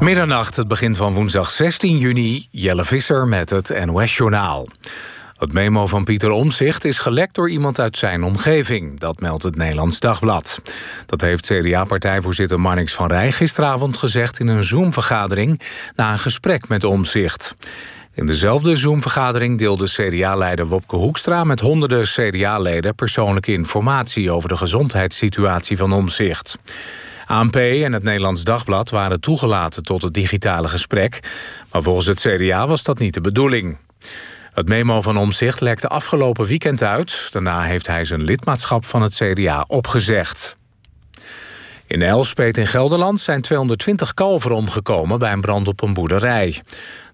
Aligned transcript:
Middernacht, 0.00 0.56
het 0.56 0.68
begin 0.68 0.96
van 0.96 1.14
woensdag 1.14 1.50
16 1.50 1.98
juni. 1.98 2.46
Jelle 2.50 2.84
Visser 2.84 3.28
met 3.28 3.50
het 3.50 3.84
NOS-journaal. 3.86 4.66
Het 5.36 5.52
memo 5.52 5.86
van 5.86 6.04
Pieter 6.04 6.30
Omzicht 6.30 6.84
is 6.84 6.98
gelekt 6.98 7.34
door 7.34 7.50
iemand 7.50 7.80
uit 7.80 7.96
zijn 7.96 8.22
omgeving. 8.22 9.00
Dat 9.00 9.20
meldt 9.20 9.42
het 9.42 9.56
Nederlands 9.56 10.00
Dagblad. 10.00 10.62
Dat 11.06 11.20
heeft 11.20 11.46
CDA-partijvoorzitter 11.46 12.60
Marnix 12.60 12.94
van 12.94 13.06
Rij 13.06 13.32
gisteravond 13.32 13.96
gezegd... 13.96 14.40
in 14.40 14.48
een 14.48 14.64
Zoom-vergadering 14.64 15.60
na 15.96 16.12
een 16.12 16.18
gesprek 16.18 16.68
met 16.68 16.84
Omzicht. 16.84 17.56
In 18.14 18.26
dezelfde 18.26 18.76
Zoom-vergadering 18.76 19.58
deelde 19.58 19.86
CDA-leider 19.86 20.66
Wopke 20.66 20.96
Hoekstra... 20.96 21.44
met 21.44 21.60
honderden 21.60 22.02
CDA-leden 22.02 22.94
persoonlijke 22.94 23.52
informatie... 23.52 24.30
over 24.32 24.48
de 24.48 24.56
gezondheidssituatie 24.56 25.76
van 25.76 25.92
Omzicht. 25.92 26.58
ANP 27.28 27.56
en 27.56 27.92
het 27.92 28.02
Nederlands 28.02 28.44
Dagblad 28.44 28.90
waren 28.90 29.20
toegelaten 29.20 29.82
tot 29.82 30.02
het 30.02 30.14
digitale 30.14 30.68
gesprek... 30.68 31.20
maar 31.72 31.82
volgens 31.82 32.06
het 32.06 32.20
CDA 32.20 32.66
was 32.66 32.82
dat 32.82 32.98
niet 32.98 33.14
de 33.14 33.20
bedoeling. 33.20 33.76
Het 34.52 34.68
memo 34.68 35.02
van 35.02 35.16
Omzicht 35.16 35.60
lekte 35.60 35.88
afgelopen 35.88 36.46
weekend 36.46 36.82
uit. 36.82 37.28
Daarna 37.32 37.62
heeft 37.62 37.86
hij 37.86 38.04
zijn 38.04 38.22
lidmaatschap 38.22 38.84
van 38.84 39.02
het 39.02 39.14
CDA 39.14 39.64
opgezegd. 39.66 40.56
In 41.86 42.02
Elspeet 42.02 42.58
in 42.58 42.66
Gelderland 42.66 43.20
zijn 43.20 43.40
220 43.40 44.14
kalveren 44.14 44.56
omgekomen... 44.56 45.18
bij 45.18 45.32
een 45.32 45.40
brand 45.40 45.68
op 45.68 45.82
een 45.82 45.94
boerderij. 45.94 46.62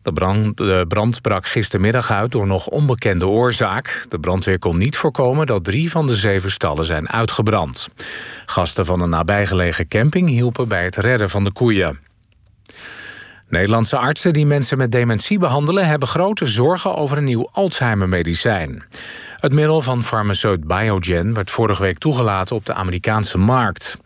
De 0.04 0.12
brand, 0.12 0.56
de 0.56 0.84
brand 0.88 1.20
brak 1.20 1.46
gistermiddag 1.46 2.10
uit 2.10 2.32
door 2.32 2.46
nog 2.46 2.66
onbekende 2.66 3.26
oorzaak. 3.26 4.04
De 4.08 4.18
brandweer 4.18 4.58
kon 4.58 4.78
niet 4.78 4.96
voorkomen 4.96 5.46
dat 5.46 5.64
drie 5.64 5.90
van 5.90 6.06
de 6.06 6.16
zeven 6.16 6.50
stallen 6.50 6.84
zijn 6.84 7.08
uitgebrand. 7.08 7.88
Gasten 8.46 8.86
van 8.86 9.00
een 9.00 9.08
nabijgelegen 9.08 9.88
camping 9.88 10.28
hielpen 10.28 10.68
bij 10.68 10.84
het 10.84 10.96
redden 10.96 11.30
van 11.30 11.44
de 11.44 11.52
koeien. 11.52 11.98
Nederlandse 13.48 13.96
artsen 13.96 14.32
die 14.32 14.46
mensen 14.46 14.78
met 14.78 14.92
dementie 14.92 15.38
behandelen... 15.38 15.86
hebben 15.86 16.08
grote 16.08 16.46
zorgen 16.46 16.96
over 16.96 17.18
een 17.18 17.24
nieuw 17.24 17.48
Alzheimer-medicijn. 17.52 18.84
Het 19.36 19.52
middel 19.52 19.82
van 19.82 20.02
farmaceut 20.02 20.66
Biogen 20.66 21.34
werd 21.34 21.50
vorige 21.50 21.82
week 21.82 21.98
toegelaten 21.98 22.56
op 22.56 22.66
de 22.66 22.74
Amerikaanse 22.74 23.38
markt. 23.38 23.98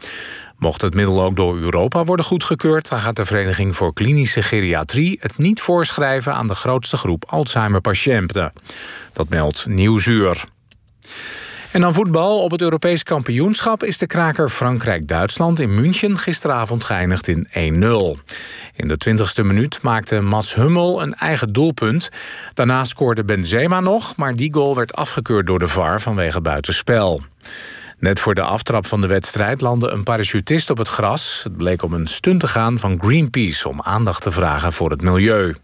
Mocht 0.58 0.82
het 0.82 0.94
middel 0.94 1.22
ook 1.22 1.36
door 1.36 1.58
Europa 1.58 2.04
worden 2.04 2.24
goedgekeurd... 2.24 2.88
dan 2.88 2.98
gaat 2.98 3.16
de 3.16 3.24
Vereniging 3.24 3.76
voor 3.76 3.92
Klinische 3.92 4.42
Geriatrie 4.42 5.18
het 5.20 5.38
niet 5.38 5.60
voorschrijven... 5.60 6.34
aan 6.34 6.46
de 6.46 6.54
grootste 6.54 6.96
groep 6.96 7.24
Alzheimer-patiënten. 7.28 8.52
Dat 9.12 9.28
meldt 9.28 9.66
Nieuwsuur. 9.66 10.44
En 11.72 11.80
dan 11.80 11.94
voetbal. 11.94 12.42
Op 12.42 12.50
het 12.50 12.62
Europees 12.62 13.02
kampioenschap 13.02 13.82
is 13.82 13.98
de 13.98 14.06
kraker 14.06 14.48
Frankrijk-Duitsland 14.48 15.60
in 15.60 15.74
München 15.74 16.18
gisteravond 16.18 16.84
geëindigd 16.84 17.28
in 17.28 17.46
1-0. 17.48 17.52
In 18.74 18.88
de 18.88 18.98
20ste 19.08 19.44
minuut 19.46 19.82
maakte 19.82 20.20
Mats 20.20 20.54
Hummel 20.54 21.02
een 21.02 21.14
eigen 21.14 21.52
doelpunt. 21.52 22.08
Daarna 22.54 22.84
scoorde 22.84 23.24
Benzema 23.24 23.80
nog, 23.80 24.16
maar 24.16 24.36
die 24.36 24.54
goal 24.54 24.74
werd 24.74 24.94
afgekeurd 24.94 25.46
door 25.46 25.58
de 25.58 25.66
VAR 25.66 26.00
vanwege 26.00 26.40
buitenspel. 26.40 27.22
Net 27.98 28.20
voor 28.20 28.34
de 28.34 28.42
aftrap 28.42 28.86
van 28.86 29.00
de 29.00 29.06
wedstrijd 29.06 29.60
landde 29.60 29.88
een 29.88 30.02
parachutist 30.02 30.70
op 30.70 30.78
het 30.78 30.88
gras. 30.88 31.40
Het 31.44 31.56
bleek 31.56 31.82
om 31.82 31.92
een 31.92 32.06
stunt 32.06 32.40
te 32.40 32.48
gaan 32.48 32.78
van 32.78 33.00
Greenpeace 33.00 33.68
om 33.68 33.82
aandacht 33.82 34.22
te 34.22 34.30
vragen 34.30 34.72
voor 34.72 34.90
het 34.90 35.02
milieu. 35.02 35.54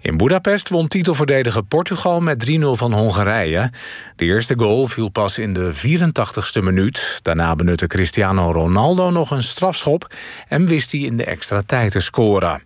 In 0.00 0.16
Budapest 0.16 0.68
won 0.68 0.88
titelverdediger 0.88 1.62
Portugal 1.62 2.20
met 2.20 2.50
3-0 2.50 2.54
van 2.60 2.92
Hongarije. 2.92 3.70
De 4.16 4.24
eerste 4.24 4.54
goal 4.58 4.86
viel 4.86 5.08
pas 5.08 5.38
in 5.38 5.52
de 5.52 5.72
84ste 5.74 6.62
minuut. 6.62 7.18
Daarna 7.22 7.54
benutte 7.54 7.86
Cristiano 7.86 8.50
Ronaldo 8.50 9.10
nog 9.10 9.30
een 9.30 9.42
strafschop... 9.42 10.14
en 10.48 10.66
wist 10.66 10.92
hij 10.92 11.00
in 11.00 11.16
de 11.16 11.24
extra 11.24 11.62
tijd 11.66 11.92
te 11.92 12.00
scoren. 12.00 12.62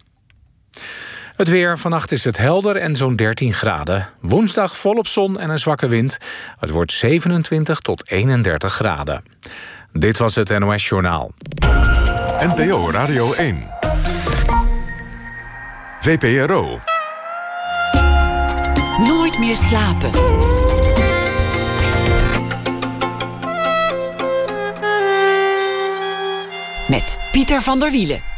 Het 1.36 1.48
weer, 1.48 1.78
vannacht 1.78 2.12
is 2.12 2.24
het 2.24 2.36
helder 2.36 2.76
en 2.76 2.96
zo'n 2.96 3.16
13 3.16 3.52
graden. 3.52 4.08
Woensdag 4.20 4.76
volop 4.76 5.06
zon 5.06 5.38
en 5.38 5.50
een 5.50 5.58
zwakke 5.58 5.88
wind. 5.88 6.18
Het 6.58 6.70
wordt 6.70 6.92
27 6.92 7.80
tot 7.80 8.10
31 8.10 8.72
graden. 8.72 9.24
Dit 9.92 10.18
was 10.18 10.34
het 10.34 10.58
NOS 10.58 10.88
Journaal. 10.88 11.32
NPO 12.38 12.90
Radio 12.90 13.32
1. 13.32 13.68
VPRO. 16.00 16.80
Nooit 18.98 19.38
meer 19.38 19.56
slapen. 19.56 20.10
Met 26.88 27.18
Pieter 27.32 27.62
van 27.62 27.80
der 27.80 27.90
Wielen. 27.90 28.35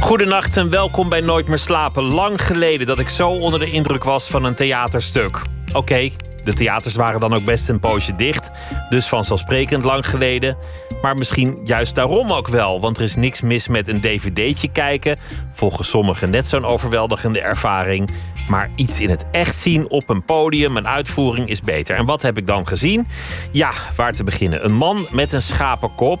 Goedenacht 0.00 0.56
en 0.56 0.70
welkom 0.70 1.08
bij 1.08 1.20
Nooit 1.20 1.48
meer 1.48 1.58
slapen. 1.58 2.02
Lang 2.14 2.42
geleden 2.42 2.86
dat 2.86 2.98
ik 2.98 3.08
zo 3.08 3.30
onder 3.30 3.60
de 3.60 3.70
indruk 3.70 4.04
was 4.04 4.28
van 4.28 4.44
een 4.44 4.54
theaterstuk. 4.54 5.42
Oké, 5.72 6.10
de 6.42 6.52
theaters 6.52 6.94
waren 6.94 7.20
dan 7.20 7.34
ook 7.34 7.44
best 7.44 7.68
een 7.68 7.80
poosje 7.80 8.16
dicht. 8.16 8.50
Dus 8.90 9.06
vanzelfsprekend 9.06 9.84
lang 9.84 10.08
geleden. 10.08 10.56
Maar 11.02 11.16
misschien 11.16 11.60
juist 11.64 11.94
daarom 11.94 12.32
ook 12.32 12.48
wel. 12.48 12.80
Want 12.80 12.96
er 12.96 13.02
is 13.02 13.16
niks 13.16 13.40
mis 13.40 13.68
met 13.68 13.88
een 13.88 14.00
dvd'tje 14.00 14.68
kijken. 14.68 15.18
Volgens 15.52 15.88
sommigen 15.88 16.30
net 16.30 16.46
zo'n 16.46 16.64
overweldigende 16.64 17.40
ervaring. 17.40 18.10
Maar 18.48 18.70
iets 18.74 19.00
in 19.00 19.10
het 19.10 19.24
echt 19.32 19.56
zien 19.56 19.90
op 19.90 20.08
een 20.08 20.24
podium, 20.24 20.76
een 20.76 20.88
uitvoering, 20.88 21.48
is 21.48 21.60
beter. 21.60 21.96
En 21.96 22.04
wat 22.04 22.22
heb 22.22 22.36
ik 22.38 22.46
dan 22.46 22.66
gezien? 22.66 23.06
Ja, 23.52 23.70
waar 23.96 24.12
te 24.12 24.24
beginnen. 24.24 24.64
Een 24.64 24.74
man 24.74 25.06
met 25.10 25.32
een 25.32 25.42
schapenkop. 25.42 26.20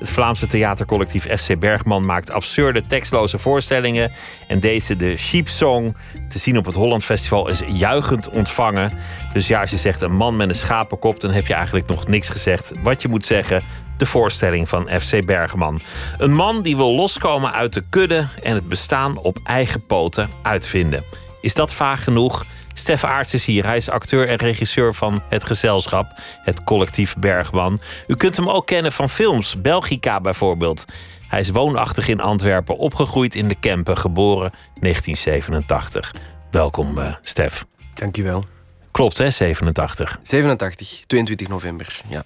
Het 0.00 0.10
Vlaamse 0.10 0.46
theatercollectief 0.46 1.40
FC 1.40 1.58
Bergman 1.58 2.04
maakt 2.04 2.30
absurde 2.30 2.82
tekstloze 2.86 3.38
voorstellingen. 3.38 4.12
En 4.46 4.60
deze, 4.60 4.96
de 4.96 5.16
Sheep 5.16 5.48
Song, 5.48 5.96
te 6.28 6.38
zien 6.38 6.58
op 6.58 6.64
het 6.64 6.74
Holland 6.74 7.04
Festival, 7.04 7.48
is 7.48 7.62
juichend 7.66 8.30
ontvangen. 8.30 8.92
Dus 9.32 9.48
ja, 9.48 9.60
als 9.60 9.70
je 9.70 9.76
zegt 9.76 10.00
een 10.00 10.16
man 10.16 10.36
met 10.36 10.48
een 10.48 10.54
schapenkop, 10.54 11.20
dan 11.20 11.30
heb 11.30 11.46
je 11.46 11.54
eigenlijk 11.54 11.88
nog 11.88 12.06
niks 12.06 12.28
gezegd. 12.28 12.72
Wat 12.82 13.02
je 13.02 13.08
moet 13.08 13.24
zeggen, 13.24 13.62
de 13.96 14.06
voorstelling 14.06 14.68
van 14.68 14.88
FC 15.00 15.26
Bergman. 15.26 15.80
Een 16.18 16.34
man 16.34 16.62
die 16.62 16.76
wil 16.76 16.94
loskomen 16.94 17.52
uit 17.52 17.72
de 17.72 17.84
kudde 17.90 18.26
en 18.42 18.54
het 18.54 18.68
bestaan 18.68 19.18
op 19.18 19.38
eigen 19.44 19.86
poten 19.86 20.30
uitvinden. 20.42 21.04
Is 21.40 21.54
dat 21.54 21.72
vaag 21.72 22.04
genoeg? 22.04 22.44
Stef 22.74 23.04
Aarts 23.04 23.34
is 23.34 23.46
hier. 23.46 23.64
Hij 23.64 23.76
is 23.76 23.90
acteur 23.90 24.28
en 24.28 24.36
regisseur 24.36 24.94
van 24.94 25.22
het 25.28 25.44
gezelschap, 25.44 26.20
het 26.44 26.64
collectief 26.64 27.16
Bergman. 27.16 27.80
U 28.06 28.16
kunt 28.16 28.36
hem 28.36 28.48
ook 28.48 28.66
kennen 28.66 28.92
van 28.92 29.10
films, 29.10 29.60
Belgica 29.60 30.20
bijvoorbeeld. 30.20 30.84
Hij 31.28 31.40
is 31.40 31.50
woonachtig 31.50 32.08
in 32.08 32.20
Antwerpen, 32.20 32.76
opgegroeid 32.76 33.34
in 33.34 33.48
de 33.48 33.54
Kempen, 33.54 33.98
geboren 33.98 34.52
1987. 34.80 36.14
Welkom, 36.50 36.98
uh, 36.98 37.14
Stef. 37.22 37.64
Dankjewel. 37.94 38.44
Klopt, 38.90 39.18
hè, 39.18 39.30
87? 39.30 40.18
87, 40.22 41.00
22 41.06 41.48
november, 41.48 42.00
ja. 42.08 42.24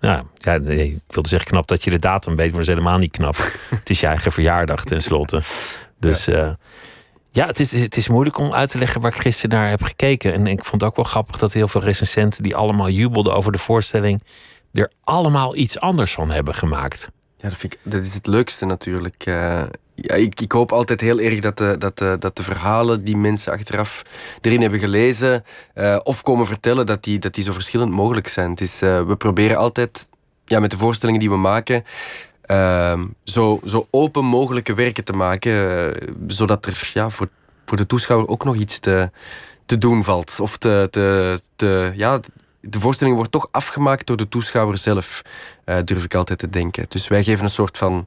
Ja, 0.00 0.22
ja 0.34 0.56
nee, 0.56 0.86
ik 0.86 1.00
wilde 1.14 1.28
zeggen 1.28 1.50
knap 1.50 1.66
dat 1.66 1.84
je 1.84 1.90
de 1.90 1.98
datum 1.98 2.36
weet, 2.36 2.46
maar 2.46 2.58
dat 2.58 2.68
is 2.68 2.74
helemaal 2.74 2.98
niet 2.98 3.10
knap. 3.10 3.36
het 3.80 3.90
is 3.90 4.00
je 4.00 4.06
eigen 4.06 4.32
verjaardag 4.32 4.84
tenslotte. 4.84 5.42
Dus 5.98 6.24
ja. 6.24 6.44
Uh, 6.44 6.52
ja, 7.32 7.46
het 7.46 7.60
is, 7.60 7.72
het 7.72 7.96
is 7.96 8.08
moeilijk 8.08 8.38
om 8.38 8.52
uit 8.52 8.70
te 8.70 8.78
leggen 8.78 9.00
waar 9.00 9.14
ik 9.14 9.20
gisteren 9.20 9.58
naar 9.58 9.68
heb 9.68 9.82
gekeken. 9.82 10.32
En 10.32 10.46
ik 10.46 10.64
vond 10.64 10.80
het 10.80 10.90
ook 10.90 10.96
wel 10.96 11.04
grappig 11.04 11.38
dat 11.38 11.52
heel 11.52 11.68
veel 11.68 11.80
recensenten 11.80 12.42
die 12.42 12.56
allemaal 12.56 12.88
jubelden 12.88 13.34
over 13.34 13.52
de 13.52 13.58
voorstelling, 13.58 14.22
er 14.72 14.90
allemaal 15.00 15.56
iets 15.56 15.80
anders 15.80 16.12
van 16.12 16.30
hebben 16.30 16.54
gemaakt. 16.54 17.10
Ja, 17.38 17.48
dat, 17.48 17.58
vind 17.58 17.74
ik, 17.74 17.80
dat 17.82 18.02
is 18.02 18.14
het 18.14 18.26
leukste 18.26 18.64
natuurlijk. 18.66 19.26
Uh, 19.26 19.62
ja, 19.94 20.14
ik, 20.14 20.40
ik 20.40 20.52
hoop 20.52 20.72
altijd 20.72 21.00
heel 21.00 21.20
erg 21.20 21.40
dat 21.40 21.58
de, 21.58 21.78
dat, 21.78 21.98
de, 21.98 22.16
dat 22.18 22.36
de 22.36 22.42
verhalen 22.42 23.04
die 23.04 23.16
mensen 23.16 23.52
achteraf 23.52 24.02
erin 24.40 24.60
hebben 24.60 24.78
gelezen 24.78 25.44
uh, 25.74 25.98
of 26.02 26.22
komen 26.22 26.46
vertellen, 26.46 26.86
dat 26.86 27.04
die, 27.04 27.18
dat 27.18 27.34
die 27.34 27.44
zo 27.44 27.52
verschillend 27.52 27.90
mogelijk 27.92 28.28
zijn. 28.28 28.50
Het 28.50 28.60
is, 28.60 28.82
uh, 28.82 29.02
we 29.02 29.16
proberen 29.16 29.56
altijd 29.56 30.08
ja, 30.44 30.60
met 30.60 30.70
de 30.70 30.78
voorstellingen 30.78 31.20
die 31.20 31.30
we 31.30 31.36
maken 31.36 31.84
zo, 33.24 33.60
zo 33.64 33.86
open 33.90 34.24
mogelijke 34.24 34.74
werken 34.74 35.04
te 35.04 35.12
maken, 35.12 35.52
uh, 35.52 36.08
zodat 36.26 36.66
er 36.66 36.90
ja, 36.94 37.10
voor, 37.10 37.28
voor 37.64 37.76
de 37.76 37.86
toeschouwer 37.86 38.28
ook 38.28 38.44
nog 38.44 38.56
iets 38.56 38.78
te, 38.78 39.10
te 39.66 39.78
doen 39.78 40.04
valt. 40.04 40.40
Of 40.40 40.56
te, 40.56 40.88
te, 40.90 41.40
te, 41.56 41.92
ja, 41.94 42.20
de 42.60 42.80
voorstelling 42.80 43.16
wordt 43.16 43.32
toch 43.32 43.48
afgemaakt 43.50 44.06
door 44.06 44.16
de 44.16 44.28
toeschouwer 44.28 44.78
zelf, 44.78 45.22
uh, 45.64 45.76
durf 45.84 46.04
ik 46.04 46.14
altijd 46.14 46.38
te 46.38 46.48
denken. 46.48 46.86
Dus 46.88 47.08
wij 47.08 47.24
geven 47.24 47.44
een 47.44 47.50
soort 47.50 47.78
van 47.78 48.06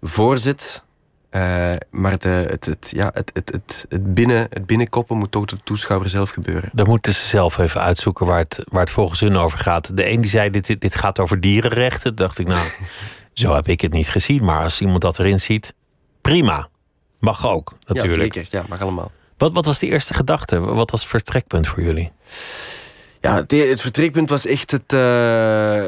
voorzet. 0.00 0.82
Uh, 1.30 1.72
maar 1.90 2.18
de, 2.18 2.28
het, 2.28 2.64
het, 2.64 2.90
ja, 2.94 3.10
het, 3.14 3.30
het, 3.34 3.52
het, 3.52 3.86
het, 3.88 4.14
binnen, 4.14 4.46
het 4.50 4.66
binnenkoppen 4.66 5.16
moet 5.16 5.30
toch 5.30 5.44
door 5.44 5.58
de 5.58 5.64
toeschouwer 5.64 6.08
zelf 6.08 6.30
gebeuren. 6.30 6.70
Dan 6.72 6.86
moeten 6.86 7.14
ze 7.14 7.26
zelf 7.26 7.58
even 7.58 7.80
uitzoeken 7.80 8.26
waar 8.26 8.38
het, 8.38 8.64
waar 8.68 8.80
het 8.80 8.90
volgens 8.90 9.20
hun 9.20 9.36
over 9.36 9.58
gaat. 9.58 9.96
De 9.96 10.10
een 10.10 10.20
die 10.20 10.30
zei, 10.30 10.50
dit, 10.50 10.80
dit 10.80 10.94
gaat 10.94 11.18
over 11.18 11.40
dierenrechten. 11.40 12.14
dacht 12.14 12.38
ik, 12.38 12.46
nou, 12.46 12.66
zo 13.32 13.54
heb 13.54 13.68
ik 13.68 13.80
het 13.80 13.92
niet 13.92 14.08
gezien. 14.08 14.44
Maar 14.44 14.62
als 14.62 14.80
iemand 14.80 15.00
dat 15.00 15.18
erin 15.18 15.40
ziet, 15.40 15.74
prima. 16.20 16.68
Mag 17.18 17.46
ook, 17.46 17.72
natuurlijk. 17.84 18.34
Ja, 18.34 18.42
zeker. 18.42 18.58
Ja, 18.58 18.64
mag 18.68 18.80
allemaal. 18.80 19.10
Wat, 19.36 19.52
wat 19.52 19.64
was 19.64 19.78
de 19.78 19.86
eerste 19.86 20.14
gedachte? 20.14 20.60
Wat 20.60 20.90
was 20.90 21.00
het 21.00 21.10
vertrekpunt 21.10 21.68
voor 21.68 21.82
jullie? 21.82 22.12
Ja, 23.20 23.34
het, 23.34 23.50
het 23.50 23.80
vertrekpunt 23.80 24.28
was 24.28 24.46
echt 24.46 24.70
het... 24.70 24.92
Uh, 24.92 25.84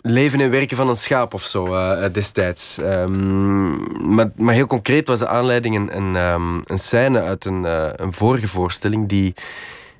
leven 0.00 0.40
en 0.40 0.50
werken 0.50 0.76
van 0.76 0.88
een 0.88 0.96
schaap 0.96 1.34
of 1.34 1.42
zo 1.42 1.66
uh, 1.66 2.04
destijds. 2.12 2.78
Um, 2.78 4.14
maar, 4.14 4.30
maar, 4.36 4.54
heel 4.54 4.66
concreet 4.66 5.08
was 5.08 5.18
de 5.18 5.26
aanleiding 5.26 5.76
een, 5.76 5.96
een, 5.96 6.16
um, 6.16 6.62
een 6.64 6.78
scène 6.78 7.20
uit 7.20 7.44
een, 7.44 7.64
uh, 7.64 7.88
een 7.96 8.12
vorige 8.12 8.48
voorstelling 8.48 9.08
die, 9.08 9.34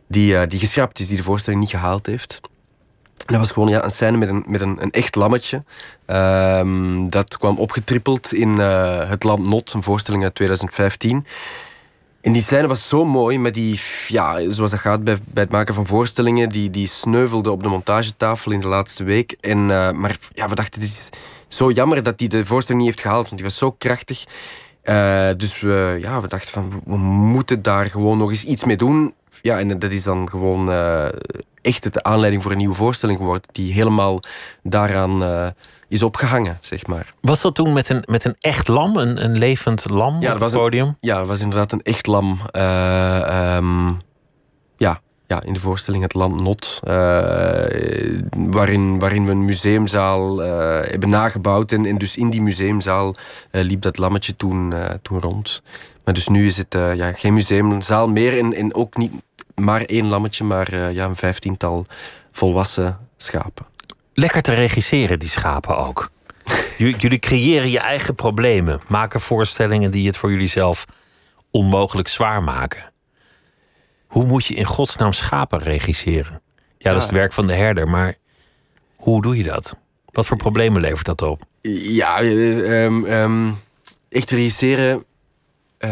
die, 0.08 0.46
die 0.46 0.58
geschrapt 0.58 0.98
is, 0.98 1.08
die 1.08 1.16
de 1.16 1.22
voorstelling 1.22 1.62
niet 1.62 1.70
gehaald 1.70 2.06
heeft. 2.06 2.40
En 3.28 3.34
dat 3.34 3.42
was 3.42 3.50
gewoon 3.50 3.68
ja, 3.68 3.84
een 3.84 3.90
scène 3.90 4.16
met 4.16 4.28
een, 4.28 4.44
met 4.46 4.60
een, 4.60 4.82
een 4.82 4.90
echt 4.90 5.14
lammetje. 5.14 5.62
Um, 6.06 7.10
dat 7.10 7.38
kwam 7.38 7.58
opgetrippeld 7.58 8.32
in 8.32 8.58
Het 8.58 9.24
Land 9.24 9.46
Not, 9.46 9.72
een 9.72 9.82
voorstelling 9.82 10.22
uit 10.22 10.34
2015. 10.34 11.24
En 12.20 12.32
die 12.32 12.42
scène 12.42 12.66
was 12.66 12.88
zo 12.88 13.04
mooi, 13.04 13.38
met 13.38 13.54
die, 13.54 13.80
ja, 14.06 14.50
zoals 14.50 14.70
dat 14.70 14.80
gaat 14.80 15.04
bij, 15.04 15.16
bij 15.24 15.42
het 15.42 15.52
maken 15.52 15.74
van 15.74 15.86
voorstellingen, 15.86 16.50
die, 16.50 16.70
die 16.70 16.86
sneuvelde 16.86 17.50
op 17.50 17.62
de 17.62 17.68
montagetafel 17.68 18.52
in 18.52 18.60
de 18.60 18.66
laatste 18.66 19.04
week. 19.04 19.36
En, 19.40 19.58
uh, 19.58 19.90
maar 19.90 20.16
ja, 20.32 20.48
we 20.48 20.54
dachten, 20.54 20.80
het 20.80 20.90
is 20.90 21.08
zo 21.48 21.70
jammer 21.70 22.02
dat 22.02 22.20
hij 22.20 22.28
de 22.28 22.46
voorstelling 22.46 22.84
niet 22.84 22.94
heeft 22.94 23.06
gehaald, 23.06 23.24
want 23.24 23.36
die 23.36 23.44
was 23.44 23.58
zo 23.58 23.70
krachtig. 23.70 24.24
Uh, 24.84 25.28
dus 25.36 25.60
we, 25.60 25.98
ja, 26.00 26.20
we 26.20 26.28
dachten 26.28 26.50
van, 26.50 26.82
we 26.84 26.96
moeten 26.96 27.62
daar 27.62 27.86
gewoon 27.86 28.18
nog 28.18 28.30
eens 28.30 28.44
iets 28.44 28.64
mee 28.64 28.76
doen. 28.76 29.14
Ja, 29.42 29.58
en 29.58 29.78
dat 29.78 29.92
is 29.92 30.02
dan 30.02 30.28
gewoon 30.28 30.68
echt 31.62 31.92
de 31.92 32.02
aanleiding 32.02 32.42
voor 32.42 32.52
een 32.52 32.58
nieuwe 32.58 32.74
voorstelling 32.74 33.18
geworden, 33.18 33.48
die 33.52 33.72
helemaal 33.72 34.20
daaraan 34.62 35.54
is 35.88 36.02
opgehangen, 36.02 36.58
zeg 36.60 36.86
maar. 36.86 37.14
Was 37.20 37.40
dat 37.40 37.54
toen 37.54 37.72
met 37.72 37.88
een, 37.88 38.02
met 38.06 38.24
een 38.24 38.36
echt 38.40 38.68
lam, 38.68 38.96
een, 38.96 39.24
een 39.24 39.38
levend 39.38 39.90
lam 39.90 40.20
ja, 40.20 40.34
op 40.34 40.40
het 40.40 40.52
podium? 40.52 40.86
Een, 40.86 40.96
ja, 41.00 41.18
dat 41.18 41.26
was 41.26 41.40
inderdaad 41.40 41.72
een 41.72 41.82
echt 41.82 42.06
lam. 42.06 42.38
Uh, 42.56 43.56
um, 43.56 44.00
ja, 44.76 45.00
ja, 45.28 45.42
in 45.42 45.52
de 45.52 45.60
voorstelling 45.60 46.02
Het 46.02 46.14
Land 46.14 46.42
Not. 46.42 46.80
Uh, 46.84 46.92
waarin, 48.30 48.98
waarin 48.98 49.24
we 49.24 49.30
een 49.30 49.44
museumzaal 49.44 50.44
uh, 50.44 50.48
hebben 50.82 51.08
nagebouwd. 51.08 51.72
En, 51.72 51.98
dus 51.98 52.16
in 52.16 52.30
die 52.30 52.42
museumzaal 52.42 53.14
liep 53.50 53.82
dat 53.82 53.98
lammetje 53.98 54.36
toen, 54.36 54.74
toen 55.02 55.20
rond. 55.20 55.62
Maar 56.04 56.14
dus 56.14 56.28
nu 56.28 56.46
is 56.46 56.56
het 56.56 56.76
ja, 56.94 57.12
geen 57.12 57.34
museumzaal 57.34 58.08
meer. 58.08 58.38
En, 58.38 58.54
en 58.54 58.74
ook 58.74 58.96
niet 58.96 59.12
maar 59.54 59.80
één 59.80 60.06
lammetje, 60.06 60.44
maar 60.44 60.92
ja, 60.92 61.04
een 61.04 61.16
vijftiental 61.16 61.86
volwassen 62.30 62.98
schapen 63.16 63.66
lekker 64.18 64.42
te 64.42 64.54
regisseren, 64.54 65.18
die 65.18 65.28
schapen 65.28 65.76
ook. 65.76 66.10
jullie 66.76 67.18
creëren 67.18 67.70
je 67.70 67.78
eigen 67.78 68.14
problemen, 68.14 68.80
maken 68.86 69.20
voorstellingen 69.20 69.90
die 69.90 70.06
het 70.06 70.16
voor 70.16 70.30
jullie 70.30 70.48
zelf 70.48 70.84
onmogelijk 71.50 72.08
zwaar 72.08 72.42
maken. 72.42 72.87
Hoe 74.08 74.24
moet 74.24 74.46
je 74.46 74.54
in 74.54 74.64
godsnaam 74.64 75.12
schapen 75.12 75.58
regisseren? 75.58 76.42
Ja, 76.78 76.90
dat 76.92 76.96
is 76.96 77.08
het 77.08 77.16
werk 77.16 77.32
van 77.32 77.46
de 77.46 77.54
herder, 77.54 77.88
maar 77.88 78.14
hoe 78.96 79.22
doe 79.22 79.36
je 79.36 79.42
dat? 79.42 79.76
Wat 80.04 80.26
voor 80.26 80.36
problemen 80.36 80.80
levert 80.80 81.06
dat 81.06 81.22
op? 81.22 81.42
Ja, 81.70 82.22
um, 82.22 83.04
um, 83.04 83.56
echt 84.08 84.30
regisseren, 84.30 85.04
uh, 85.78 85.90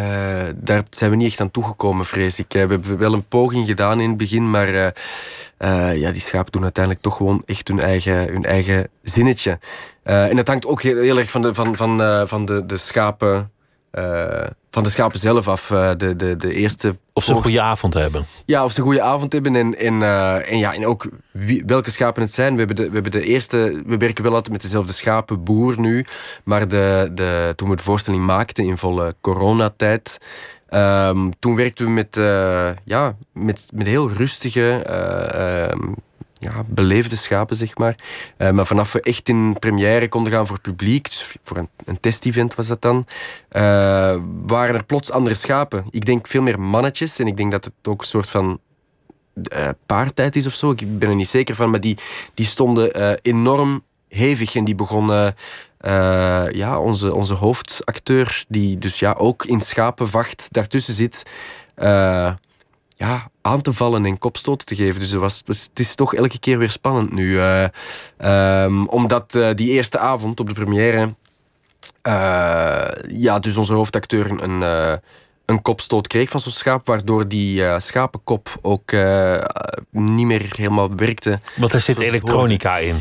daar 0.55 0.83
zijn 0.91 1.11
we 1.11 1.17
niet 1.17 1.27
echt 1.27 1.41
aan 1.41 1.51
toegekomen, 1.51 2.05
vrees 2.05 2.39
ik. 2.39 2.47
We 2.49 2.59
hebben 2.59 2.99
wel 2.99 3.13
een 3.13 3.29
poging 3.29 3.67
gedaan 3.67 4.01
in 4.01 4.09
het 4.09 4.19
begin, 4.19 4.51
maar 4.51 4.69
uh, 4.69 4.87
uh, 5.59 6.01
ja, 6.01 6.13
die 6.13 6.21
schapen 6.21 6.53
doen 6.53 6.63
uiteindelijk 6.63 7.05
toch 7.05 7.17
gewoon 7.17 7.43
echt 7.47 7.69
hun 7.69 7.81
eigen, 7.81 8.33
hun 8.33 8.45
eigen 8.45 8.89
zinnetje. 9.03 9.59
En 10.03 10.37
dat 10.37 10.49
hangt 10.49 10.67
ook 10.67 10.83
heel, 10.83 10.97
heel 10.97 11.19
erg 11.19 11.31
van 11.31 11.43
de, 11.43 11.55
van, 11.55 11.77
van, 11.77 12.29
van 12.29 12.45
de, 12.45 12.67
de 12.67 12.77
schapen. 12.77 13.51
Van 14.77 14.85
de 14.85 14.91
schapen 14.91 15.19
zelf 15.19 15.49
af. 15.49 15.67
de, 15.97 16.17
de, 16.17 16.37
de 16.37 16.55
eerste 16.55 16.97
of 17.13 17.25
ze 17.25 17.33
een 17.33 17.43
goede 17.43 17.61
avond 17.61 17.95
hebben. 17.95 18.27
Ja, 18.45 18.65
of 18.65 18.73
ze 18.73 18.79
een 18.79 18.85
goede 18.85 19.03
avond 19.03 19.33
hebben. 19.33 19.57
En, 19.57 19.79
en, 19.79 20.03
en, 20.47 20.59
ja, 20.59 20.75
en 20.75 20.87
ook 20.87 21.09
wie, 21.31 21.63
welke 21.67 21.91
schapen 21.91 22.23
het 22.23 22.33
zijn. 22.33 22.53
We 22.53 22.59
hebben, 22.59 22.77
de, 22.77 22.87
we 22.87 22.93
hebben 22.93 23.13
de 23.13 23.23
eerste. 23.23 23.83
We 23.87 23.97
werken 23.97 24.25
wel 24.25 24.35
altijd 24.35 24.53
met 24.53 24.63
dezelfde 24.63 24.93
schapenboer 24.93 25.81
nu. 25.81 26.05
Maar 26.45 26.69
de, 26.69 27.11
de, 27.15 27.53
toen 27.57 27.69
we 27.69 27.77
de 27.77 27.83
voorstelling 27.83 28.25
maakten 28.25 28.65
in 28.65 28.77
volle 28.77 29.15
coronatijd. 29.21 30.19
Um, 30.71 31.39
toen 31.39 31.57
werkten 31.57 31.85
we 31.85 31.91
met, 31.91 32.17
uh, 32.17 32.71
ja, 32.85 33.17
met, 33.33 33.67
met 33.75 33.87
heel 33.87 34.11
rustige, 34.11 34.85
uh, 34.89 35.71
um, 35.71 35.95
ja, 36.55 36.65
beleefde 36.67 37.17
schapen, 37.17 37.57
zeg 37.57 37.77
maar. 37.79 37.95
Uh, 38.39 38.51
maar 38.51 38.67
vanaf 38.67 38.93
we 38.93 39.01
echt 39.01 39.29
in 39.29 39.57
première 39.59 40.09
konden 40.09 40.33
gaan 40.33 40.47
voor 40.47 40.61
publiek, 40.61 41.05
dus 41.05 41.37
voor 41.43 41.57
een, 41.57 41.69
een 41.85 42.01
testevent 42.01 42.55
was 42.55 42.67
dat 42.67 42.83
dan, 42.83 43.07
waren 44.47 44.75
er 44.75 44.85
plots 44.85 45.11
andere 45.11 45.35
schapen. 45.35 45.85
Ik 45.91 46.05
denk 46.05 46.27
veel 46.27 46.43
meer 46.43 46.61
mannetjes 46.61 47.19
en 47.19 47.27
ik 47.27 47.37
denk 47.37 47.51
dat 47.51 47.65
het 47.65 47.75
ook 47.83 48.01
een 48.01 48.07
soort 48.07 48.31
van 48.31 48.61
paartijd 49.87 50.37
is 50.37 50.47
of 50.47 50.53
zo. 50.53 50.71
Ik 50.71 50.99
ben 50.99 51.09
er 51.09 51.15
niet 51.15 51.29
zeker 51.29 51.55
van, 51.55 51.71
maar 51.71 51.81
die, 51.81 51.99
die 52.35 52.47
stonden 52.47 53.17
enorm 53.23 53.85
hevig 54.09 54.55
en 54.55 54.65
die 54.65 54.75
begonnen 54.75 55.35
uh, 55.87 56.45
ja, 56.51 56.81
onze, 56.81 57.15
onze 57.15 57.35
hoofdacteur, 57.35 58.45
die 58.49 58.79
dus 58.79 58.99
ja, 58.99 59.13
ook 59.13 59.45
in 59.45 59.61
schapenvacht 59.61 60.49
daartussen 60.51 60.95
zit, 60.95 61.23
uh, 61.79 62.33
ja, 62.97 63.31
aan 63.43 63.63
te 63.63 63.73
vallen 63.73 64.05
en 64.05 64.19
kopstoten 64.19 64.67
te 64.67 64.75
geven. 64.75 65.01
Dus 65.01 65.11
het, 65.11 65.21
was, 65.21 65.43
het 65.47 65.71
is 65.75 65.95
toch 65.95 66.15
elke 66.15 66.39
keer 66.39 66.59
weer 66.59 66.71
spannend 66.71 67.13
nu. 67.13 67.37
Uh, 67.37 67.65
um, 68.65 68.89
omdat 68.89 69.39
die 69.55 69.71
eerste 69.71 69.99
avond 69.99 70.41
op 70.41 70.47
de 70.47 70.53
première, 70.55 71.15
ja, 73.09 73.39
dus 73.41 73.57
onze 73.57 73.73
hoofdacteur 73.73 74.43
een, 74.43 74.61
een 75.47 75.63
kopstoot 75.63 76.07
kreeg 76.07 76.29
van 76.29 76.41
zo'n 76.41 76.53
schaap, 76.53 76.87
waardoor 76.87 77.29
die 77.29 77.81
schapenkop 77.81 78.59
ook 78.63 78.93
niet 79.91 80.27
meer 80.27 80.53
helemaal 80.57 80.95
werkte. 80.95 81.41
Want 81.57 81.73
er 81.73 81.81
zit 81.81 81.99
elektronica 81.99 82.79
in. 82.79 82.97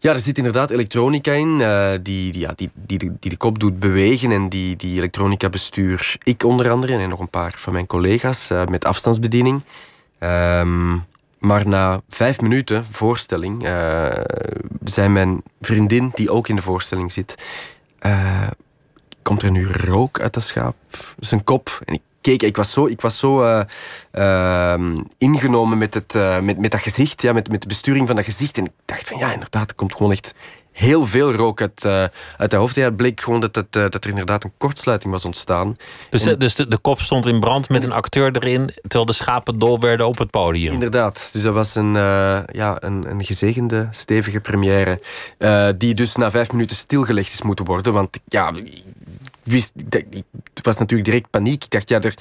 Ja, 0.00 0.12
er 0.12 0.18
zit 0.18 0.36
inderdaad 0.38 0.70
elektronica 0.70 1.32
in 1.32 1.48
uh, 1.60 1.90
die, 2.02 2.32
die, 2.32 2.40
ja, 2.40 2.52
die, 2.56 2.70
die, 2.74 2.98
die, 2.98 3.30
de 3.30 3.36
kop 3.36 3.58
doet 3.58 3.78
bewegen. 3.78 4.32
En 4.32 4.48
die, 4.48 4.76
die 4.76 4.96
elektronica 4.96 5.48
bestuur 5.48 6.16
ik 6.22 6.44
onder 6.44 6.70
andere 6.70 6.96
en 6.96 7.08
nog 7.08 7.20
een 7.20 7.30
paar 7.30 7.54
van 7.56 7.72
mijn 7.72 7.86
collega's 7.86 8.50
uh, 8.50 8.64
met 8.64 8.84
afstandsbediening. 8.84 9.62
Um, 10.20 11.06
maar 11.38 11.68
na 11.68 12.00
vijf 12.08 12.40
minuten 12.40 12.84
voorstelling 12.84 13.64
uh, 13.64 14.12
zei 14.84 15.08
mijn 15.08 15.42
vriendin, 15.60 16.10
die 16.14 16.30
ook 16.30 16.48
in 16.48 16.56
de 16.56 16.62
voorstelling 16.62 17.12
zit, 17.12 17.34
komt 19.22 19.42
er 19.42 19.50
nu 19.50 19.72
rook 19.72 20.20
uit 20.20 20.34
dat 20.34 20.42
schaap, 20.42 20.76
zijn 21.18 21.44
kop. 21.44 21.80
En 21.84 22.00
ik 22.32 22.56
was 22.56 22.72
zo, 22.72 22.86
ik 22.86 23.00
was 23.00 23.18
zo 23.18 23.42
uh, 23.42 23.60
uh, 24.12 24.74
ingenomen 25.18 25.78
met, 25.78 25.94
het, 25.94 26.14
uh, 26.14 26.40
met, 26.40 26.58
met 26.58 26.70
dat 26.70 26.80
gezicht, 26.80 27.22
ja, 27.22 27.32
met, 27.32 27.50
met 27.50 27.62
de 27.62 27.68
besturing 27.68 28.06
van 28.06 28.16
dat 28.16 28.24
gezicht. 28.24 28.58
En 28.58 28.64
ik 28.64 28.70
dacht 28.84 29.08
van 29.08 29.18
ja, 29.18 29.32
inderdaad, 29.32 29.70
er 29.70 29.76
komt 29.76 29.92
gewoon 29.92 30.12
echt 30.12 30.34
heel 30.72 31.04
veel 31.04 31.32
rook 31.32 31.60
uit, 31.60 31.84
uh, 31.84 32.04
uit 32.36 32.50
de 32.50 32.56
hoofd. 32.56 32.74
Ja, 32.74 32.84
het 32.84 32.96
bleek 32.96 33.20
gewoon 33.20 33.40
dat, 33.40 33.54
het, 33.54 33.72
dat 33.72 34.04
er 34.04 34.10
inderdaad 34.10 34.44
een 34.44 34.52
kortsluiting 34.58 35.12
was 35.12 35.24
ontstaan. 35.24 35.76
Dus, 36.10 36.22
de, 36.22 36.36
dus 36.36 36.54
de, 36.54 36.68
de, 36.68 36.78
kop 36.78 37.00
stond 37.00 37.26
in 37.26 37.40
brand 37.40 37.68
met 37.68 37.84
een 37.84 37.92
acteur 37.92 38.36
erin, 38.36 38.74
terwijl 38.80 39.04
de 39.04 39.12
schapen 39.12 39.58
dol 39.58 39.80
werden 39.80 40.06
op 40.06 40.18
het 40.18 40.30
podium. 40.30 40.72
Inderdaad, 40.72 41.30
dus 41.32 41.42
dat 41.42 41.54
was 41.54 41.74
een, 41.74 41.92
ja, 42.52 42.76
een, 42.80 43.10
een 43.10 43.24
gezegende, 43.24 43.88
stevige 43.90 44.40
première. 44.40 45.00
die 45.76 45.94
dus 45.94 46.16
na 46.16 46.30
vijf 46.30 46.52
minuten 46.52 46.76
stilgelegd 46.76 47.32
is 47.32 47.42
moeten 47.42 47.64
worden. 47.64 47.92
Want 47.92 48.20
ja, 48.26 48.52
het 49.50 50.66
was 50.66 50.78
natuurlijk 50.78 51.08
direct 51.08 51.30
paniek. 51.30 51.64
Ik 51.64 51.70
dacht, 51.70 51.88
ja, 51.88 52.00
er, 52.00 52.14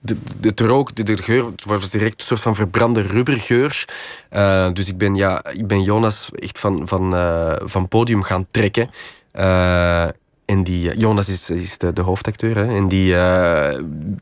de, 0.00 0.54
de, 0.54 0.66
rook, 0.66 0.94
de, 0.94 1.02
de, 1.02 1.22
geur, 1.22 1.46
het 1.46 1.64
was 1.64 1.90
direct 1.90 2.20
een 2.20 2.26
soort 2.26 2.40
van 2.40 2.54
verbrande 2.54 3.00
rubbergeur. 3.00 3.84
Uh, 4.32 4.72
dus 4.72 4.88
ik 4.88 4.98
ben, 4.98 5.14
ja, 5.14 5.44
ik 5.44 5.66
ben 5.66 5.82
Jonas 5.82 6.28
echt 6.32 6.58
van, 6.58 6.88
van, 6.88 7.14
uh, 7.14 7.52
van 7.60 7.88
podium 7.88 8.22
gaan 8.22 8.46
trekken. 8.50 8.90
Uh, 9.34 10.04
en 10.44 10.64
die, 10.64 10.98
Jonas 10.98 11.28
is, 11.28 11.50
is 11.50 11.78
de, 11.78 12.02
hoofdacteur. 12.02 12.56
Hè, 12.56 12.76
en 12.76 12.88
die 12.88 13.14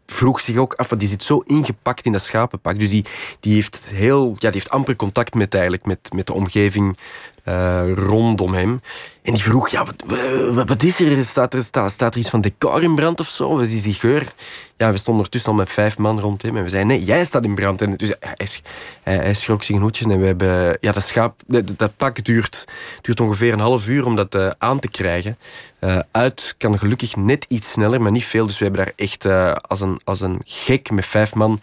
vroeg 0.07 0.41
zich 0.41 0.57
ook 0.57 0.75
af, 0.75 0.89
die 0.89 1.09
zit 1.09 1.23
zo 1.23 1.43
ingepakt 1.47 2.05
in 2.05 2.13
dat 2.13 2.23
schapenpak. 2.23 2.79
Dus 2.79 2.91
die, 2.91 3.05
die, 3.41 3.55
heeft, 3.55 3.91
heel, 3.95 4.29
ja, 4.29 4.51
die 4.51 4.61
heeft 4.61 4.71
amper 4.71 4.97
contact 4.97 5.35
met, 5.35 5.55
eigenlijk, 5.55 5.87
met, 5.87 6.13
met 6.15 6.27
de 6.27 6.33
omgeving 6.33 6.97
rondom 7.95 8.55
hem. 8.55 8.81
En 9.23 9.33
die 9.33 9.43
vroeg, 9.43 9.69
ja, 9.69 9.85
wat, 9.85 10.67
wat, 10.69 10.83
is 10.83 11.01
er? 11.01 11.25
Staat 11.25 11.55
er, 11.55 11.63
staat, 11.63 11.93
staat 11.93 12.15
er 12.15 12.21
iets 12.21 12.29
van 12.31 12.41
decor 12.41 12.83
in 12.83 12.95
brand 12.95 13.21
of 13.21 13.29
zo? 13.29 13.57
Wat 13.57 13.67
is 13.67 13.83
die 13.83 13.95
geur? 13.95 14.33
Ja, 14.77 14.91
we 14.91 14.97
stonden 14.97 15.15
ondertussen 15.15 15.51
al 15.51 15.57
met 15.59 15.71
vijf 15.71 15.99
man 15.99 16.21
rond 16.21 16.43
hem. 16.43 16.57
En 16.57 16.63
we 16.63 16.69
zeiden, 16.69 16.97
nee, 16.97 17.05
jij 17.05 17.25
staat 17.25 17.45
in 17.45 17.55
brand. 17.55 17.83
En 17.83 17.97
dus 17.97 18.13
hij, 18.21 18.49
hij, 19.03 19.17
hij 19.17 19.35
schrok 19.35 19.63
zich 19.63 19.77
een 19.77 19.83
hoedje. 19.83 20.11
En 20.11 20.21
we 20.21 20.27
hebben, 20.27 20.79
ja, 20.81 20.93
dat 20.93 21.07
schaap, 21.07 21.41
dat, 21.77 21.97
pak 21.97 22.25
duurt, 22.25 22.65
duurt 23.01 23.21
ongeveer 23.21 23.53
een 23.53 23.59
half 23.59 23.89
uur 23.89 24.07
om 24.07 24.17
dat 24.17 24.35
uh, 24.35 24.51
aan 24.59 24.79
te 24.79 24.89
krijgen. 24.89 25.39
Uh, 25.81 25.99
uit 26.11 26.55
kan 26.59 26.79
gelukkig 26.79 27.17
net 27.17 27.45
iets 27.49 27.71
sneller, 27.71 28.03
maar 28.03 28.13
niet 28.13 28.25
veel. 28.25 28.47
Dus 28.47 28.59
we 28.59 28.65
hebben 28.65 28.85
daar 28.85 28.95
echt 28.97 29.27
als, 29.69 29.81
een, 29.81 30.01
als 30.05 30.21
een 30.21 30.41
gek 30.45 30.91
met 30.91 31.07
vijf 31.07 31.35
man 31.35 31.61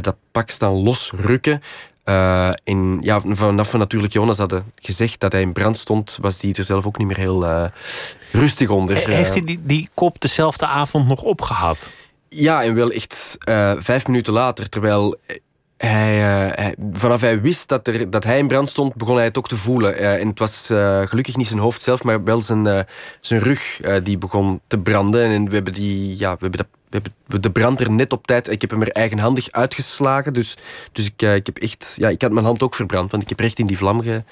dat 0.00 0.16
pak 0.30 0.50
staan 0.50 0.72
losrukken. 0.72 1.62
Uh, 2.08 2.48
en 2.64 2.98
ja, 3.00 3.20
vanaf 3.20 3.72
we 3.72 3.78
natuurlijk 3.78 4.12
Jonas 4.12 4.38
hadden 4.38 4.72
gezegd 4.74 5.20
dat 5.20 5.32
hij 5.32 5.40
in 5.40 5.52
brand 5.52 5.78
stond, 5.78 6.18
was 6.20 6.40
hij 6.40 6.52
er 6.52 6.64
zelf 6.64 6.86
ook 6.86 6.98
niet 6.98 7.06
meer 7.06 7.18
heel 7.18 7.44
uh, 7.44 7.64
rustig 8.32 8.68
onder. 8.68 8.96
Heeft 8.96 9.32
hij 9.32 9.44
die, 9.44 9.60
die 9.62 9.88
kop 9.94 10.20
dezelfde 10.20 10.66
avond 10.66 11.06
nog 11.06 11.22
opgehad? 11.22 11.90
Ja, 12.28 12.62
en 12.62 12.74
wel 12.74 12.90
echt 12.90 13.38
uh, 13.48 13.72
vijf 13.78 14.06
minuten 14.06 14.32
later. 14.32 14.68
Terwijl 14.68 15.16
uh, 15.84 15.90
hij, 15.90 16.74
vanaf 16.90 17.20
hij 17.20 17.40
wist 17.40 17.68
dat, 17.68 17.86
er, 17.86 18.10
dat 18.10 18.24
hij 18.24 18.38
in 18.38 18.48
brand 18.48 18.68
stond, 18.68 18.94
begon 18.94 19.16
hij 19.16 19.24
het 19.24 19.38
ook 19.38 19.48
te 19.48 19.56
voelen. 19.56 20.00
Uh, 20.00 20.20
en 20.20 20.28
het 20.28 20.38
was 20.38 20.70
uh, 20.70 21.02
gelukkig 21.06 21.36
niet 21.36 21.46
zijn 21.46 21.58
hoofd 21.60 21.82
zelf, 21.82 22.02
maar 22.02 22.24
wel 22.24 22.40
zijn, 22.40 22.86
zijn 23.20 23.40
rug 23.40 23.80
die 24.02 24.18
begon 24.18 24.60
te 24.66 24.78
branden. 24.78 25.30
En 25.30 25.48
we 25.48 25.54
hebben, 25.54 25.72
die, 25.72 26.18
ja, 26.18 26.36
we 26.38 26.48
hebben, 26.90 27.10
de 27.40 27.50
brand 27.50 27.80
er 27.80 27.90
net 27.90 28.12
op 28.12 28.26
tijd. 28.26 28.50
Ik 28.50 28.60
heb 28.60 28.70
hem 28.70 28.82
er 28.82 28.92
eigenhandig 28.92 29.50
uitgeslagen. 29.50 30.32
Dus, 30.32 30.56
dus 30.92 31.06
ik, 31.06 31.22
ik 31.22 31.46
heb 31.46 31.58
echt. 31.58 31.94
Ja, 31.96 32.08
ik 32.08 32.22
had 32.22 32.32
mijn 32.32 32.46
hand 32.46 32.62
ook 32.62 32.74
verbrand, 32.74 33.10
want 33.10 33.22
ik 33.22 33.28
heb 33.28 33.40
recht 33.40 33.58
in 33.58 33.66
die 33.66 33.76
vlam 33.76 34.02
ge, 34.02 34.22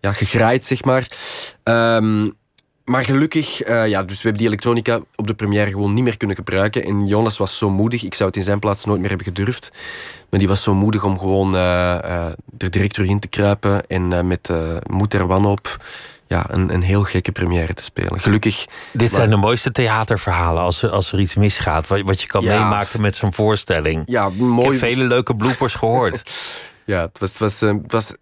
ja, 0.00 0.12
gegraaid, 0.12 0.64
zeg 0.64 0.84
maar. 0.84 1.08
Um, 1.64 2.40
maar 2.84 3.04
gelukkig, 3.04 3.68
uh, 3.68 3.88
ja, 3.88 4.02
dus 4.02 4.16
we 4.16 4.22
hebben 4.22 4.38
die 4.38 4.46
elektronica 4.46 5.00
op 5.16 5.26
de 5.26 5.34
première 5.34 5.70
gewoon 5.70 5.94
niet 5.94 6.04
meer 6.04 6.16
kunnen 6.16 6.36
gebruiken. 6.36 6.84
En 6.84 7.06
Jonas 7.06 7.38
was 7.38 7.58
zo 7.58 7.70
moedig, 7.70 8.02
ik 8.02 8.14
zou 8.14 8.28
het 8.28 8.38
in 8.38 8.44
zijn 8.44 8.58
plaats 8.58 8.84
nooit 8.84 9.00
meer 9.00 9.08
hebben 9.08 9.26
gedurfd. 9.26 9.72
Maar 10.30 10.40
die 10.40 10.48
was 10.48 10.62
zo 10.62 10.74
moedig 10.74 11.04
om 11.04 11.18
gewoon 11.18 11.54
uh, 11.54 11.60
uh, 11.60 12.26
er 12.58 12.70
direct 12.70 12.94
terug 12.94 13.08
in 13.08 13.20
te 13.20 13.28
kruipen 13.28 13.86
en 13.86 14.26
met 14.26 14.50
moed 14.90 15.14
er 15.14 15.26
wanhoop 15.26 15.78
ja, 16.32 16.46
een, 16.50 16.74
een 16.74 16.82
heel 16.82 17.02
gekke 17.02 17.32
première 17.32 17.74
te 17.74 17.82
spelen. 17.82 18.20
Gelukkig. 18.20 18.66
Dit 18.92 19.10
zijn 19.10 19.30
de 19.30 19.36
mooiste 19.36 19.70
theaterverhalen 19.70 20.62
als 20.62 20.82
er, 20.82 20.90
als 20.90 21.12
er 21.12 21.20
iets 21.20 21.34
misgaat. 21.34 21.88
Wat, 21.88 22.00
wat 22.00 22.20
je 22.20 22.26
kan 22.26 22.42
ja, 22.42 22.60
meemaken 22.62 23.00
met 23.00 23.16
zo'n 23.16 23.34
voorstelling. 23.34 24.02
Ja, 24.06 24.28
mooi. 24.28 24.66
Ik 24.66 24.70
heb 24.70 24.80
vele 24.80 25.04
leuke 25.04 25.36
bloopers 25.36 25.74
gehoord. 25.74 26.22
ja, 26.84 27.02
het 27.02 27.18
was, 27.18 27.30
het 27.30 27.38
was, 27.38 27.60
het 27.60 27.92
was 27.92 28.12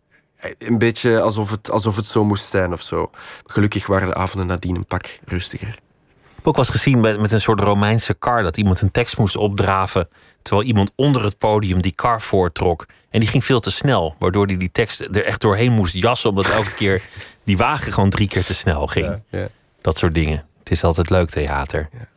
een 0.58 0.78
beetje 0.78 1.20
alsof 1.20 1.50
het, 1.50 1.70
alsof 1.70 1.96
het 1.96 2.06
zo 2.06 2.24
moest 2.24 2.44
zijn 2.44 2.72
of 2.72 2.82
zo. 2.82 3.10
Gelukkig 3.44 3.86
waren 3.86 4.08
de 4.08 4.14
avonden 4.14 4.46
nadien 4.46 4.76
een 4.76 4.86
pak 4.86 5.18
rustiger. 5.24 5.68
Ik 5.68 6.46
heb 6.46 6.46
ook 6.46 6.56
wel 6.56 6.64
eens 6.64 6.74
gezien 6.74 7.00
met, 7.00 7.20
met 7.20 7.32
een 7.32 7.40
soort 7.40 7.60
Romeinse 7.60 8.14
kar... 8.14 8.42
dat 8.42 8.56
iemand 8.56 8.80
een 8.80 8.90
tekst 8.90 9.18
moest 9.18 9.36
opdraven... 9.36 10.08
terwijl 10.42 10.66
iemand 10.66 10.92
onder 10.94 11.24
het 11.24 11.38
podium 11.38 11.82
die 11.82 11.94
kar 11.94 12.20
voortrok. 12.20 12.86
En 13.10 13.20
die 13.20 13.28
ging 13.28 13.44
veel 13.44 13.60
te 13.60 13.70
snel, 13.70 14.14
waardoor 14.18 14.46
hij 14.46 14.56
die 14.56 14.70
tekst 14.72 15.00
er 15.00 15.24
echt 15.24 15.40
doorheen 15.40 15.72
moest 15.72 15.94
jassen... 15.94 16.30
omdat 16.30 16.50
elke 16.50 16.74
keer 16.74 17.02
die 17.44 17.56
wagen 17.56 17.92
gewoon 17.92 18.10
drie 18.10 18.28
keer 18.28 18.44
te 18.44 18.54
snel 18.54 18.86
ging. 18.86 19.06
Ja, 19.06 19.38
ja. 19.38 19.48
Dat 19.80 19.98
soort 19.98 20.14
dingen. 20.14 20.46
Het 20.58 20.70
is 20.70 20.84
altijd 20.84 21.10
leuk 21.10 21.30
theater. 21.30 21.88
Ja. 21.92 22.08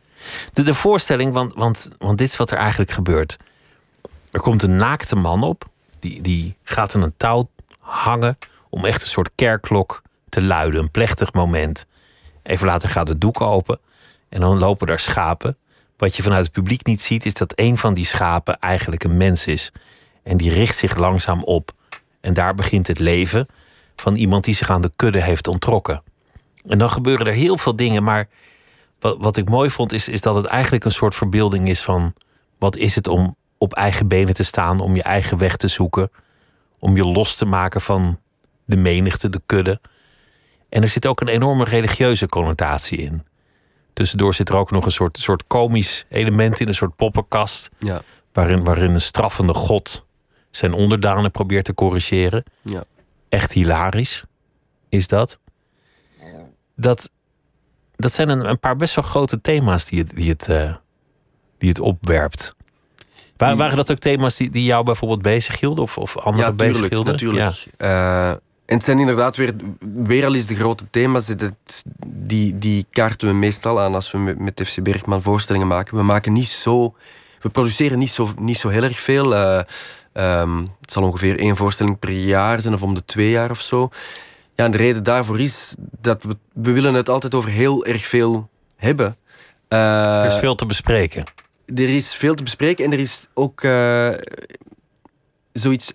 De, 0.52 0.62
de 0.62 0.74
voorstelling, 0.74 1.32
want, 1.32 1.54
want, 1.54 1.88
want 1.98 2.18
dit 2.18 2.28
is 2.28 2.36
wat 2.36 2.50
er 2.50 2.58
eigenlijk 2.58 2.90
gebeurt. 2.90 3.36
Er 4.30 4.40
komt 4.40 4.62
een 4.62 4.76
naakte 4.76 5.16
man 5.16 5.42
op... 5.42 5.64
Die, 6.00 6.22
die 6.22 6.56
gaat 6.62 6.94
aan 6.94 7.02
een 7.02 7.14
touw 7.16 7.48
hangen 7.84 8.38
om 8.70 8.84
echt 8.84 9.02
een 9.02 9.08
soort 9.08 9.30
kerkklok 9.34 10.02
te 10.28 10.42
luiden. 10.42 10.80
Een 10.80 10.90
plechtig 10.90 11.32
moment. 11.32 11.86
Even 12.42 12.66
later 12.66 12.88
gaat 12.88 13.08
het 13.08 13.20
doek 13.20 13.40
open 13.40 13.78
en 14.28 14.40
dan 14.40 14.58
lopen 14.58 14.86
daar 14.86 14.98
schapen. 14.98 15.56
Wat 15.96 16.16
je 16.16 16.22
vanuit 16.22 16.44
het 16.44 16.52
publiek 16.52 16.86
niet 16.86 17.02
ziet, 17.02 17.26
is 17.26 17.34
dat 17.34 17.52
een 17.56 17.78
van 17.78 17.94
die 17.94 18.04
schapen 18.04 18.58
eigenlijk 18.58 19.04
een 19.04 19.16
mens 19.16 19.46
is. 19.46 19.72
En 20.22 20.36
die 20.36 20.52
richt 20.52 20.76
zich 20.76 20.96
langzaam 20.96 21.42
op. 21.42 21.72
En 22.20 22.34
daar 22.34 22.54
begint 22.54 22.86
het 22.86 22.98
leven 22.98 23.46
van 23.96 24.14
iemand 24.14 24.44
die 24.44 24.54
zich 24.54 24.70
aan 24.70 24.82
de 24.82 24.92
kudde 24.96 25.22
heeft 25.22 25.48
ontrokken. 25.48 26.02
En 26.66 26.78
dan 26.78 26.90
gebeuren 26.90 27.26
er 27.26 27.32
heel 27.32 27.58
veel 27.58 27.76
dingen, 27.76 28.02
maar 28.02 28.28
wat, 29.00 29.16
wat 29.18 29.36
ik 29.36 29.48
mooi 29.48 29.70
vond, 29.70 29.92
is, 29.92 30.08
is 30.08 30.20
dat 30.20 30.34
het 30.34 30.44
eigenlijk 30.44 30.84
een 30.84 30.90
soort 30.90 31.14
verbeelding 31.14 31.68
is 31.68 31.82
van 31.82 32.14
wat 32.58 32.76
is 32.76 32.94
het 32.94 33.08
om 33.08 33.36
op 33.58 33.72
eigen 33.74 34.08
benen 34.08 34.34
te 34.34 34.44
staan, 34.44 34.80
om 34.80 34.94
je 34.94 35.02
eigen 35.02 35.38
weg 35.38 35.56
te 35.56 35.68
zoeken, 35.68 36.10
om 36.84 36.96
je 36.96 37.04
los 37.04 37.36
te 37.36 37.44
maken 37.44 37.80
van 37.80 38.20
de 38.64 38.76
menigte, 38.76 39.28
de 39.28 39.40
kudde. 39.46 39.80
En 40.68 40.82
er 40.82 40.88
zit 40.88 41.06
ook 41.06 41.20
een 41.20 41.28
enorme 41.28 41.64
religieuze 41.64 42.28
connotatie 42.28 42.98
in. 42.98 43.22
Tussendoor 43.92 44.34
zit 44.34 44.48
er 44.48 44.56
ook 44.56 44.70
nog 44.70 44.84
een 44.84 44.92
soort, 44.92 45.18
soort 45.18 45.46
komisch 45.46 46.04
element 46.08 46.60
in, 46.60 46.68
een 46.68 46.74
soort 46.74 46.96
poppenkast. 46.96 47.70
Ja. 47.78 48.02
Waarin, 48.32 48.64
waarin 48.64 48.94
een 48.94 49.00
straffende 49.00 49.54
god 49.54 50.06
zijn 50.50 50.72
onderdanen 50.72 51.30
probeert 51.30 51.64
te 51.64 51.74
corrigeren. 51.74 52.44
Ja. 52.62 52.84
Echt 53.28 53.52
hilarisch 53.52 54.24
is 54.88 55.08
dat. 55.08 55.38
Dat, 56.76 57.10
dat 57.96 58.12
zijn 58.12 58.28
een, 58.28 58.48
een 58.48 58.60
paar 58.60 58.76
best 58.76 58.94
wel 58.94 59.04
grote 59.04 59.40
thema's 59.40 59.84
die 59.84 59.98
het, 59.98 60.10
die 60.10 60.30
het, 60.30 60.48
uh, 60.48 60.74
die 61.58 61.68
het 61.68 61.80
opwerpt. 61.80 62.54
Waren, 63.36 63.56
waren 63.56 63.76
dat 63.76 63.90
ook 63.90 63.98
thema's 63.98 64.36
die, 64.36 64.50
die 64.50 64.64
jou 64.64 64.84
bijvoorbeeld 64.84 65.22
bezighielden 65.22 65.84
of, 65.84 65.98
of 65.98 66.18
anderen 66.18 66.50
ja, 66.50 66.52
bezighielden? 66.52 67.12
Natuurlijk, 67.12 67.66
ja. 67.78 68.30
Uh, 68.30 68.38
en 68.66 68.76
het 68.76 68.84
zijn 68.84 68.98
inderdaad 68.98 69.36
weer, 69.36 69.54
weer 69.94 70.26
al 70.26 70.34
eens 70.34 70.46
de 70.46 70.54
grote 70.54 70.84
thema's. 70.90 71.34
Die, 72.06 72.58
die 72.58 72.86
kaarten 72.90 73.28
we 73.28 73.34
meestal 73.34 73.80
aan 73.80 73.94
als 73.94 74.10
we 74.10 74.18
met, 74.18 74.38
met 74.38 74.62
FC 74.64 74.82
Bergman 74.82 75.22
voorstellingen 75.22 75.66
maken. 75.66 75.96
We 75.96 76.02
maken 76.02 76.32
niet 76.32 76.46
zo... 76.46 76.94
We 77.40 77.50
produceren 77.50 77.98
niet 77.98 78.10
zo, 78.10 78.28
niet 78.38 78.58
zo 78.58 78.68
heel 78.68 78.82
erg 78.82 78.98
veel. 78.98 79.32
Uh, 79.32 79.60
um, 80.12 80.60
het 80.80 80.92
zal 80.92 81.02
ongeveer 81.02 81.38
één 81.38 81.56
voorstelling 81.56 81.98
per 81.98 82.10
jaar 82.10 82.60
zijn 82.60 82.74
of 82.74 82.82
om 82.82 82.94
de 82.94 83.04
twee 83.04 83.30
jaar 83.30 83.50
of 83.50 83.60
zo. 83.60 83.88
Ja, 84.54 84.64
en 84.64 84.70
de 84.70 84.76
reden 84.76 85.02
daarvoor 85.02 85.40
is 85.40 85.74
dat 86.00 86.22
we, 86.22 86.36
we 86.52 86.72
willen 86.72 86.94
het 86.94 87.08
altijd 87.08 87.34
over 87.34 87.50
heel 87.50 87.86
erg 87.86 88.04
veel 88.04 88.48
hebben. 88.76 89.16
Uh, 89.68 90.20
er 90.20 90.26
is 90.26 90.38
veel 90.38 90.54
te 90.54 90.66
bespreken 90.66 91.24
er 91.66 91.94
is 91.94 92.14
veel 92.14 92.34
te 92.34 92.42
bespreken 92.42 92.84
en 92.84 92.92
er 92.92 93.00
is 93.00 93.26
ook 93.34 93.62
uh, 93.62 94.14
zoiets. 95.52 95.92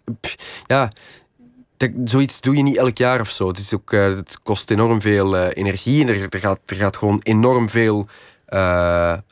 ja, 0.67 0.89
zoiets 2.03 2.41
doe 2.41 2.55
je 2.55 2.63
niet 2.63 2.77
elk 2.77 2.97
jaar 2.97 3.19
of 3.19 3.29
zo. 3.29 3.47
Het, 3.47 3.57
is 3.57 3.73
ook, 3.73 3.91
uh, 3.91 4.05
het 4.05 4.39
kost 4.43 4.71
enorm 4.71 5.01
veel 5.01 5.35
uh, 5.35 5.47
energie 5.53 6.01
en 6.01 6.29
er, 6.29 6.39
gaat, 6.39 6.59
er 6.65 6.75
gaat 6.75 6.97
gewoon 6.97 7.19
enorm 7.23 7.69
veel 7.69 8.07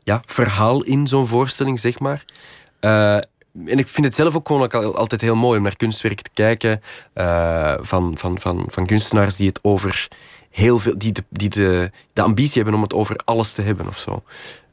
ja, 0.03 0.21
verhaal 0.25 0.83
in 0.83 1.07
zo'n 1.07 1.27
voorstelling, 1.27 1.79
zeg 1.79 1.99
maar. 1.99 2.25
en 2.79 3.79
ik 3.79 3.87
vind 3.87 4.05
het 4.05 4.15
zelf 4.15 4.35
ook 4.35 4.47
gewoon 4.47 4.95
altijd 4.95 5.21
heel 5.21 5.35
mooi 5.35 5.57
om 5.57 5.63
naar 5.63 5.75
kunstwerk 5.75 6.21
te 6.21 6.29
kijken 6.33 6.81
van, 7.81 8.17
van, 8.17 8.39
van, 8.39 8.65
van 8.69 8.85
kunstenaars 8.85 9.35
die 9.35 9.47
het 9.47 9.59
over 9.61 10.07
heel 10.57 10.79
veel, 10.79 10.97
die, 10.97 11.11
de, 11.11 11.23
die 11.29 11.49
de, 11.49 11.91
de 12.13 12.21
ambitie 12.21 12.55
hebben 12.55 12.73
om 12.73 12.81
het 12.81 12.93
over 12.93 13.15
alles 13.25 13.53
te 13.53 13.61
hebben 13.61 13.87
of 13.87 13.97
zo. 13.97 14.23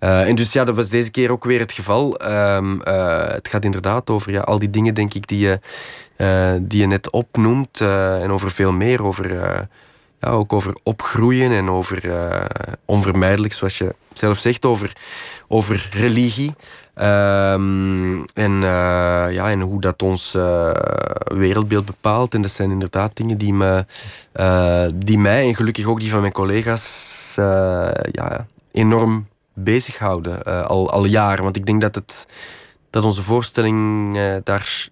Uh, 0.00 0.28
en 0.28 0.34
dus 0.34 0.52
ja, 0.52 0.64
dat 0.64 0.76
was 0.76 0.88
deze 0.88 1.10
keer 1.10 1.30
ook 1.30 1.44
weer 1.44 1.60
het 1.60 1.72
geval. 1.72 2.20
Um, 2.30 2.80
uh, 2.84 3.26
het 3.26 3.48
gaat 3.48 3.64
inderdaad 3.64 4.10
over 4.10 4.32
ja, 4.32 4.40
al 4.40 4.58
die 4.58 4.70
dingen, 4.70 4.94
denk 4.94 5.14
ik, 5.14 5.28
die 5.28 5.38
je, 5.38 5.60
uh, 6.16 6.68
die 6.68 6.80
je 6.80 6.86
net 6.86 7.10
opnoemt. 7.10 7.80
en 7.80 8.30
over 8.30 8.50
veel 8.50 8.72
meer. 8.72 9.04
Over, 9.04 9.68
ook 10.26 10.52
over 10.52 10.76
opgroeien 10.82 11.52
en 11.52 11.70
over 11.70 12.02
onvermijdelijk, 12.84 13.52
zoals 13.52 13.78
je 13.78 13.94
zelf 14.10 14.38
zegt, 14.38 14.64
over, 14.64 14.92
over 15.48 15.88
religie. 15.92 16.54
Um, 16.96 18.24
en, 18.24 18.52
ja, 19.30 19.50
en 19.50 19.60
hoe 19.60 19.80
dat 19.80 20.02
ons 20.02 20.32
wereldbeeld 21.24 21.84
bepaalt. 21.84 22.34
En 22.34 22.42
dat 22.42 22.50
zijn 22.50 22.70
inderdaad 22.70 23.16
dingen 23.16 23.38
die, 23.38 23.54
me, 23.54 23.86
die 24.94 25.18
mij 25.18 25.46
en 25.46 25.54
gelukkig 25.54 25.86
ook 25.86 26.00
die 26.00 26.10
van 26.10 26.20
mijn 26.20 26.32
collega's 26.32 27.32
ja, 28.10 28.46
enorm 28.72 29.28
bezighouden 29.54 30.66
al, 30.68 30.90
al 30.90 31.04
jaren. 31.04 31.44
Want 31.44 31.56
ik 31.56 31.66
denk 31.66 31.80
dat, 31.80 31.94
het, 31.94 32.26
dat 32.90 33.04
onze 33.04 33.22
voorstelling 33.22 34.18
daar 34.44 34.88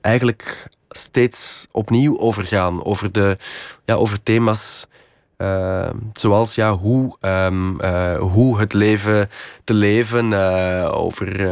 eigenlijk 0.00 0.68
steeds 0.88 1.66
opnieuw 1.72 2.18
over 2.18 2.44
gaan. 2.44 2.84
Over, 2.84 3.12
de, 3.12 3.36
ja, 3.84 3.94
over 3.94 4.22
thema's 4.22 4.86
uh, 5.38 5.90
zoals 6.12 6.54
ja, 6.54 6.72
hoe, 6.72 7.16
um, 7.20 7.80
hoe 8.18 8.58
het 8.58 8.72
leven 8.72 9.28
te 9.64 9.74
leven. 9.74 10.32
over 10.92 11.46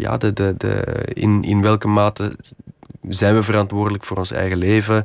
ja, 0.00 0.16
de, 0.16 0.32
de, 0.32 0.54
de, 0.56 0.84
in, 1.12 1.42
in 1.42 1.62
welke 1.62 1.88
mate 1.88 2.36
zijn 3.08 3.34
we 3.34 3.42
verantwoordelijk 3.42 4.04
voor 4.04 4.16
ons 4.16 4.30
eigen 4.30 4.58
leven? 4.58 5.04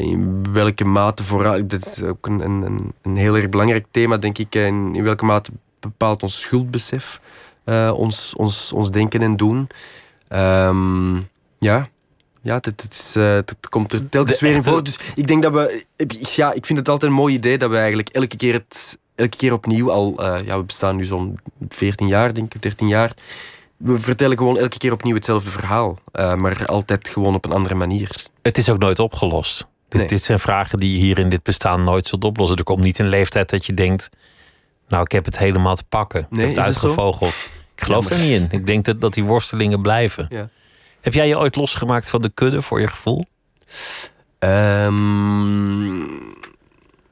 in 0.00 0.52
welke 0.52 0.84
mate 0.84 1.24
voor. 1.24 1.66
Dat 1.66 1.86
is 1.86 2.02
ook 2.02 2.26
een, 2.26 2.40
een, 2.40 2.92
een 3.02 3.16
heel 3.16 3.36
erg 3.36 3.48
belangrijk 3.48 3.86
thema, 3.90 4.16
denk 4.16 4.38
ik. 4.38 4.54
In, 4.54 4.94
in 4.94 5.04
welke 5.04 5.24
mate 5.24 5.50
bepaalt 5.80 6.22
ons 6.22 6.40
schuldbesef, 6.40 7.20
ons, 7.94 8.34
ons, 8.34 8.72
ons 8.72 8.90
denken 8.90 9.22
en 9.22 9.36
doen. 9.36 9.68
Um, 10.28 11.22
ja, 11.58 11.88
ja, 12.42 12.54
het, 12.54 12.66
het, 12.66 12.88
is, 12.90 13.16
uh, 13.16 13.32
het 13.32 13.68
komt 13.68 13.92
er 13.92 14.08
telkens 14.08 14.40
weer 14.40 14.54
in 14.54 14.62
voor. 14.62 14.84
Dus 14.84 14.98
ik 15.14 15.26
denk 15.26 15.42
dat 15.42 15.52
we. 15.52 15.84
Ja, 16.34 16.52
ik 16.52 16.66
vind 16.66 16.78
het 16.78 16.88
altijd 16.88 17.10
een 17.10 17.16
mooi 17.16 17.34
idee 17.34 17.58
dat 17.58 17.70
we 17.70 17.76
eigenlijk 17.76 18.08
elke 18.08 18.36
keer, 18.36 18.52
het, 18.52 18.98
elke 19.14 19.36
keer 19.36 19.52
opnieuw 19.52 19.90
al. 19.90 20.14
Uh, 20.20 20.46
ja, 20.46 20.56
we 20.58 20.64
bestaan 20.64 20.96
nu 20.96 21.04
zo'n 21.04 21.38
14 21.68 22.06
jaar, 22.06 22.34
denk 22.34 22.54
ik, 22.54 22.62
13 22.62 22.88
jaar. 22.88 23.12
We 23.76 23.98
vertellen 23.98 24.36
gewoon 24.36 24.58
elke 24.58 24.78
keer 24.78 24.92
opnieuw 24.92 25.14
hetzelfde 25.14 25.50
verhaal. 25.50 25.98
Uh, 26.12 26.34
maar 26.34 26.66
altijd 26.66 27.08
gewoon 27.08 27.34
op 27.34 27.44
een 27.44 27.52
andere 27.52 27.74
manier. 27.74 28.26
Het 28.42 28.58
is 28.58 28.68
ook 28.68 28.78
nooit 28.78 28.98
opgelost. 28.98 29.66
Nee. 29.88 30.00
Dit, 30.02 30.10
dit, 30.10 30.22
zijn 30.22 30.40
vragen 30.40 30.78
die 30.78 30.92
je 30.92 30.98
hier 30.98 31.18
in 31.18 31.28
dit 31.28 31.42
bestaan 31.42 31.82
nooit 31.82 32.06
zult 32.06 32.24
oplossen. 32.24 32.56
Er 32.56 32.64
komt 32.64 32.82
niet 32.82 32.98
een 32.98 33.08
leeftijd 33.08 33.50
dat 33.50 33.66
je 33.66 33.74
denkt. 33.74 34.10
Nou, 34.88 35.02
ik 35.02 35.12
heb 35.12 35.24
het 35.24 35.38
helemaal 35.38 35.76
te 35.76 35.84
pakken. 35.88 36.26
Nee, 36.30 36.40
ik 36.40 36.46
heb 36.46 36.56
het 36.56 36.64
uitgevogeld. 36.64 37.34
Ik 37.74 37.82
geloof 37.82 38.10
er 38.10 38.18
niet 38.18 38.30
in. 38.30 38.48
Ik 38.50 38.66
denk 38.66 38.84
dat, 38.84 39.00
dat 39.00 39.14
die 39.14 39.24
worstelingen 39.24 39.82
blijven. 39.82 40.26
Ja. 40.28 40.48
Heb 41.00 41.12
jij 41.12 41.28
je 41.28 41.38
ooit 41.38 41.56
losgemaakt 41.56 42.08
van 42.08 42.22
de 42.22 42.30
kudde 42.34 42.62
voor 42.62 42.80
je 42.80 42.88
gevoel? 42.88 43.24
Um, 44.38 46.34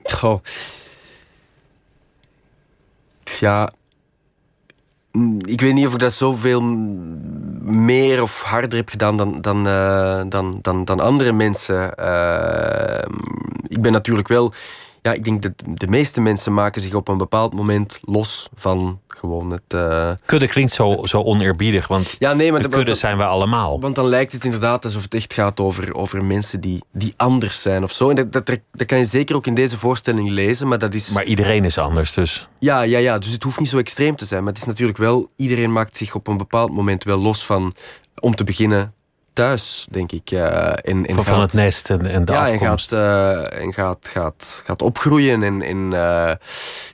goh. 0.02 0.42
Ja. 3.40 3.72
Ik 5.40 5.60
weet 5.60 5.74
niet 5.74 5.86
of 5.86 5.92
ik 5.92 5.98
dat 5.98 6.12
zoveel 6.12 6.60
meer 7.62 8.22
of 8.22 8.42
harder 8.42 8.78
heb 8.78 8.88
gedaan 8.88 9.16
dan, 9.16 9.40
dan, 9.40 9.66
uh, 9.66 10.22
dan, 10.28 10.58
dan, 10.62 10.84
dan 10.84 11.00
andere 11.00 11.32
mensen. 11.32 11.92
Uh, 12.00 12.98
ik 13.66 13.80
ben 13.82 13.92
natuurlijk 13.92 14.28
wel 14.28 14.52
ja, 15.08 15.14
ik 15.14 15.24
denk 15.24 15.42
dat 15.42 15.52
de 15.78 15.86
meeste 15.86 16.20
mensen 16.20 16.54
maken 16.54 16.80
zich 16.80 16.94
op 16.94 17.08
een 17.08 17.18
bepaald 17.18 17.54
moment 17.54 18.00
los 18.02 18.48
van 18.54 19.00
gewoon 19.08 19.50
het... 19.50 19.74
Uh... 19.74 20.10
Kudde 20.26 20.48
klinkt 20.48 20.72
zo, 20.72 20.98
zo 21.02 21.22
oneerbiedig, 21.22 21.88
want 21.88 22.16
ja, 22.18 22.32
nee, 22.32 22.52
maar 22.52 22.62
de 22.62 22.68
kudde 22.68 22.94
zijn 22.94 23.16
we 23.16 23.24
allemaal. 23.24 23.80
Want 23.80 23.94
dan 23.94 24.06
lijkt 24.06 24.32
het 24.32 24.44
inderdaad 24.44 24.84
alsof 24.84 25.02
het 25.02 25.14
echt 25.14 25.34
gaat 25.34 25.60
over, 25.60 25.94
over 25.94 26.24
mensen 26.24 26.60
die, 26.60 26.82
die 26.92 27.14
anders 27.16 27.62
zijn 27.62 27.82
of 27.82 27.92
zo. 27.92 28.08
En 28.08 28.16
dat, 28.16 28.32
dat, 28.32 28.58
dat 28.72 28.86
kan 28.86 28.98
je 28.98 29.04
zeker 29.04 29.36
ook 29.36 29.46
in 29.46 29.54
deze 29.54 29.78
voorstelling 29.78 30.30
lezen, 30.30 30.68
maar 30.68 30.78
dat 30.78 30.94
is... 30.94 31.08
Maar 31.08 31.24
iedereen 31.24 31.64
is 31.64 31.78
anders, 31.78 32.14
dus... 32.14 32.48
Ja, 32.58 32.82
ja, 32.82 32.98
ja, 32.98 33.18
dus 33.18 33.32
het 33.32 33.42
hoeft 33.42 33.58
niet 33.58 33.68
zo 33.68 33.78
extreem 33.78 34.16
te 34.16 34.24
zijn. 34.24 34.42
Maar 34.42 34.52
het 34.52 34.60
is 34.60 34.68
natuurlijk 34.68 34.98
wel... 34.98 35.30
Iedereen 35.36 35.72
maakt 35.72 35.96
zich 35.96 36.14
op 36.14 36.26
een 36.26 36.36
bepaald 36.36 36.72
moment 36.72 37.04
wel 37.04 37.18
los 37.18 37.46
van... 37.46 37.72
Om 38.20 38.34
te 38.34 38.44
beginnen 38.44 38.94
thuis, 39.38 39.86
denk 39.90 40.12
ik. 40.12 40.30
Uh, 40.30 40.72
van, 41.04 41.24
gaat, 41.24 41.40
het 41.40 41.52
nest 41.52 41.90
en, 41.90 42.06
en 42.06 42.24
de 42.24 42.32
ja, 42.32 42.50
afkomst. 42.50 42.92
En, 42.92 42.98
gaat, 42.98 43.52
uh, 43.52 43.62
en 43.62 43.72
gaat, 43.72 44.08
gaat, 44.08 44.62
gaat 44.64 44.82
opgroeien 44.82 45.42
en, 45.42 45.62
en, 45.62 45.76
uh, 45.76 46.32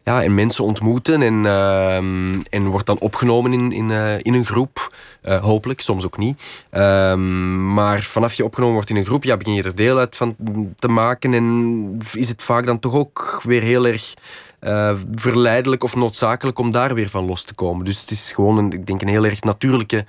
ja, 0.03 0.23
en 0.23 0.35
mensen 0.35 0.65
ontmoeten. 0.65 1.23
En, 1.23 1.47
ehm, 1.47 2.41
en 2.51 2.67
wordt 2.67 2.87
dan 2.87 3.01
opgenomen 3.01 3.53
in, 3.53 3.73
in, 3.73 3.91
in 4.23 4.35
een 4.35 4.45
groep. 4.45 4.95
hopelijk, 5.23 5.81
soms 5.81 6.05
ook 6.05 6.19
niet. 6.19 6.43
Ehm, 6.71 7.73
maar 7.75 8.03
vanaf 8.03 8.35
je 8.35 8.45
opgenomen 8.45 8.75
wordt 8.75 8.91
in 8.91 8.97
een 8.97 9.05
groep, 9.05 9.25
ja, 9.25 9.37
begin 9.37 9.55
je 9.55 9.63
er 9.63 9.75
deel 9.75 9.99
uit 9.99 10.17
van 10.17 10.37
te 10.77 10.89
maken. 10.89 11.35
En 11.35 11.99
is 12.13 12.29
het 12.29 12.43
vaak 12.43 12.67
dan 12.67 12.79
toch 12.79 12.95
ook 12.95 13.41
weer 13.45 13.63
heel 13.63 13.87
erg... 13.87 14.15
verleidelijk 15.15 15.85
of 15.85 15.97
noodzakelijk 15.97 16.59
om 16.59 16.71
daar 16.71 16.95
weer 16.95 17.11
van 17.11 17.27
los 17.27 17.45
te 17.45 17.55
komen. 17.55 17.85
Dus 17.85 18.01
het 18.01 18.11
is 18.11 18.33
gewoon, 18.33 18.59
een, 18.59 18.73
ik 18.73 18.87
denk, 18.87 19.03
een 19.03 19.09
heel 19.09 19.25
erg 19.25 19.43
natuurlijke 19.43 20.05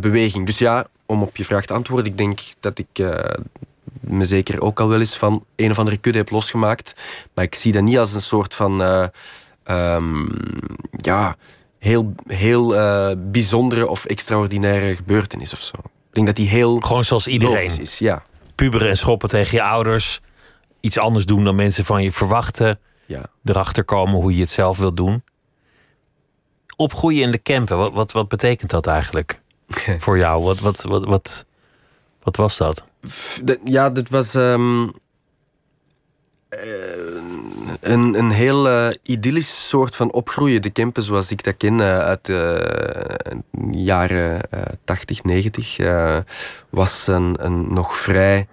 beweging. 0.00 0.46
Dus 0.46 0.58
ja, 0.58 0.86
om 1.06 1.22
op 1.22 1.36
je 1.36 1.44
vraag 1.44 1.66
te 1.66 1.72
antwoorden, 1.72 2.06
ik 2.06 2.18
denk 2.18 2.40
dat 2.60 2.78
ik 2.78 2.98
uh, 2.98 3.18
me 4.00 4.24
zeker 4.24 4.60
ook 4.60 4.80
al 4.80 4.88
wel 4.88 4.98
eens 4.98 5.16
van 5.16 5.44
een 5.56 5.70
of 5.70 5.78
andere 5.78 5.96
kudde 5.96 6.18
heb 6.18 6.30
losgemaakt. 6.30 6.94
Maar 7.34 7.44
ik 7.44 7.54
zie 7.54 7.72
dat 7.72 7.82
niet 7.82 7.98
als 7.98 8.14
een 8.14 8.20
soort 8.20 8.54
van 8.54 8.82
uh, 8.82 9.06
um, 9.70 10.28
ja, 10.90 11.36
heel, 11.78 12.14
heel 12.26 12.74
uh, 12.74 13.10
bijzondere 13.18 13.88
of 13.88 14.04
extraordinaire 14.04 14.96
gebeurtenis 14.96 15.52
of 15.52 15.60
zo. 15.60 15.74
Ik 15.84 16.12
denk 16.12 16.26
dat 16.26 16.36
die 16.36 16.48
heel. 16.48 16.80
Gewoon 16.80 17.04
zoals 17.04 17.26
iedereen 17.26 17.80
is. 17.80 17.98
Ja. 17.98 18.22
Puberen 18.54 18.88
en 18.88 18.96
schoppen 18.96 19.28
tegen 19.28 19.56
je 19.56 19.62
ouders. 19.62 20.20
Iets 20.80 20.98
anders 20.98 21.24
doen 21.24 21.44
dan 21.44 21.54
mensen 21.54 21.84
van 21.84 22.02
je 22.02 22.12
verwachten. 22.12 22.78
Ja. 23.06 23.26
Erachter 23.44 23.84
komen 23.84 24.14
hoe 24.14 24.34
je 24.34 24.40
het 24.40 24.50
zelf 24.50 24.78
wilt 24.78 24.96
doen. 24.96 25.24
Opgroeien 26.76 27.22
in 27.22 27.30
de 27.30 27.42
camper, 27.42 27.76
wat, 27.76 27.92
wat, 27.92 28.12
wat 28.12 28.28
betekent 28.28 28.70
dat 28.70 28.86
eigenlijk? 28.86 29.40
voor 30.04 30.18
jou? 30.18 30.42
Wat, 30.42 30.60
wat, 30.60 30.82
wat, 30.82 31.04
wat, 31.04 31.46
wat 32.22 32.36
was 32.36 32.56
dat? 32.56 32.84
Ja, 33.64 33.90
dit 33.90 34.08
was 34.08 34.34
um, 34.34 34.92
een, 37.80 38.18
een 38.18 38.30
heel 38.30 38.66
uh, 38.66 38.88
idyllisch 39.02 39.68
soort 39.68 39.96
van 39.96 40.12
opgroeien. 40.12 40.62
De 40.62 40.70
Kempen 40.70 41.02
zoals 41.02 41.30
ik 41.30 41.44
dat 41.44 41.56
ken 41.56 41.78
uh, 41.78 41.98
uit 41.98 42.24
de 42.24 43.42
jaren 43.70 44.40
80, 44.84 45.24
90 45.24 45.76
was 46.70 47.06
een, 47.06 47.36
een 47.44 47.74
nog 47.74 47.96
vrij 47.96 48.48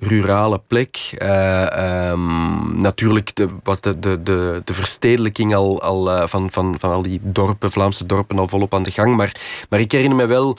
rurale 0.00 0.60
plek. 0.66 1.14
Uh, 1.22 2.10
um, 2.10 2.80
natuurlijk 2.80 3.36
de, 3.36 3.48
was 3.62 3.80
de, 3.80 3.98
de, 3.98 4.22
de, 4.22 4.62
de 4.64 4.74
verstedelijking 4.74 5.54
al, 5.54 5.82
al 5.82 6.08
uh, 6.08 6.26
van, 6.26 6.50
van, 6.50 6.76
van 6.78 6.92
al 6.92 7.02
die 7.02 7.20
dorpen, 7.22 7.70
Vlaamse 7.70 8.06
dorpen, 8.06 8.38
al 8.38 8.48
volop 8.48 8.74
aan 8.74 8.82
de 8.82 8.90
gang. 8.90 9.16
Maar, 9.16 9.34
maar 9.68 9.80
ik 9.80 9.92
herinner 9.92 10.16
me 10.16 10.26
wel 10.26 10.56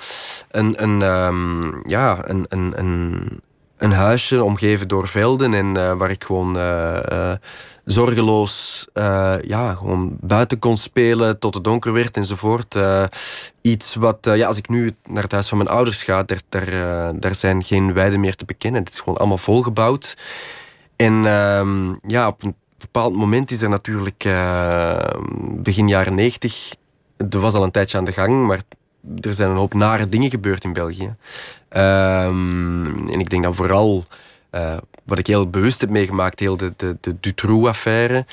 een, 0.52 0.84
een, 0.84 1.02
um, 1.02 1.82
ja, 1.88 2.30
een, 2.30 2.46
een, 2.48 2.74
een, 2.76 3.42
een 3.82 3.92
huisje 3.92 4.44
omgeven 4.44 4.88
door 4.88 5.08
velden 5.08 5.54
en 5.54 5.76
uh, 5.78 5.94
waar 5.94 6.10
ik 6.10 6.24
gewoon 6.24 6.58
zorgeloos 7.86 8.88
uh, 8.94 9.36
ja, 9.42 9.76
gewoon 9.76 10.18
buiten 10.20 10.60
kon 10.60 10.78
spelen 10.78 11.40
tot 11.40 11.54
het 11.54 11.64
donker 11.64 11.94
werd 11.94 12.18
enzovoort. 12.18 12.78
Iets 13.62 13.96
wat, 13.96 14.18
ja, 14.22 14.48
als 14.48 14.58
ik 14.58 14.70
nu 14.70 14.96
naar 15.10 15.24
het 15.24 15.32
huis 15.32 15.48
van 15.48 15.58
mijn 15.58 15.70
ouders 15.70 16.04
ga, 16.04 16.24
daar, 16.24 16.42
daar, 16.50 17.20
daar 17.20 17.36
zijn 17.36 17.64
geen 17.64 17.94
weiden 17.94 18.20
meer 18.20 18.36
te 18.36 18.46
bekennen. 18.46 18.84
Het 18.84 18.94
is 18.94 19.00
gewoon 19.00 19.18
allemaal 19.18 19.38
volgebouwd. 19.38 20.18
En 20.96 21.26
ehm, 21.26 21.96
ja, 22.08 22.28
op 22.28 22.44
een 22.44 22.56
bepaald 22.78 23.14
moment 23.14 23.52
is 23.52 23.62
er 23.62 23.70
natuurlijk 23.70 24.28
begin 25.42 25.88
jaren 25.88 26.16
negentig, 26.16 26.76
er 27.30 27.40
was 27.40 27.54
al 27.54 27.64
een 27.64 27.72
tijdje 27.72 27.98
aan 27.98 28.06
de 28.06 28.12
gang, 28.12 28.48
maar 28.48 28.60
er 29.20 29.34
zijn 29.34 29.50
een 29.50 29.58
hoop 29.58 29.74
nare 29.74 30.10
dingen 30.10 30.30
gebeurd 30.30 30.64
in 30.64 30.74
België. 30.74 31.16
Um, 31.78 33.10
en 33.10 33.20
ik 33.20 33.30
denk 33.30 33.44
dan 33.44 33.56
vooral 33.56 34.06
uh, 34.52 34.78
wat 35.06 35.20
ik 35.20 35.28
heel 35.28 35.50
bewust 35.50 35.82
heb 35.82 35.90
meegemaakt, 35.90 36.40
heel 36.40 36.58
de, 36.58 36.74
de, 36.78 36.98
de 37.02 37.16
Dutroux-affaire. 37.20 38.26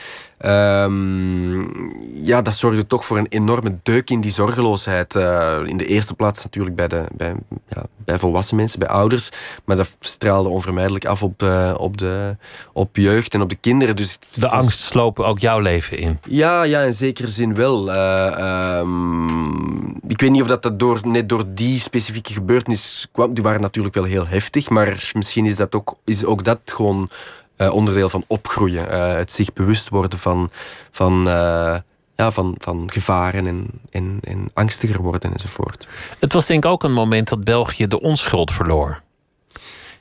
Um, 0.46 1.92
ja, 2.22 2.42
dat 2.42 2.54
zorgde 2.54 2.86
toch 2.86 3.04
voor 3.04 3.18
een 3.18 3.26
enorme 3.28 3.78
deuk 3.82 4.10
in 4.10 4.20
die 4.20 4.32
zorgeloosheid. 4.32 5.14
Uh, 5.14 5.58
in 5.64 5.76
de 5.76 5.86
eerste 5.86 6.14
plaats 6.14 6.42
natuurlijk 6.42 6.76
bij, 6.76 6.88
de, 6.88 7.04
bij, 7.16 7.34
ja, 7.68 7.82
bij 7.96 8.18
volwassen 8.18 8.56
mensen, 8.56 8.78
bij 8.78 8.88
ouders. 8.88 9.28
Maar 9.64 9.76
dat 9.76 9.96
straalde 10.00 10.48
onvermijdelijk 10.48 11.04
af 11.04 11.22
op, 11.22 11.42
uh, 11.42 11.74
op, 11.76 11.96
de, 11.96 12.36
op 12.72 12.96
jeugd 12.96 13.34
en 13.34 13.40
op 13.40 13.48
de 13.48 13.56
kinderen. 13.60 13.96
Dus 13.96 14.18
de 14.32 14.48
angst 14.48 14.80
slopen 14.80 15.26
ook 15.26 15.38
jouw 15.38 15.58
leven 15.60 15.98
in? 15.98 16.18
Ja, 16.28 16.62
ja 16.62 16.80
in 16.80 16.92
zekere 16.92 17.28
zin 17.28 17.54
wel. 17.54 17.88
Uh, 17.88 18.78
um, 18.78 19.86
ik 20.06 20.20
weet 20.20 20.30
niet 20.30 20.42
of 20.42 20.48
dat, 20.48 20.62
dat 20.62 20.78
door, 20.78 21.00
net 21.02 21.28
door 21.28 21.44
die 21.48 21.80
specifieke 21.80 22.32
gebeurtenis 22.32 23.08
kwam. 23.12 23.34
Die 23.34 23.42
waren 23.42 23.60
natuurlijk 23.60 23.94
wel 23.94 24.04
heel 24.04 24.26
heftig. 24.26 24.68
Maar 24.68 25.10
misschien 25.12 25.46
is, 25.46 25.56
dat 25.56 25.74
ook, 25.74 25.94
is 26.04 26.24
ook 26.24 26.44
dat 26.44 26.58
gewoon 26.64 27.10
uh, 27.58 27.72
onderdeel 27.72 28.08
van 28.08 28.24
opgroeien. 28.26 28.86
Uh, 28.90 29.12
het 29.12 29.32
zich 29.32 29.52
bewust 29.52 29.88
worden 29.88 30.18
van, 30.18 30.50
van, 30.90 31.18
uh, 31.18 31.76
ja, 32.16 32.30
van, 32.30 32.54
van 32.58 32.90
gevaren 32.90 33.46
en, 33.46 33.66
en, 33.90 34.18
en 34.20 34.50
angstiger 34.54 35.02
worden 35.02 35.32
enzovoort. 35.32 35.88
Het 36.18 36.32
was 36.32 36.46
denk 36.46 36.64
ik 36.64 36.70
ook 36.70 36.84
een 36.84 36.92
moment 36.92 37.28
dat 37.28 37.44
België 37.44 37.86
de 37.86 38.00
onschuld 38.00 38.52
verloor. 38.52 39.02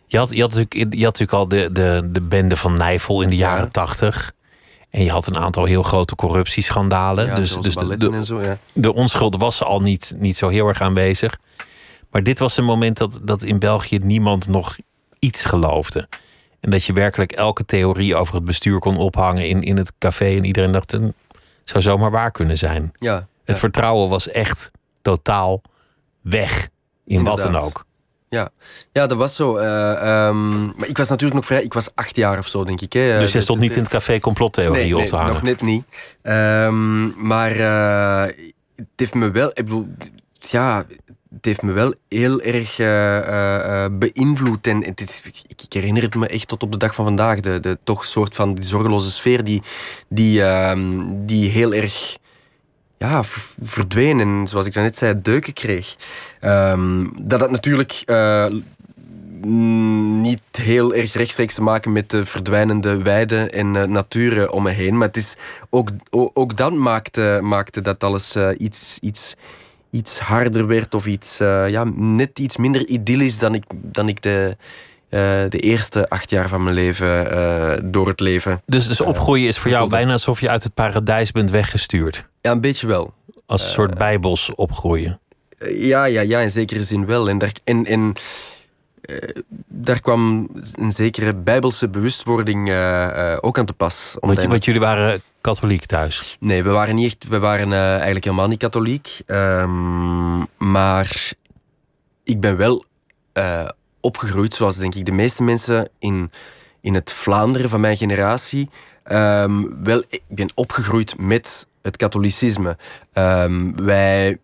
Je 0.05 0.17
had, 0.17 0.31
je 0.31 0.41
had, 0.41 0.53
natuurlijk, 0.53 0.95
je 0.95 1.03
had 1.03 1.19
natuurlijk 1.19 1.31
al 1.31 1.47
de, 1.47 1.69
de, 1.71 2.09
de 2.11 2.21
bende 2.21 2.57
van 2.57 2.73
Nijvel 2.73 3.21
in 3.21 3.29
de 3.29 3.35
jaren 3.35 3.71
tachtig. 3.71 4.31
En 4.89 5.03
je 5.03 5.11
had 5.11 5.27
een 5.27 5.37
aantal 5.37 5.65
heel 5.65 5.83
grote 5.83 6.15
corruptieschandalen. 6.15 7.25
Ja, 7.25 7.35
dus 7.35 7.57
dus 7.57 7.75
de, 7.75 7.97
de, 7.97 8.25
zo, 8.25 8.41
ja. 8.41 8.57
de 8.73 8.93
onschuld 8.93 9.35
was 9.37 9.63
al 9.63 9.79
niet, 9.79 10.13
niet 10.17 10.37
zo 10.37 10.47
heel 10.47 10.67
erg 10.67 10.81
aanwezig. 10.81 11.37
Maar 12.11 12.23
dit 12.23 12.39
was 12.39 12.57
een 12.57 12.63
moment 12.63 12.97
dat, 12.97 13.19
dat 13.21 13.43
in 13.43 13.59
België 13.59 13.97
niemand 13.97 14.47
nog 14.47 14.77
iets 15.19 15.45
geloofde. 15.45 16.07
En 16.59 16.69
dat 16.69 16.83
je 16.83 16.93
werkelijk 16.93 17.31
elke 17.31 17.65
theorie 17.65 18.15
over 18.15 18.35
het 18.35 18.45
bestuur 18.45 18.79
kon 18.79 18.97
ophangen 18.97 19.47
in, 19.47 19.61
in 19.61 19.77
het 19.77 19.93
café. 19.99 20.35
En 20.35 20.43
iedereen 20.45 20.71
dacht, 20.71 20.91
het 20.91 21.13
zou 21.63 21.83
zomaar 21.83 22.11
waar 22.11 22.31
kunnen 22.31 22.57
zijn. 22.57 22.91
Ja, 22.93 23.27
het 23.43 23.59
vertrouwen 23.59 24.09
was 24.09 24.29
echt 24.29 24.71
totaal 25.01 25.61
weg 26.21 26.69
in 27.05 27.23
wat 27.23 27.41
dan 27.41 27.55
ook. 27.55 27.85
Ja. 28.29 28.49
ja, 28.91 29.07
dat 29.07 29.17
was 29.17 29.35
zo. 29.35 29.57
Uh, 29.57 30.27
um, 30.27 30.65
maar 30.77 30.87
ik 30.87 30.97
was 30.97 31.09
natuurlijk 31.09 31.35
nog 31.35 31.45
vrij... 31.45 31.63
Ik 31.63 31.73
was 31.73 31.89
acht 31.95 32.15
jaar 32.15 32.37
of 32.37 32.47
zo, 32.47 32.63
denk 32.63 32.81
ik. 32.81 32.93
Hè. 32.93 33.19
Dus 33.19 33.31
jij 33.31 33.41
stond 33.41 33.59
niet 33.59 33.75
in 33.75 33.81
het 33.81 33.91
café 33.91 34.19
complottheorie 34.19 34.93
nee, 34.93 34.97
op 34.97 35.07
te 35.07 35.15
hangen? 35.15 35.33
nog 35.33 35.41
net 35.41 35.61
niet. 35.61 36.17
Um, 36.23 37.27
maar 37.27 37.55
uh, 37.55 38.21
het 38.75 38.87
heeft 38.95 39.13
me 39.13 39.31
wel... 39.31 39.47
Ik 39.47 39.55
bedoel, 39.55 39.87
ja, 40.39 40.85
het 41.37 41.45
heeft 41.45 41.61
me 41.61 41.71
wel 41.71 41.93
heel 42.09 42.41
erg 42.41 42.79
uh, 42.79 43.85
beïnvloed. 43.91 44.67
En 44.67 44.83
het 44.83 45.01
is, 45.01 45.21
ik, 45.23 45.41
ik, 45.47 45.73
herinner 45.73 46.03
het 46.03 46.15
me 46.15 46.27
echt 46.27 46.47
tot 46.47 46.63
op 46.63 46.71
de 46.71 46.77
dag 46.77 46.95
van 46.95 47.05
vandaag. 47.05 47.39
De, 47.39 47.59
de 47.59 47.77
toch 47.83 48.05
soort 48.05 48.35
van 48.35 48.53
die 48.53 48.63
zorgeloze 48.63 49.11
sfeer 49.11 49.43
die, 49.43 49.61
die, 50.09 50.39
uh, 50.39 50.73
die 51.25 51.49
heel 51.49 51.73
erg 51.73 52.17
ja, 52.97 53.23
verdween. 53.61 54.19
En 54.19 54.47
zoals 54.47 54.65
ik 54.65 54.75
net 54.75 54.97
zei, 54.97 55.21
deuken 55.21 55.53
kreeg. 55.53 55.95
Um, 56.41 57.11
dat 57.19 57.39
had 57.39 57.51
natuurlijk 57.51 58.03
niet 60.21 60.41
heel 60.51 60.93
erg 60.93 61.13
rechtstreeks 61.13 61.53
te 61.53 61.61
maken 61.61 61.91
met 61.91 62.09
de 62.09 62.25
verdwijnende 62.25 63.01
weiden 63.01 63.51
en 63.51 63.75
uh, 63.75 63.83
natuur 63.83 64.51
om 64.51 64.63
me 64.63 64.71
heen. 64.71 64.97
Maar 64.97 65.07
het 65.07 65.17
is 65.17 65.35
ook, 65.69 65.89
ook, 66.09 66.31
ook 66.33 66.57
dan 66.57 66.81
maakte, 66.81 67.39
maakte 67.41 67.81
dat 67.81 68.03
alles 68.03 68.35
iets... 68.57 68.97
iets 69.01 69.35
iets 69.91 70.19
harder 70.19 70.67
werd 70.67 70.93
of 70.93 71.05
iets, 71.05 71.41
uh, 71.41 71.69
ja, 71.69 71.83
net 71.95 72.39
iets 72.39 72.57
minder 72.57 72.87
idyllisch 72.87 73.39
dan 73.39 73.53
ik, 73.53 73.63
dan 73.73 74.07
ik 74.07 74.21
de, 74.21 74.57
uh, 75.09 75.19
de 75.49 75.59
eerste 75.59 76.09
acht 76.09 76.29
jaar 76.29 76.49
van 76.49 76.63
mijn 76.63 76.75
leven 76.75 77.33
uh, 77.33 77.73
door 77.83 78.07
het 78.07 78.19
leven. 78.19 78.61
Dus, 78.65 78.87
dus 78.87 79.01
opgroeien 79.01 79.47
is 79.47 79.57
voor 79.57 79.71
jou 79.71 79.89
bijna 79.89 80.11
alsof 80.11 80.41
je 80.41 80.49
uit 80.49 80.63
het 80.63 80.73
paradijs 80.73 81.31
bent 81.31 81.51
weggestuurd? 81.51 82.25
Ja, 82.41 82.51
een 82.51 82.61
beetje 82.61 82.87
wel. 82.87 83.13
Als 83.45 83.63
een 83.63 83.69
soort 83.69 83.97
bijbels 83.97 84.55
opgroeien? 84.55 85.19
ja, 85.59 86.05
ja, 86.05 86.21
ja, 86.21 86.39
in 86.39 86.49
zekere 86.49 86.83
zin 86.83 87.05
wel. 87.05 87.29
En, 87.29 87.37
daar, 87.37 87.51
en, 87.63 87.85
en 87.85 88.13
daar 89.67 90.01
kwam 90.01 90.49
een 90.73 90.91
zekere 90.91 91.35
bijbelse 91.35 91.89
bewustwording 91.89 92.67
uh, 92.67 92.73
uh, 92.73 93.37
ook 93.41 93.59
aan 93.59 93.65
te 93.65 93.73
pas. 93.73 94.15
Want, 94.19 94.43
want, 94.43 94.65
jullie 94.65 94.81
waren 94.81 95.21
katholiek 95.41 95.85
thuis? 95.85 96.37
Nee, 96.39 96.63
we 96.63 96.69
waren, 96.69 96.95
niet 96.95 97.05
echt, 97.05 97.27
we 97.27 97.39
waren 97.39 97.73
eigenlijk 97.73 98.23
helemaal 98.23 98.47
niet 98.47 98.59
katholiek. 98.59 99.19
Um, 99.25 100.47
maar 100.57 101.31
ik 102.23 102.39
ben 102.39 102.57
wel 102.57 102.85
opgegroeid, 103.99 104.53
zoals 104.53 104.77
denk 104.77 104.95
ik 104.95 105.05
de 105.05 105.11
meeste 105.11 105.43
mensen 105.43 105.89
in, 105.99 106.31
in 106.81 106.93
het 106.93 107.11
Vlaanderen 107.11 107.69
van 107.69 107.81
mijn 107.81 107.97
generatie. 107.97 108.69
Um, 109.11 109.83
wel, 109.83 110.03
ik 110.07 110.21
ben 110.27 110.51
opgegroeid 110.55 111.19
met 111.19 111.67
het 111.81 111.97
katholicisme. 111.97 112.77
Um, 113.13 113.85
wij 113.85 114.39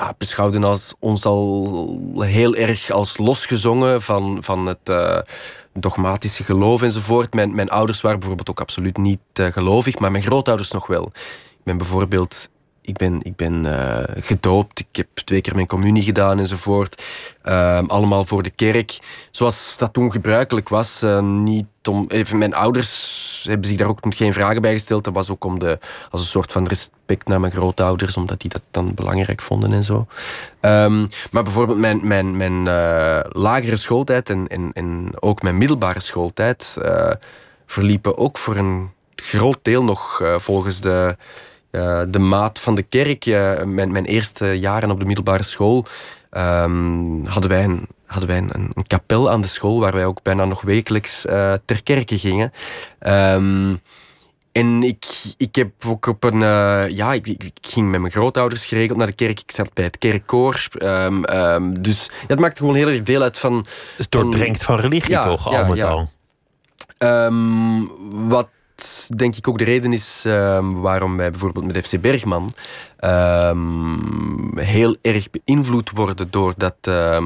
ja, 0.00 0.14
beschouwden 0.18 0.64
als, 0.64 0.94
ons 0.98 1.24
al 1.24 2.14
heel 2.18 2.54
erg 2.54 2.90
als 2.90 3.16
losgezongen 3.16 4.02
van, 4.02 4.42
van 4.42 4.66
het 4.66 4.88
uh, 4.90 5.18
dogmatische 5.72 6.44
geloof 6.44 6.82
enzovoort. 6.82 7.34
Mijn, 7.34 7.54
mijn 7.54 7.68
ouders 7.68 8.00
waren 8.00 8.18
bijvoorbeeld 8.18 8.50
ook 8.50 8.60
absoluut 8.60 8.96
niet 8.96 9.20
uh, 9.40 9.46
gelovig, 9.46 9.98
maar 9.98 10.10
mijn 10.10 10.22
grootouders 10.22 10.70
nog 10.70 10.86
wel. 10.86 11.04
Ik 11.50 11.64
ben 11.64 11.76
bijvoorbeeld 11.76 12.48
ik 12.82 12.96
ben, 12.96 13.20
ik 13.22 13.36
ben 13.36 13.64
uh, 13.64 14.02
gedoopt, 14.16 14.78
ik 14.78 14.86
heb 14.96 15.08
twee 15.14 15.40
keer 15.40 15.54
mijn 15.54 15.66
communie 15.66 16.02
gedaan 16.02 16.38
enzovoort. 16.38 17.02
Uh, 17.44 17.82
allemaal 17.86 18.24
voor 18.24 18.42
de 18.42 18.50
kerk. 18.50 18.98
Zoals 19.30 19.74
dat 19.78 19.92
toen 19.92 20.12
gebruikelijk 20.12 20.68
was. 20.68 21.04
Niet 21.22 21.66
om, 21.88 22.04
even 22.08 22.38
mijn 22.38 22.54
ouders 22.54 23.44
hebben 23.48 23.68
zich 23.68 23.78
daar 23.78 23.88
ook 23.88 23.98
geen 24.08 24.32
vragen 24.32 24.62
bij 24.62 24.72
gesteld. 24.72 25.04
Dat 25.04 25.14
was 25.14 25.30
ook 25.30 25.44
om 25.44 25.58
de, 25.58 25.78
als 26.10 26.20
een 26.20 26.26
soort 26.26 26.52
van 26.52 26.66
respect 26.66 27.28
naar 27.28 27.40
mijn 27.40 27.52
grootouders, 27.52 28.16
omdat 28.16 28.40
die 28.40 28.50
dat 28.50 28.62
dan 28.70 28.94
belangrijk 28.94 29.40
vonden 29.40 29.72
en 29.72 29.82
zo. 29.82 30.06
Um, 30.60 31.08
maar 31.30 31.42
bijvoorbeeld 31.42 31.78
mijn, 31.78 32.00
mijn, 32.02 32.36
mijn 32.36 32.66
uh, 32.66 33.20
lagere 33.28 33.76
schooltijd 33.76 34.30
en, 34.30 34.48
en, 34.48 34.72
en 34.72 35.12
ook 35.20 35.42
mijn 35.42 35.58
middelbare 35.58 36.00
schooltijd 36.00 36.78
verliepen 37.66 38.18
ook 38.18 38.38
voor 38.38 38.56
een 38.56 38.90
groot 39.14 39.58
deel 39.62 39.84
nog 39.84 40.22
volgens 40.36 40.80
de 40.80 41.16
de 42.08 42.18
maat 42.18 42.60
van 42.60 42.74
de 42.74 42.82
kerk. 42.82 43.24
Mijn, 43.64 43.92
mijn, 43.92 44.04
eerste 44.04 44.46
jaren 44.46 44.90
op 44.90 45.00
de 45.00 45.06
middelbare 45.06 45.42
school 45.42 45.86
um, 46.30 47.26
hadden 47.26 47.50
wij, 47.50 47.64
een, 47.64 47.88
hadden 48.10 48.28
wij 48.28 48.38
een, 48.38 48.70
een, 48.74 48.86
kapel 48.86 49.30
aan 49.30 49.40
de 49.40 49.48
school 49.48 49.80
waar 49.80 49.92
wij 49.92 50.06
ook 50.06 50.22
bijna 50.22 50.44
nog 50.44 50.62
wekelijks 50.62 51.26
uh, 51.26 51.54
ter 51.64 51.82
kerke 51.82 52.18
gingen. 52.18 52.52
Um, 53.00 53.80
en 54.52 54.82
ik, 54.82 55.04
ik 55.36 55.54
heb 55.54 55.70
ook 55.86 56.06
op 56.06 56.24
een. 56.24 56.40
ja, 56.94 57.12
ik, 57.12 57.26
ik, 57.26 57.52
ging 57.60 57.90
met 57.90 58.00
mijn 58.00 58.12
grootouders 58.12 58.66
geregeld 58.66 58.98
naar 58.98 59.06
de 59.06 59.12
kerk. 59.12 59.40
Ik 59.40 59.50
zat 59.50 59.74
bij 59.74 59.84
het 59.84 59.98
kerkkoor. 59.98 60.68
Um, 60.78 61.34
um, 61.34 61.82
dus 61.82 62.10
ja, 62.20 62.26
het 62.26 62.38
maakt 62.38 62.58
gewoon 62.58 62.74
heel 62.74 62.88
erg 62.88 63.02
deel 63.02 63.22
uit 63.22 63.38
van. 63.38 63.66
Het 63.96 64.10
doordrenkt 64.10 64.64
van, 64.64 64.78
religie, 64.80 65.10
ja, 65.10 65.24
toch? 65.24 65.46
Al 65.46 65.66
met 65.66 65.82
al. 65.82 66.08
Wat 68.10 68.48
denk 69.16 69.36
ik 69.36 69.48
ook 69.48 69.58
de 69.58 69.64
reden 69.64 69.92
is 69.92 70.24
uh, 70.26 70.58
waarom 70.72 71.16
wij 71.16 71.30
bijvoorbeeld 71.30 71.66
met 71.66 71.86
FC 71.86 72.00
Bergman 72.00 72.52
uh, 73.00 73.52
heel 74.54 74.96
erg 75.02 75.26
beïnvloed 75.30 75.90
worden 75.90 76.30
door 76.30 76.54
dat, 76.56 76.76
uh, 76.88 77.18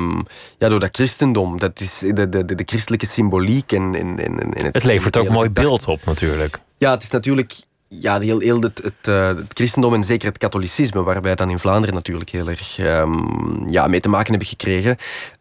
ja, 0.59 0.69
door 0.69 0.81
dat 0.81 0.97
christendom. 0.97 1.59
Dat 1.59 1.81
is 1.81 1.99
de, 1.99 2.29
de, 2.29 2.45
de, 2.45 2.63
christelijke 2.67 3.07
symboliek. 3.07 3.73
En, 3.73 3.95
en, 3.95 4.19
en, 4.19 4.39
en 4.39 4.65
het, 4.65 4.75
het 4.75 4.85
levert 4.85 5.17
ook 5.17 5.29
mooi 5.29 5.51
beeld 5.51 5.89
op 5.89 6.05
natuurlijk. 6.05 6.61
Ja, 6.79 6.91
het 6.91 7.03
is 7.03 7.11
natuurlijk 7.11 7.55
ja, 7.89 8.21
heel, 8.21 8.39
heel 8.39 8.61
het, 8.61 8.81
het, 8.83 9.09
uh, 9.09 9.27
het, 9.27 9.53
christendom 9.55 9.95
en 9.95 10.05
zeker 10.05 10.29
het 10.29 10.39
katholicisme, 10.39 11.03
waar 11.03 11.23
wij 11.23 11.35
dan 11.35 11.51
in 11.51 11.59
Vlaanderen 11.59 11.95
natuurlijk 11.95 12.31
heel 12.31 12.49
erg 12.49 12.79
um, 12.79 13.69
ja, 13.69 13.87
mee 13.87 14.01
te 14.01 14.09
maken 14.09 14.31
hebben 14.31 14.49
gekregen, 14.49 14.97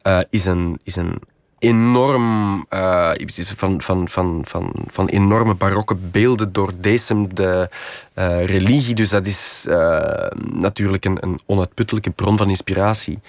uh, 0.07 0.19
is, 0.29 0.45
een, 0.45 0.79
is 0.83 0.95
een 0.95 1.21
enorm 1.63 2.55
uh, 2.69 3.11
van, 3.55 3.81
van, 3.81 4.09
van, 4.09 4.41
van, 4.45 4.73
van 4.87 5.07
enorme 5.07 5.53
barokke 5.53 5.95
beelden 5.95 6.53
door 6.53 6.71
deze 6.79 7.27
de 7.33 7.69
uh, 8.15 8.45
religie. 8.45 8.95
Dus 8.95 9.09
dat 9.09 9.27
is 9.27 9.65
uh, 9.67 10.27
natuurlijk 10.53 11.05
een, 11.05 11.17
een 11.21 11.39
onuitputtelijke 11.45 12.11
bron 12.11 12.37
van 12.37 12.49
inspiratie. 12.49 13.19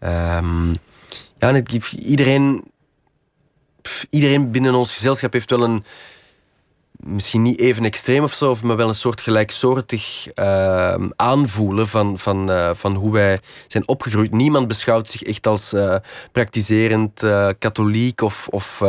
Um, 0.00 0.76
ja, 1.38 1.62
iedereen, 1.98 2.64
iedereen 4.10 4.50
binnen 4.50 4.74
ons 4.74 4.94
gezelschap 4.94 5.32
heeft 5.32 5.50
wel 5.50 5.62
een 5.62 5.84
misschien 7.06 7.42
niet 7.42 7.58
even 7.58 7.84
extreem 7.84 8.22
of 8.22 8.32
zo, 8.32 8.56
maar 8.62 8.76
wel 8.76 8.88
een 8.88 8.94
soort 8.94 9.20
gelijksoortig 9.20 10.28
uh, 10.34 10.94
aanvoelen 11.16 11.88
van, 11.88 12.18
van, 12.18 12.50
uh, 12.50 12.70
van 12.74 12.94
hoe 12.94 13.12
wij 13.12 13.38
zijn 13.66 13.88
opgegroeid. 13.88 14.32
Niemand 14.32 14.68
beschouwt 14.68 15.10
zich 15.10 15.22
echt 15.22 15.46
als 15.46 15.72
uh, 15.72 15.96
praktiserend 16.32 17.24
katholiek 17.58 18.20
of, 18.20 18.48
of, 18.48 18.82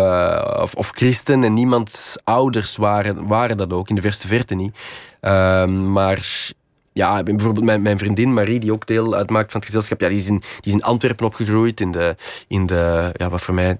of, 0.62 0.73
of, 0.73 0.89
christen. 0.89 1.43
En 1.43 1.54
niemands 1.54 2.17
ouders 2.23 2.76
waren, 2.76 3.28
waren 3.28 3.58
dat 3.58 3.73
ook, 3.73 3.89
in 3.89 3.95
de 3.95 4.02
verste 4.02 4.28
verte 4.28 4.56
niet. 4.56 4.78
Ehm, 5.19 5.91
maar 5.91 6.52
ja, 6.93 7.23
bijvoorbeeld 7.23 7.65
mijn, 7.65 7.82
mijn 7.82 7.97
vriendin 7.97 8.34
Marie, 8.34 8.60
die 8.60 8.71
ook 8.71 8.88
deel 8.88 9.13
uitmaakt 9.15 9.52
van 9.52 9.60
het 9.60 9.69
gezelschap, 9.69 9.99
ja, 9.99 10.08
die, 10.08 10.17
is 10.17 10.28
in, 10.28 10.39
die 10.39 10.62
is 10.62 10.73
in 10.73 10.84
Antwerpen 10.84 11.26
opgegroeid. 11.26 11.82
In 11.82 11.91
de, 11.91 12.15
in 12.47 12.65
de, 12.65 13.10
ja, 13.13 13.30
wat 13.30 13.41
voor 13.41 13.54
mij 13.54 13.78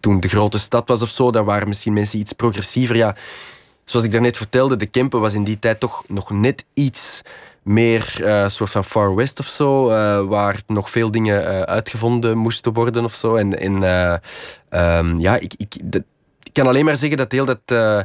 toen 0.00 0.20
de 0.20 0.28
grote 0.28 0.58
stad 0.58 0.88
was 0.88 1.02
of 1.02 1.08
zo, 1.08 1.30
daar 1.30 1.44
waren 1.44 1.68
misschien 1.68 1.92
mensen 1.92 2.18
iets 2.18 2.32
progressiever. 2.32 2.96
Ja, 2.96 3.16
zoals 3.86 4.06
ik 4.06 4.12
daarnet 4.12 4.36
vertelde, 4.36 4.76
de 4.76 4.86
Kempen 4.86 5.20
was 5.20 5.34
in 5.34 5.44
die 5.44 5.58
tijd 5.58 5.80
toch 5.80 6.04
nog 6.08 6.30
net 6.30 6.64
iets 6.74 7.22
meer 7.62 8.16
uh, 8.20 8.48
soort 8.48 8.70
van 8.70 8.84
Far 8.84 9.14
West 9.14 9.38
of 9.38 9.46
zo, 9.46 9.90
uh, 9.90 10.22
waar 10.22 10.60
nog 10.66 10.90
veel 10.90 11.10
dingen 11.10 11.42
uh, 11.42 11.60
uitgevonden 11.60 12.38
moesten 12.38 12.72
worden 12.72 13.04
of 13.04 13.14
zo. 13.14 13.36
En, 13.36 13.82
um, 13.82 15.18
ja, 15.18 15.36
ik, 15.36 15.54
ik, 15.56 15.74
ik, 16.42 16.52
kan 16.52 16.66
alleen 16.66 16.84
maar 16.84 16.96
zeggen 16.96 17.16
dat 17.16 17.32
heel 17.32 17.44
dat 17.44 18.04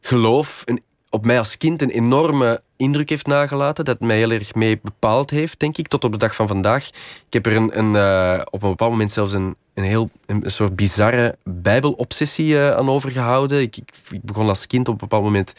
geloof 0.00 0.62
een, 0.64 0.82
op 1.10 1.24
mij 1.24 1.38
als 1.38 1.56
kind 1.56 1.82
een 1.82 1.90
enorme 1.90 2.62
indruk 2.76 3.08
heeft 3.08 3.26
nagelaten, 3.26 3.84
dat 3.84 4.00
mij 4.00 4.16
heel 4.16 4.30
erg 4.30 4.54
mee 4.54 4.78
bepaald 4.82 5.30
heeft, 5.30 5.60
denk 5.60 5.76
ik, 5.76 5.88
tot 5.88 6.04
op 6.04 6.12
de 6.12 6.18
dag 6.18 6.34
van 6.34 6.46
vandaag. 6.48 6.88
Ik 7.26 7.32
heb 7.32 7.46
er 7.46 7.56
een, 7.56 7.78
een 7.78 8.46
op 8.50 8.62
een 8.62 8.68
bepaald 8.68 8.90
moment 8.90 9.12
zelfs 9.12 9.32
een 9.32 9.56
een 9.78 9.84
heel 9.84 10.10
een 10.26 10.42
soort 10.44 10.76
bizarre 10.76 11.36
bijbelobsessie 11.44 12.54
uh, 12.54 12.70
aan 12.70 12.90
overgehouden. 12.90 13.60
Ik, 13.60 13.76
ik, 13.76 14.22
begon 14.22 14.48
als 14.48 14.66
kind 14.66 14.88
op 14.88 14.92
een 14.92 15.08
bepaald 15.08 15.22
moment 15.22 15.52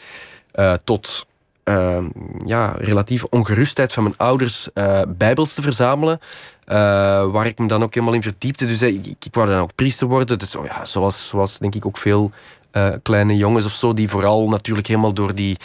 uh, 0.54 0.74
tot 0.84 1.26
uh, 1.64 2.04
ja, 2.38 2.74
relatieve 2.78 3.28
ongerustheid 3.30 3.92
van 3.92 4.02
mijn 4.02 4.16
ouders 4.16 4.68
bijbels 5.08 5.54
te 5.54 5.62
verzamelen. 5.62 6.20
waar 7.32 7.46
ik 7.46 7.58
me 7.58 7.66
dan 7.66 7.82
ook 7.82 7.94
helemaal 7.94 8.14
in 8.14 8.22
verdiepte. 8.22 8.66
Dus 8.66 8.82
ik, 8.82 9.06
ik, 9.06 9.24
ik 9.24 9.34
wou 9.34 9.48
dan 9.48 9.60
ook 9.60 9.74
priester 9.74 10.06
worden. 10.06 10.38
Dus, 10.38 10.56
oh 10.56 10.66
ja, 10.66 10.84
zoals, 10.84 11.28
zoals 11.28 11.58
denk 11.58 11.74
ik 11.74 11.86
ook 11.86 11.98
veel 11.98 12.30
kleine 13.02 13.36
jongens 13.36 13.64
of 13.64 13.72
zo, 13.72 13.94
die 13.94 14.08
vooral 14.08 14.48
natuurlijk 14.48 14.86
helemaal 14.86 15.14
door 15.14 15.34
die, 15.34 15.56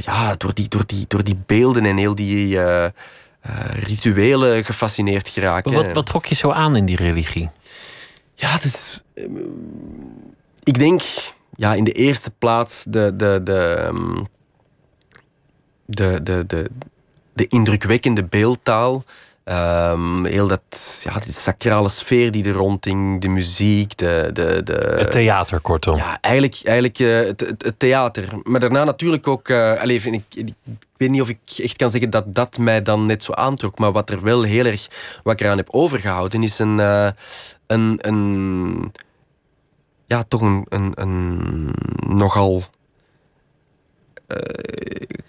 ja, 0.00 0.34
door 0.36 0.54
die, 0.54 0.68
door 0.68 0.86
die, 0.86 1.04
door 1.08 1.24
die 1.24 1.38
beelden 1.46 1.84
en 1.84 1.96
heel 1.96 2.14
die 2.14 2.56
uh, 2.56 2.86
rituelen 3.72 4.64
gefascineerd 4.64 5.28
geraken. 5.28 5.72
Wat, 5.72 5.92
wat 5.92 6.06
trok 6.06 6.26
je 6.26 6.34
zo 6.34 6.50
aan 6.50 6.76
in 6.76 6.84
die 6.84 6.96
religie? 6.96 7.50
Ja, 8.34 8.52
dat 8.52 8.64
is, 8.64 9.02
ehm, 9.14 9.36
ik 10.62 10.78
denk 10.78 11.02
ja, 11.56 11.74
in 11.74 11.84
de 11.84 11.92
eerste 11.92 12.30
plaats 12.30 12.84
de, 12.88 13.16
de, 13.16 13.40
de, 13.44 13.62
ehm, 13.62 14.24
de, 15.84 16.22
de, 16.22 16.44
de, 16.46 16.70
de 17.32 17.46
indrukwekkende 17.48 18.24
beeldtaal. 18.24 19.04
Um, 19.50 20.24
heel 20.24 20.46
dat, 20.46 21.00
ja, 21.02 21.18
die 21.24 21.32
sacrale 21.32 21.88
sfeer 21.88 22.30
die 22.30 22.44
er 22.44 22.52
ronding, 22.52 23.20
de 23.20 23.28
muziek, 23.28 23.96
de, 23.96 24.30
de, 24.32 24.62
de... 24.62 24.94
Het 24.98 25.10
theater, 25.10 25.60
kortom. 25.60 25.96
Ja, 25.96 26.18
eigenlijk, 26.20 26.60
eigenlijk 26.64 26.98
uh, 26.98 27.16
het, 27.16 27.40
het, 27.40 27.74
theater. 27.78 28.28
Maar 28.42 28.60
daarna 28.60 28.84
natuurlijk 28.84 29.28
ook... 29.28 29.48
Uh, 29.48 29.80
allez, 29.80 30.06
ik, 30.06 30.24
ik, 30.34 30.52
weet 30.96 31.10
niet 31.10 31.20
of 31.20 31.28
ik 31.28 31.38
echt 31.56 31.76
kan 31.76 31.90
zeggen 31.90 32.10
dat 32.10 32.34
dat 32.34 32.58
mij 32.58 32.82
dan 32.82 33.06
net 33.06 33.22
zo 33.22 33.32
aantrok. 33.32 33.78
Maar 33.78 33.92
wat 33.92 34.10
er 34.10 34.22
wel 34.22 34.42
heel 34.42 34.64
erg... 34.64 34.88
Wat 35.22 35.32
ik 35.32 35.40
eraan 35.40 35.56
heb 35.56 35.68
overgehouden, 35.70 36.42
is 36.42 36.58
een... 36.58 36.78
Uh, 36.78 37.08
een, 37.66 37.98
een 38.00 38.92
ja, 40.06 40.22
toch 40.22 40.40
een, 40.40 40.66
een, 40.68 40.92
een 40.94 41.74
nogal... 42.06 42.62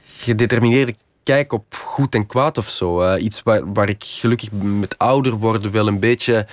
gedetermineerde 0.03 0.95
kijk 1.23 1.53
op 1.53 1.65
goed 1.75 2.15
en 2.15 2.25
kwaad 2.25 2.57
of 2.57 2.67
zo. 2.67 3.15
Iets 3.15 3.43
waar, 3.43 3.73
waar 3.73 3.89
ik 3.89 4.03
gelukkig 4.03 4.51
met 4.51 4.97
ouder 4.97 5.33
worden 5.33 5.71
wel 5.71 5.87
een 5.87 5.99
beetje, 5.99 6.47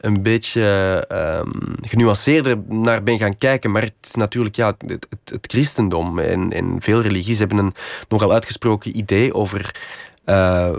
een 0.00 0.22
beetje 0.22 1.04
um, 1.44 1.74
genuanceerder 1.80 2.58
naar 2.68 3.02
ben 3.02 3.18
gaan 3.18 3.38
kijken. 3.38 3.70
Maar 3.70 3.82
het 3.82 3.94
is 4.00 4.14
natuurlijk 4.14 4.56
ja, 4.56 4.74
het, 4.86 5.06
het, 5.24 5.46
christendom 5.46 6.18
en, 6.18 6.52
en 6.52 6.76
veel 6.78 7.00
religies 7.00 7.38
hebben 7.38 7.58
een 7.58 7.74
nogal 8.08 8.32
uitgesproken 8.32 8.98
idee 8.98 9.34
over 9.34 9.80
uh, 10.26 10.72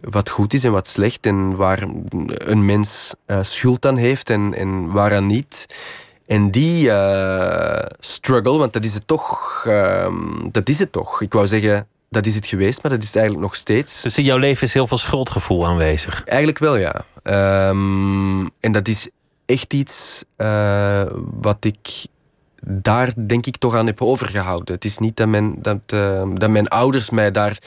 wat 0.00 0.28
goed 0.28 0.52
is 0.54 0.64
en 0.64 0.72
wat 0.72 0.88
slecht. 0.88 1.26
En 1.26 1.56
waar 1.56 1.82
een 2.28 2.64
mens 2.64 3.14
uh, 3.26 3.38
schuld 3.42 3.86
aan 3.86 3.96
heeft 3.96 4.30
en, 4.30 4.54
en 4.54 4.92
waaraan 4.92 5.26
niet. 5.26 5.66
En 6.26 6.50
die 6.50 6.86
uh, 6.86 7.82
struggle, 7.98 8.58
want 8.58 8.72
dat 8.72 8.84
is 8.84 8.94
het 8.94 9.06
toch. 9.06 9.64
Uh, 9.66 10.14
dat 10.50 10.68
is 10.68 10.78
het 10.78 10.92
toch. 10.92 11.20
Ik 11.22 11.32
wou 11.32 11.46
zeggen, 11.46 11.88
dat 12.10 12.26
is 12.26 12.34
het 12.34 12.46
geweest, 12.46 12.82
maar 12.82 12.92
dat 12.92 13.02
is 13.02 13.14
eigenlijk 13.14 13.46
nog 13.46 13.54
steeds. 13.54 14.02
Dus 14.02 14.18
in 14.18 14.24
jouw 14.24 14.38
leven 14.38 14.66
is 14.66 14.74
heel 14.74 14.86
veel 14.86 14.98
schuldgevoel 14.98 15.66
aanwezig? 15.66 16.24
Eigenlijk 16.24 16.58
wel, 16.58 16.76
ja. 16.76 17.04
Um, 17.68 18.50
en 18.60 18.72
dat 18.72 18.88
is 18.88 19.08
echt 19.46 19.72
iets 19.72 20.24
uh, 20.36 21.02
wat 21.40 21.64
ik 21.64 22.06
daar 22.60 23.12
denk 23.26 23.46
ik 23.46 23.56
toch 23.56 23.74
aan 23.74 23.86
heb 23.86 24.02
overgehouden. 24.02 24.74
Het 24.74 24.84
is 24.84 24.98
niet 24.98 25.16
dat 25.16 25.28
mijn, 25.28 25.54
dat, 25.58 25.80
uh, 25.94 26.28
dat 26.34 26.50
mijn 26.50 26.68
ouders 26.68 27.10
mij 27.10 27.30
daar 27.30 27.58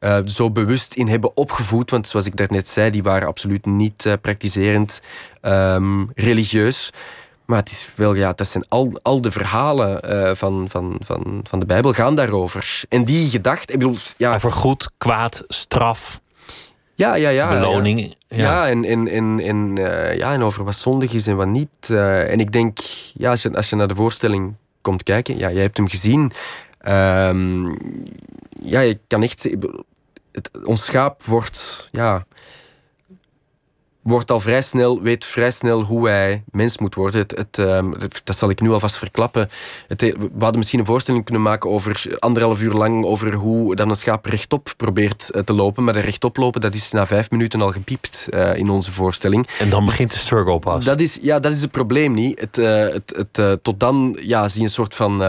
uh, 0.00 0.18
zo 0.24 0.50
bewust 0.50 0.94
in 0.94 1.08
hebben 1.08 1.36
opgevoed. 1.36 1.90
Want 1.90 2.08
zoals 2.08 2.26
ik 2.26 2.36
daarnet 2.36 2.68
zei, 2.68 2.90
die 2.90 3.02
waren 3.02 3.28
absoluut 3.28 3.66
niet 3.66 4.04
uh, 4.04 4.12
praktiserend 4.20 5.00
um, 5.42 6.10
religieus. 6.14 6.90
Maar 7.46 7.58
het 7.58 7.70
is 7.70 7.90
wel, 7.94 8.14
ja, 8.14 8.32
dat 8.32 8.46
zijn 8.46 8.64
al, 8.68 8.98
al 9.02 9.20
de 9.20 9.30
verhalen 9.30 10.00
uh, 10.12 10.34
van, 10.34 10.66
van, 10.68 10.96
van, 11.04 11.40
van 11.48 11.58
de 11.58 11.66
Bijbel 11.66 11.92
gaan 11.92 12.14
daarover. 12.14 12.82
En 12.88 13.04
die 13.04 13.30
gedachte, 13.30 13.72
ik 13.72 13.78
bedoel, 13.78 13.96
ja. 14.16 14.34
Over 14.34 14.52
goed, 14.52 14.90
kwaad, 14.98 15.44
straf. 15.48 16.20
Ja, 16.94 17.14
ja, 17.14 17.28
ja. 17.28 17.48
Beloning. 17.48 18.14
Ja, 18.28 18.36
ja 18.36 18.68
en, 18.68 18.84
en, 18.84 19.08
en, 19.08 19.40
en, 19.40 19.76
uh, 19.76 20.16
ja, 20.16 20.32
en 20.32 20.42
over 20.42 20.64
wat 20.64 20.74
zondig 20.74 21.12
is 21.12 21.26
en 21.26 21.36
wat 21.36 21.46
niet. 21.46 21.88
Uh, 21.90 22.30
en 22.30 22.40
ik 22.40 22.52
denk, 22.52 22.78
ja, 23.14 23.30
als 23.30 23.42
je, 23.42 23.54
als 23.56 23.70
je 23.70 23.76
naar 23.76 23.88
de 23.88 23.94
voorstelling 23.94 24.54
komt 24.80 25.02
kijken, 25.02 25.38
ja, 25.38 25.50
jij 25.50 25.62
hebt 25.62 25.76
hem 25.76 25.88
gezien. 25.88 26.32
Um, 26.88 27.76
ja, 28.62 28.80
je 28.80 28.98
kan 29.06 29.22
echt 29.22 29.48
het, 30.32 30.50
ons 30.64 30.84
schaap 30.84 31.24
wordt, 31.24 31.88
ja, 31.92 32.26
wordt 34.06 34.30
al 34.30 34.40
vrij 34.40 34.62
snel, 34.62 35.02
weet 35.02 35.24
vrij 35.24 35.50
snel 35.50 35.82
hoe 35.82 36.08
hij 36.08 36.44
mens 36.50 36.78
moet 36.78 36.94
worden. 36.94 37.20
Het, 37.20 37.36
het, 37.36 37.58
um, 37.58 37.94
dat 38.24 38.36
zal 38.36 38.50
ik 38.50 38.60
nu 38.60 38.70
alvast 38.70 38.96
verklappen. 38.96 39.48
Het, 39.86 40.00
we 40.00 40.28
hadden 40.38 40.58
misschien 40.58 40.78
een 40.78 40.86
voorstelling 40.86 41.24
kunnen 41.24 41.42
maken 41.42 41.70
over 41.70 42.16
anderhalf 42.18 42.62
uur 42.62 42.72
lang 42.72 43.04
over 43.04 43.34
hoe 43.34 43.76
dan 43.76 43.90
een 43.90 43.96
schaap 43.96 44.26
rechtop 44.26 44.74
probeert 44.76 45.30
uh, 45.32 45.42
te 45.42 45.52
lopen. 45.52 45.84
Maar 45.84 45.92
de 45.92 46.00
rechtop 46.00 46.36
lopen, 46.36 46.60
dat 46.60 46.74
is 46.74 46.92
na 46.92 47.06
vijf 47.06 47.30
minuten 47.30 47.62
al 47.62 47.72
gepiept 47.72 48.26
uh, 48.30 48.56
in 48.56 48.70
onze 48.70 48.92
voorstelling. 48.92 49.48
En 49.58 49.70
dan 49.70 49.84
begint 49.84 50.12
de 50.12 50.18
struggle 50.18 50.58
pas. 50.58 50.84
Dat 50.84 51.00
is, 51.00 51.18
ja, 51.22 51.38
dat 51.38 51.52
is 51.52 51.60
het 51.60 51.70
probleem 51.70 52.14
niet. 52.14 52.40
Het, 52.40 52.58
uh, 52.58 52.66
het, 52.66 53.14
het, 53.16 53.62
tot 53.62 53.80
dan 53.80 54.18
ja, 54.20 54.48
zie 54.48 54.60
je 54.60 54.66
een 54.66 54.72
soort 54.72 54.94
van 54.94 55.22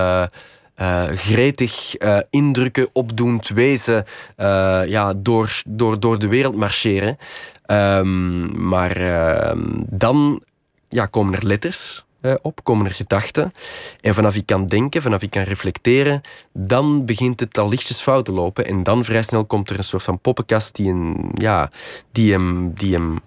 uh, 0.82 1.04
gretig, 1.04 2.02
uh, 2.02 2.20
indrukken 2.30 2.90
opdoend 2.94 3.48
wezen 3.48 4.06
uh, 4.38 4.82
ja, 4.86 5.14
door, 5.18 5.62
door, 5.68 6.00
door 6.00 6.20
de 6.20 6.28
wereld 6.28 6.56
marcheren. 6.56 7.18
Um, 7.66 8.68
maar 8.68 8.96
ehm, 8.96 9.84
dan 9.90 10.44
ja, 10.90 11.06
komen 11.06 11.34
er 11.34 11.46
letters 11.46 12.06
op, 12.42 12.64
komen 12.64 12.86
er 12.86 12.92
gedachten. 12.92 13.54
En 14.02 14.14
vanaf 14.14 14.36
ik 14.36 14.46
kan 14.46 14.66
denken, 14.66 15.02
vanaf 15.02 15.22
ik 15.22 15.30
kan 15.30 15.44
reflecteren, 15.44 16.22
dan 16.54 17.06
begint 17.06 17.40
het 17.40 17.58
al 17.58 17.70
lichtjes 17.70 18.02
fout 18.02 18.26
te 18.26 18.32
lopen. 18.32 18.66
En 18.66 18.84
dan 18.84 19.06
vrij 19.06 19.22
snel 19.22 19.46
komt 19.46 19.70
er 19.70 19.78
een 19.78 19.84
soort 19.84 20.04
van 20.04 20.20
poppenkast 20.20 20.76
die, 20.76 20.90
een, 20.90 21.32
ja, 21.34 21.72
die, 22.12 22.32
hem, 22.32 22.74
die 22.74 22.94
hem 22.94 23.20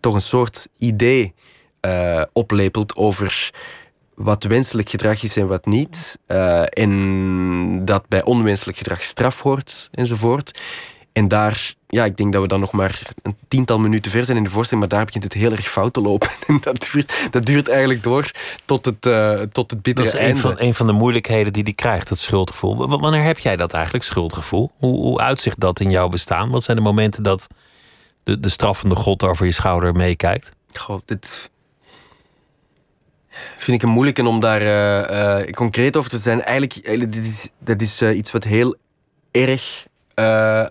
toch 0.00 0.14
een 0.14 0.20
soort 0.20 0.68
idee 0.78 1.34
oplepelt 2.32 2.96
over 2.96 3.52
wat 4.14 4.44
wenselijk 4.44 4.88
gedrag 4.88 5.22
is 5.22 5.36
en 5.36 5.46
wat 5.46 5.66
niet. 5.66 6.18
Uh, 6.28 6.62
en 6.68 7.84
dat 7.84 8.08
bij 8.08 8.22
onwenselijk 8.22 8.78
gedrag 8.78 9.02
straf 9.02 9.42
hoort 9.42 9.88
enzovoort. 9.92 10.58
En 11.12 11.28
daar, 11.28 11.74
ja, 11.86 12.04
ik 12.04 12.16
denk 12.16 12.32
dat 12.32 12.42
we 12.42 12.48
dan 12.48 12.60
nog 12.60 12.72
maar 12.72 13.02
een 13.22 13.36
tiental 13.48 13.78
minuten 13.78 14.10
ver 14.10 14.24
zijn 14.24 14.36
in 14.36 14.44
de 14.44 14.50
voorstelling, 14.50 14.88
maar 14.88 14.98
daar 14.98 15.06
begint 15.06 15.24
het 15.24 15.32
heel 15.32 15.50
erg 15.50 15.70
fout 15.70 15.92
te 15.92 16.00
lopen. 16.00 16.28
En 16.46 16.58
dat 16.60 16.88
duurt, 16.92 17.28
dat 17.30 17.46
duurt 17.46 17.68
eigenlijk 17.68 18.02
door 18.02 18.30
tot 18.64 18.84
het, 18.84 19.06
uh, 19.06 19.40
tot 19.40 19.70
het 19.70 19.82
bittere 19.82 20.10
Dat 20.10 20.20
is 20.20 20.28
een 20.28 20.36
van, 20.36 20.54
een 20.56 20.74
van 20.74 20.86
de 20.86 20.92
moeilijkheden 20.92 21.52
die 21.52 21.64
die 21.64 21.74
krijgt, 21.74 22.08
dat 22.08 22.18
schuldgevoel. 22.18 22.88
Wanneer 22.98 23.22
heb 23.22 23.38
jij 23.38 23.56
dat 23.56 23.72
eigenlijk, 23.72 24.04
schuldgevoel? 24.04 24.70
Hoe, 24.78 24.96
hoe 24.96 25.20
uitzicht 25.20 25.60
dat 25.60 25.80
in 25.80 25.90
jouw 25.90 26.08
bestaan? 26.08 26.50
Wat 26.50 26.62
zijn 26.62 26.76
de 26.76 26.82
momenten 26.82 27.22
dat 27.22 27.46
de, 28.22 28.40
de 28.40 28.48
straffende 28.48 28.94
God 28.94 29.22
over 29.22 29.46
je 29.46 29.52
schouder 29.52 29.92
meekijkt? 29.92 30.52
Goh, 30.72 31.00
dit, 31.04 31.50
vind 33.56 33.76
ik 33.76 33.88
een 33.88 33.94
moeilijke 33.94 34.26
om 34.26 34.40
daar 34.40 34.62
uh, 34.62 35.40
uh, 35.42 35.52
concreet 35.52 35.96
over 35.96 36.10
te 36.10 36.18
zijn. 36.18 36.42
Eigenlijk, 36.42 36.86
eigenlijk 36.86 37.12
dit 37.16 37.26
is, 37.26 37.48
dat 37.58 37.80
is 37.80 38.02
iets 38.02 38.32
wat 38.32 38.44
heel 38.44 38.76
erg 39.30 39.86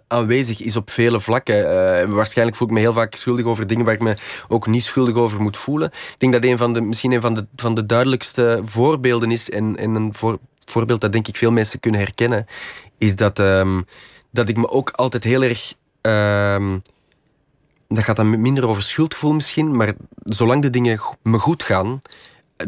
aanwezig 0.07 0.61
is 0.61 0.75
op 0.75 0.89
vele 0.89 1.19
vlakken. 1.19 1.63
waarschijnlijk 2.13 2.57
voel 2.57 2.67
ik 2.67 2.73
me 2.73 2.79
heel 2.79 2.93
vaak 2.93 3.15
schuldig 3.15 3.45
over 3.45 3.67
dingen 3.67 3.85
waar 3.85 3.93
ik 3.93 4.01
me 4.01 4.15
ook 4.47 4.67
niet 4.67 4.83
schuldig 4.83 5.15
over 5.15 5.41
moet 5.41 5.57
voelen. 5.57 5.87
Ik 5.87 6.15
denk 6.17 6.33
dat 6.33 6.43
een 6.43 6.57
van 6.57 6.73
de, 6.73 6.81
misschien 6.81 7.11
een 7.11 7.21
van 7.21 7.33
de, 7.33 7.47
van 7.55 7.75
de 7.75 7.85
duidelijkste 7.85 8.61
voorbeelden 8.63 9.31
is, 9.31 9.49
en, 9.49 9.77
en 9.77 9.95
een 9.95 10.13
voor, 10.13 10.39
voorbeeld 10.65 11.01
dat 11.01 11.11
denk 11.11 11.27
ik 11.27 11.37
veel 11.37 11.51
mensen 11.51 11.79
kunnen 11.79 11.99
herkennen, 11.99 12.45
is 12.97 13.15
dat, 13.15 13.39
um, 13.39 13.85
dat 14.31 14.49
ik 14.49 14.57
me 14.57 14.69
ook 14.69 14.89
altijd 14.89 15.23
heel 15.23 15.43
erg. 15.43 15.73
Um, 16.01 16.81
dat 17.87 18.03
gaat 18.03 18.15
dan 18.15 18.41
minder 18.41 18.67
over 18.67 18.83
schuldgevoel 18.83 19.33
misschien, 19.33 19.75
maar 19.75 19.93
zolang 20.23 20.61
de 20.61 20.69
dingen 20.69 20.99
me 21.23 21.39
goed 21.39 21.63
gaan, 21.63 22.01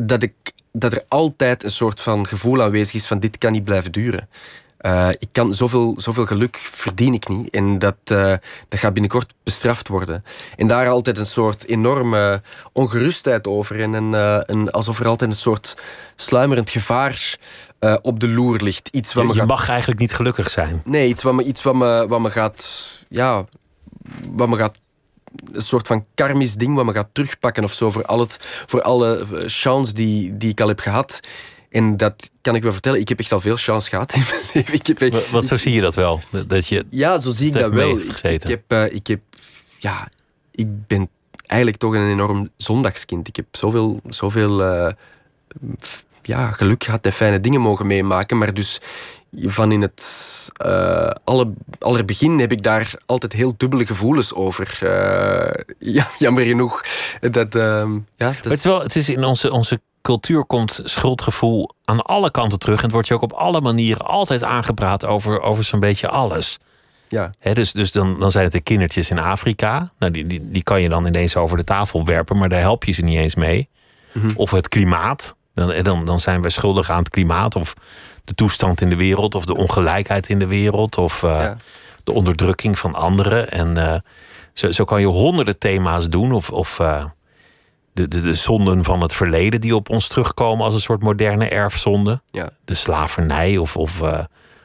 dat, 0.01 0.23
ik, 0.23 0.33
dat 0.71 0.91
er 0.91 1.03
altijd 1.07 1.63
een 1.63 1.71
soort 1.71 2.01
van 2.01 2.27
gevoel 2.27 2.61
aanwezig 2.61 2.93
is 2.93 3.07
van 3.07 3.19
dit 3.19 3.37
kan 3.37 3.51
niet 3.51 3.63
blijven 3.63 3.91
duren. 3.91 4.29
Uh, 4.81 5.09
ik 5.09 5.27
kan 5.31 5.53
zoveel, 5.53 5.93
zoveel 5.97 6.25
geluk 6.25 6.57
verdien 6.57 7.13
ik 7.13 7.27
niet. 7.27 7.49
En 7.49 7.79
dat, 7.79 7.95
uh, 8.11 8.33
dat 8.67 8.79
gaat 8.79 8.93
binnenkort 8.93 9.33
bestraft 9.43 9.87
worden. 9.87 10.23
En 10.55 10.67
daar 10.67 10.87
altijd 10.87 11.17
een 11.17 11.25
soort 11.25 11.67
enorme 11.67 12.41
ongerustheid 12.71 13.47
over. 13.47 13.81
En 13.81 13.93
een, 13.93 14.11
uh, 14.11 14.39
een, 14.41 14.71
alsof 14.71 14.99
er 14.99 15.07
altijd 15.07 15.29
een 15.29 15.35
soort 15.35 15.77
sluimerend 16.15 16.69
gevaar 16.69 17.37
op 18.01 18.19
de 18.19 18.29
loer 18.29 18.61
ligt. 18.61 18.89
Iets 18.91 19.13
wat 19.13 19.23
je, 19.23 19.29
me 19.29 19.33
je 19.33 19.39
gaat... 19.39 19.49
mag 19.49 19.69
eigenlijk 19.69 19.99
niet 19.99 20.13
gelukkig 20.13 20.49
zijn. 20.49 20.81
Nee, 20.85 21.07
iets 21.07 21.23
wat 21.23 21.33
me, 21.33 21.43
iets 21.43 21.63
wat 21.63 21.75
me, 21.75 22.05
wat 22.07 22.19
me 22.19 22.31
gaat. 22.31 22.89
Ja, 23.09 23.43
wat 24.29 24.47
me 24.47 24.57
gaat 24.57 24.81
een 25.51 25.61
soort 25.61 25.87
van 25.87 26.05
karmisch 26.15 26.55
ding 26.55 26.75
wat 26.75 26.85
me 26.85 26.93
gaat 26.93 27.09
terugpakken 27.11 27.63
of 27.63 27.73
zo 27.73 27.91
voor, 27.91 28.05
al 28.05 28.19
het, 28.19 28.37
voor 28.65 28.81
alle 28.81 29.25
chance 29.45 29.93
die, 29.93 30.37
die 30.37 30.49
ik 30.49 30.61
al 30.61 30.67
heb 30.67 30.79
gehad. 30.79 31.19
En 31.69 31.97
dat 31.97 32.29
kan 32.41 32.55
ik 32.55 32.63
wel 32.63 32.71
vertellen. 32.71 32.99
Ik 32.99 33.09
heb 33.09 33.19
echt 33.19 33.31
al 33.31 33.41
veel 33.41 33.55
chance 33.55 33.89
gehad 33.89 34.13
in 34.13 34.23
mijn 34.29 34.41
leven. 34.53 34.73
Ik 34.73 34.87
heb 34.87 35.01
echt, 35.01 35.31
wat, 35.31 35.45
zo 35.45 35.55
zie 35.55 35.73
je 35.73 35.81
dat 35.81 35.95
wel? 35.95 36.21
Dat 36.47 36.67
je 36.67 36.85
ja, 36.89 37.19
zo 37.19 37.31
zie 37.31 37.47
ik 37.47 37.53
dat 37.53 37.71
wel. 37.71 37.97
Ik, 37.97 38.21
ik, 38.21 38.43
heb, 38.43 38.73
uh, 38.73 38.93
ik 38.93 39.07
heb... 39.07 39.19
Ja, 39.79 40.09
ik 40.51 40.87
ben 40.87 41.09
eigenlijk 41.45 41.81
toch 41.81 41.93
een 41.93 42.09
enorm 42.09 42.49
zondagskind. 42.57 43.27
Ik 43.27 43.35
heb 43.35 43.45
zoveel, 43.51 43.99
zoveel 44.09 44.61
uh, 44.61 44.91
ja, 46.21 46.51
geluk 46.51 46.83
gehad 46.83 47.05
en 47.05 47.13
fijne 47.13 47.39
dingen 47.39 47.61
mogen 47.61 47.87
meemaken. 47.87 48.37
Maar 48.37 48.53
dus 48.53 48.81
van 49.37 49.71
in 49.71 49.81
het 49.81 50.49
uh, 50.65 51.09
alle, 51.23 51.53
allerbegin 51.79 52.39
heb 52.39 52.51
ik 52.51 52.63
daar 52.63 52.93
altijd 53.05 53.33
heel 53.33 53.53
dubbele 53.57 53.85
gevoelens 53.85 54.33
over. 54.33 54.79
Uh, 54.83 55.63
ja, 55.79 56.07
jammer 56.17 56.43
genoeg. 56.43 56.83
Dat, 57.19 57.55
uh, 57.55 57.85
ja, 58.15 58.27
dat 58.27 58.43
het, 58.43 58.53
is 58.53 58.63
wel, 58.63 58.81
het 58.81 58.95
is 58.95 59.09
in 59.09 59.23
onze, 59.23 59.51
onze 59.51 59.79
cultuur 60.01 60.45
komt 60.45 60.81
schuldgevoel 60.83 61.69
aan 61.85 62.01
alle 62.01 62.31
kanten 62.31 62.59
terug. 62.59 62.77
En 62.77 62.83
het 62.83 62.91
wordt 62.91 63.07
je 63.07 63.13
ook 63.13 63.21
op 63.21 63.33
alle 63.33 63.61
manieren 63.61 64.05
altijd 64.05 64.43
aangepraat 64.43 65.05
over, 65.05 65.41
over 65.41 65.63
zo'n 65.63 65.79
beetje 65.79 66.07
alles. 66.07 66.59
Ja. 67.07 67.31
He, 67.39 67.53
dus 67.53 67.71
dus 67.71 67.91
dan, 67.91 68.19
dan 68.19 68.31
zijn 68.31 68.43
het 68.43 68.53
de 68.53 68.61
kindertjes 68.61 69.09
in 69.09 69.19
Afrika. 69.19 69.91
Nou, 69.99 70.11
die, 70.11 70.25
die, 70.27 70.51
die 70.51 70.63
kan 70.63 70.81
je 70.81 70.89
dan 70.89 71.05
ineens 71.05 71.35
over 71.35 71.57
de 71.57 71.63
tafel 71.63 72.05
werpen, 72.05 72.37
maar 72.37 72.49
daar 72.49 72.59
help 72.59 72.83
je 72.83 72.91
ze 72.91 73.03
niet 73.03 73.17
eens 73.17 73.35
mee. 73.35 73.69
Mm 74.11 74.21
-hmm. 74.21 74.31
Of 74.35 74.51
het 74.51 74.67
klimaat. 74.67 75.35
Dan, 75.53 75.83
dan, 75.83 76.05
dan 76.05 76.19
zijn 76.19 76.41
we 76.41 76.49
schuldig 76.49 76.89
aan 76.89 76.99
het 76.99 77.09
klimaat. 77.09 77.55
Of 77.55 77.73
de 78.25 78.35
toestand 78.35 78.81
in 78.81 78.89
de 78.89 78.95
wereld, 78.95 79.35
of 79.35 79.45
de 79.45 79.55
ongelijkheid 79.55 80.29
in 80.29 80.39
de 80.39 80.47
wereld, 80.47 80.97
of 80.97 81.23
uh, 81.23 81.31
ja. 81.31 81.57
de 82.03 82.11
onderdrukking 82.11 82.79
van 82.79 82.95
anderen. 82.95 83.51
En 83.51 83.77
uh, 83.77 83.95
zo, 84.53 84.71
zo, 84.71 84.83
kan 84.83 84.99
je 84.99 85.07
honderden 85.07 85.57
thema's 85.57 86.09
doen, 86.09 86.31
of, 86.31 86.51
of 86.51 86.79
uh, 86.79 87.05
de, 87.93 88.07
de, 88.07 88.21
de 88.21 88.35
zonden 88.35 88.83
van 88.83 89.01
het 89.01 89.13
verleden 89.13 89.61
die 89.61 89.75
op 89.75 89.89
ons 89.89 90.07
terugkomen 90.07 90.65
als 90.65 90.73
een 90.73 90.79
soort 90.79 91.03
moderne 91.03 91.49
erfzonde. 91.49 92.21
Ja. 92.31 92.49
De 92.65 92.75
slavernij 92.75 93.57
of, 93.57 93.77
of 93.77 94.01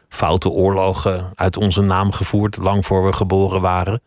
foute 0.09 0.49
oorlogen 0.49 1.33
uit 1.35 1.57
onze 1.57 1.83
naam 1.83 2.13
gevoerd, 2.13 2.57
lang 2.57 2.87
voor 2.87 3.05
we 3.05 3.13
geboren 3.13 3.61
waren. 3.61 4.03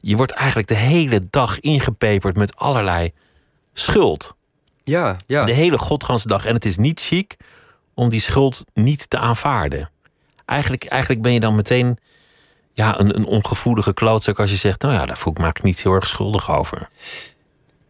Je 0.00 0.16
wordt 0.16 0.32
eigenlijk 0.32 0.68
de 0.68 0.74
hele 0.74 1.20
dag 1.30 1.60
ingepeperd 1.60 2.36
met 2.36 2.56
allerlei 2.56 3.12
schuld. 3.74 4.34
Ja, 4.84 5.16
ja. 5.26 5.44
De 5.44 5.52
hele 5.52 5.78
godgansdag. 5.78 6.44
En 6.44 6.54
het 6.54 6.64
is 6.64 6.76
niet 6.76 7.00
chic 7.00 7.36
om 7.94 8.08
die 8.08 8.20
schuld 8.20 8.64
niet 8.74 9.10
te 9.10 9.18
aanvaarden. 9.18 9.90
Eigenlijk, 10.44 10.84
eigenlijk 10.84 11.22
ben 11.22 11.32
je 11.32 11.40
dan 11.40 11.54
meteen 11.54 11.98
ja, 12.72 13.00
een, 13.00 13.16
een 13.16 13.24
ongevoelige 13.24 13.94
klootzak 13.94 14.38
als 14.38 14.50
je 14.50 14.56
zegt... 14.56 14.82
nou 14.82 14.94
ja, 14.94 15.06
daar 15.06 15.18
voel 15.18 15.32
ik 15.32 15.38
me 15.38 15.52
niet 15.62 15.82
heel 15.82 15.94
erg 15.94 16.06
schuldig 16.06 16.56
over. 16.56 16.88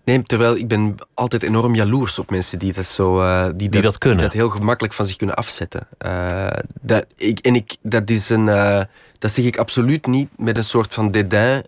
Nee, 0.04 0.22
terwijl 0.22 0.56
ik 0.56 0.68
ben 0.68 0.94
altijd 1.14 1.42
enorm 1.42 1.74
jaloers 1.74 2.18
op 2.18 2.30
mensen 2.30 2.58
die 2.58 2.72
dat 2.72 2.86
zo... 2.86 3.20
Uh, 3.20 3.44
die, 3.54 3.68
die, 3.68 3.80
dat, 3.80 3.98
kunnen. 3.98 4.18
Die 4.18 4.26
dat 4.26 4.36
heel 4.36 4.48
gemakkelijk 4.50 4.94
van 4.94 5.06
zich 5.06 5.16
kunnen 5.16 5.36
afzetten. 5.36 5.88
Uh, 6.06 6.46
dat, 6.80 7.04
ik, 7.16 7.38
en 7.38 7.54
ik, 7.54 7.76
dat 7.82 8.10
is 8.10 8.28
een... 8.28 8.46
Uh, 8.46 8.80
dat 9.18 9.30
zeg 9.30 9.44
ik 9.44 9.56
absoluut 9.56 10.06
niet 10.06 10.28
met 10.36 10.56
een 10.56 10.64
soort 10.64 10.94
van 10.94 11.10
dédain. 11.10 11.64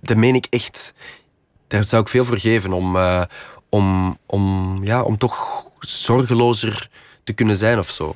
dat 0.00 0.16
meen 0.16 0.34
ik 0.34 0.46
echt... 0.50 0.94
Daar 1.66 1.86
zou 1.86 2.02
ik 2.02 2.08
veel 2.08 2.24
voor 2.24 2.38
geven 2.38 2.72
om, 2.72 2.96
om, 3.68 4.18
om, 4.26 4.78
ja, 4.84 5.02
om 5.02 5.18
toch 5.18 5.64
zorgelozer 5.78 6.90
te 7.24 7.32
kunnen 7.32 7.56
zijn 7.56 7.78
of 7.78 7.90
zo. 7.90 8.14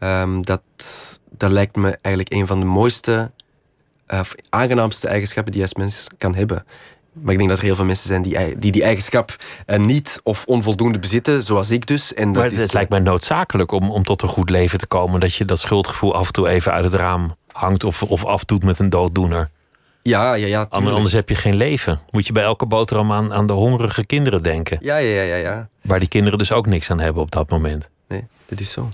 Um, 0.00 0.44
dat, 0.44 0.62
dat 1.30 1.50
lijkt 1.50 1.76
me 1.76 1.98
eigenlijk 2.02 2.34
een 2.34 2.46
van 2.46 2.60
de 2.60 2.66
mooiste, 2.66 3.30
uh, 4.08 4.20
aangenaamste 4.48 5.08
eigenschappen 5.08 5.52
die 5.52 5.60
je 5.60 5.68
als 5.68 5.78
mens 5.78 6.06
kan 6.18 6.34
hebben. 6.34 6.64
maar 7.12 7.32
ik 7.32 7.38
denk 7.38 7.50
dat 7.50 7.58
er 7.58 7.64
heel 7.64 7.74
veel 7.74 7.84
mensen 7.84 8.08
zijn 8.08 8.22
die 8.22 8.58
die, 8.58 8.72
die 8.72 8.82
eigenschap 8.82 9.36
uh, 9.66 9.78
niet 9.78 10.20
of 10.22 10.44
onvoldoende 10.44 10.98
bezitten, 10.98 11.42
zoals 11.42 11.70
ik 11.70 11.86
dus. 11.86 12.14
En 12.14 12.32
dat 12.32 12.42
maar 12.42 12.50
het, 12.52 12.60
is, 12.60 12.72
lijkt 12.72 12.90
mij 12.90 12.98
noodzakelijk 12.98 13.72
om, 13.72 13.90
om 13.90 14.02
tot 14.02 14.22
een 14.22 14.28
goed 14.28 14.50
leven 14.50 14.78
te 14.78 14.86
komen, 14.86 15.20
dat 15.20 15.34
je 15.34 15.44
dat 15.44 15.58
schuldgevoel 15.58 16.14
af 16.14 16.26
en 16.26 16.32
toe 16.32 16.48
even 16.48 16.72
uit 16.72 16.84
het 16.84 16.94
raam 16.94 17.36
hangt 17.52 17.84
of, 17.84 18.02
of 18.02 18.24
afdoet 18.24 18.64
met 18.64 18.78
een 18.78 18.90
dooddoener. 18.90 19.50
Ja, 20.02 20.34
ja, 20.34 20.46
ja. 20.46 20.66
Anders 20.70 21.12
heb 21.12 21.28
je 21.28 21.34
geen 21.34 21.56
leven. 21.56 21.98
Moet 22.10 22.26
je 22.26 22.32
bij 22.32 22.42
elke 22.42 22.66
boterham 22.66 23.12
aan, 23.12 23.32
aan 23.32 23.46
de 23.46 23.52
hongerige 23.52 24.06
kinderen 24.06 24.42
denken. 24.42 24.78
Ja, 24.80 24.96
ja, 24.96 25.22
ja, 25.22 25.36
ja. 25.36 25.68
Waar 25.82 25.98
die 25.98 26.08
kinderen 26.08 26.38
dus 26.38 26.52
ook 26.52 26.66
niks 26.66 26.90
aan 26.90 27.00
hebben 27.00 27.22
op 27.22 27.30
dat 27.30 27.50
moment. 27.50 27.90
Nee, 28.08 28.26
dat 28.46 28.60
is 28.60 28.70
zo. 28.70 28.88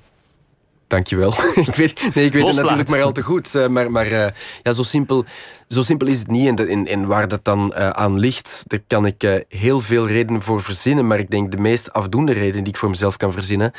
Dankjewel. 0.87 1.35
ik 1.69 1.75
weet, 1.75 2.15
nee, 2.15 2.25
ik 2.25 2.33
weet 2.33 2.47
het 2.47 2.57
natuurlijk 2.57 2.89
maar 2.89 3.03
al 3.03 3.13
te 3.13 3.23
goed. 3.23 3.55
Eh, 3.55 3.69
maar 3.69 3.91
maar 3.91 4.13
uh, 4.13 4.27
ja, 4.63 4.73
zo, 4.73 4.83
simpel, 4.83 5.25
zo 5.69 5.83
simpel 5.83 6.07
is 6.07 6.19
het 6.19 6.29
niet. 6.29 6.49
En, 6.49 6.69
en, 6.69 6.87
en 6.87 7.07
waar 7.07 7.29
dat 7.29 7.45
dan 7.45 7.75
uh, 7.77 7.89
aan 7.89 8.19
ligt, 8.19 8.65
daar 8.67 8.81
kan 8.87 9.07
ik 9.07 9.45
heel 9.49 9.81
veel 9.81 10.07
redenen 10.07 10.43
voor 10.43 10.63
verzinnen. 10.63 11.07
Maar 11.07 11.19
ik 11.19 11.31
denk 11.31 11.51
de 11.51 11.57
meest 11.57 11.93
afdoende 11.93 12.33
reden 12.33 12.65
die 12.65 12.73
ik 12.73 12.79
voor 12.79 12.91
mezelf 12.91 13.17
kan 13.17 13.33
verzinnen, 13.33 13.73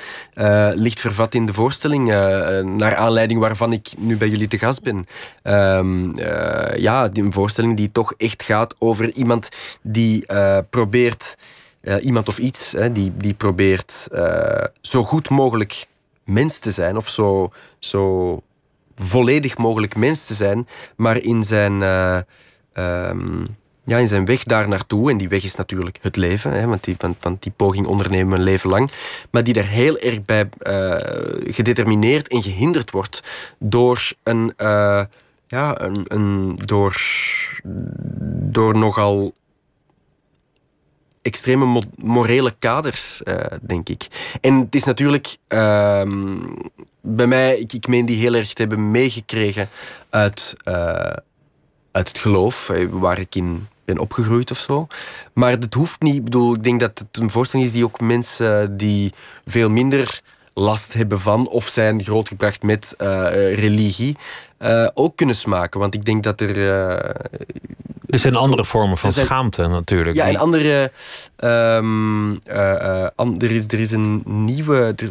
ligt 0.74 1.00
vervat 1.00 1.34
in 1.34 1.45
de 1.45 1.54
voorstelling. 1.54 2.06
naar 2.78 2.95
aanleiding 2.95 3.39
waarvan 3.39 3.71
ik 3.71 3.88
nu 3.98 4.17
bij 4.17 4.30
jullie 4.30 4.48
te 4.48 4.58
gast 4.58 4.82
ben. 4.82 5.06
Um, 5.43 6.15
ja, 6.78 7.10
een 7.13 7.34
voorstelling 7.34 7.78
die 7.78 7.91
toch 7.91 8.13
echt 8.17 8.43
gaat 8.43 8.76
over 8.80 9.13
iemand 9.13 9.50
die 9.82 10.26
probeert. 10.69 11.36
Iemand 12.02 12.28
of 12.28 12.38
iets, 12.38 12.71
hè, 12.71 12.91
die, 12.91 13.13
die 13.17 13.34
probeert 13.34 14.08
zo 14.82 15.04
goed 15.04 15.30
mogelijk 15.30 15.86
mens 16.26 16.60
te 16.60 16.71
zijn 16.71 16.98
of 16.98 17.10
zo, 17.10 17.52
zo 17.80 18.41
volledig 18.95 19.58
mogelijk 19.58 19.95
mens 19.95 20.26
te 20.26 20.34
zijn, 20.34 20.67
maar 20.95 21.17
in 21.17 21.43
zijn, 21.43 21.82
uh, 21.82 22.19
um, 22.74 23.45
ja, 23.84 23.98
in 23.98 24.08
zijn 24.08 24.26
weg 24.26 24.43
daar 24.43 24.67
naartoe, 24.67 25.12
en 25.12 25.17
die 25.17 25.30
weg 25.30 25.43
is 25.43 25.56
natuurlijk 25.56 25.98
het 26.02 26.15
leven, 26.15 26.52
hè, 26.52 26.67
want, 26.67 26.84
die, 26.84 26.95
want, 27.19 27.43
die 27.43 27.52
poging 27.56 27.86
ondernemen 27.86 28.38
een 28.38 28.43
leven 28.43 28.69
lang, 28.69 28.91
maar 29.32 29.43
die 29.43 29.54
daar 29.54 29.67
heel 29.67 29.98
erg 29.98 30.26
bij 30.26 30.50
gedetermineerd 31.39 32.28
en 32.28 32.43
gehinderd 32.43 32.91
wordt 32.91 33.24
door 33.60 34.13
een, 34.24 34.54
ja, 35.48 35.82
een, 35.82 36.06
een 36.08 36.56
door, 36.56 37.02
door 38.43 38.78
nogal 38.78 39.34
extreme 41.26 41.82
morele 41.96 42.54
kaders, 42.60 43.22
uh, 43.24 43.36
denk 43.62 43.90
ik. 43.90 44.08
En 44.42 44.60
het 44.60 44.76
is 44.76 44.84
natuurlijk 44.84 45.38
uh, 45.48 46.02
bij 47.02 47.28
mij, 47.28 47.58
ik, 47.58 47.74
ik 47.74 47.88
meen 47.88 48.06
die 48.06 48.18
heel 48.18 48.34
erg 48.34 48.54
te 48.54 48.62
hebben 48.62 48.92
meegekregen 48.92 49.70
uit, 50.10 50.56
uh, 50.66 50.76
uit 51.92 52.08
het 52.08 52.20
geloof, 52.20 52.70
eh, 52.70 52.88
waar 52.90 53.20
ik 53.20 53.36
in 53.36 53.68
ben 53.86 53.98
opgegroeid 53.98 54.52
of 54.52 54.60
zo. 54.60 54.88
Maar 55.34 55.60
dat 55.60 55.74
hoeft 55.74 56.02
niet. 56.02 56.16
Ik 56.16 56.24
bedoel, 56.24 56.54
ik 56.54 56.64
denk 56.64 56.80
dat 56.80 57.00
het 57.00 57.18
een 57.18 57.30
voorstelling 57.30 57.68
is 57.68 57.74
die 57.74 57.84
ook 57.84 58.00
mensen 58.00 58.78
die 58.78 59.14
veel 59.46 59.70
minder 59.70 60.22
last 60.58 60.94
hebben 60.94 61.20
van 61.20 61.48
of 61.48 61.68
zijn 61.68 62.04
grootgebracht 62.04 62.63
met 62.63 62.96
uh, 62.98 63.08
religie, 63.56 64.18
uh, 64.60 64.88
ook 64.94 65.15
kunnen 65.15 65.36
smaken. 65.36 65.80
Want 65.80 65.94
ik 65.94 66.06
denk 66.06 66.24
dat 66.24 66.41
er. 66.41 66.58
Er 68.06 68.20
zijn 68.20 68.36
andere 68.36 68.65
vormen 68.65 68.98
van 68.98 69.12
schaamte 69.12 69.68
natuurlijk. 69.68 70.15
Ja, 70.15 70.28
en 70.28 70.36
andere. 70.36 70.91
Um, 71.38 72.39
er, 73.41 73.52
is, 73.52 73.65
er 73.68 73.80
is 73.80 73.91
een 73.91 74.22
nieuwe, 74.26 74.94
er, 74.96 75.10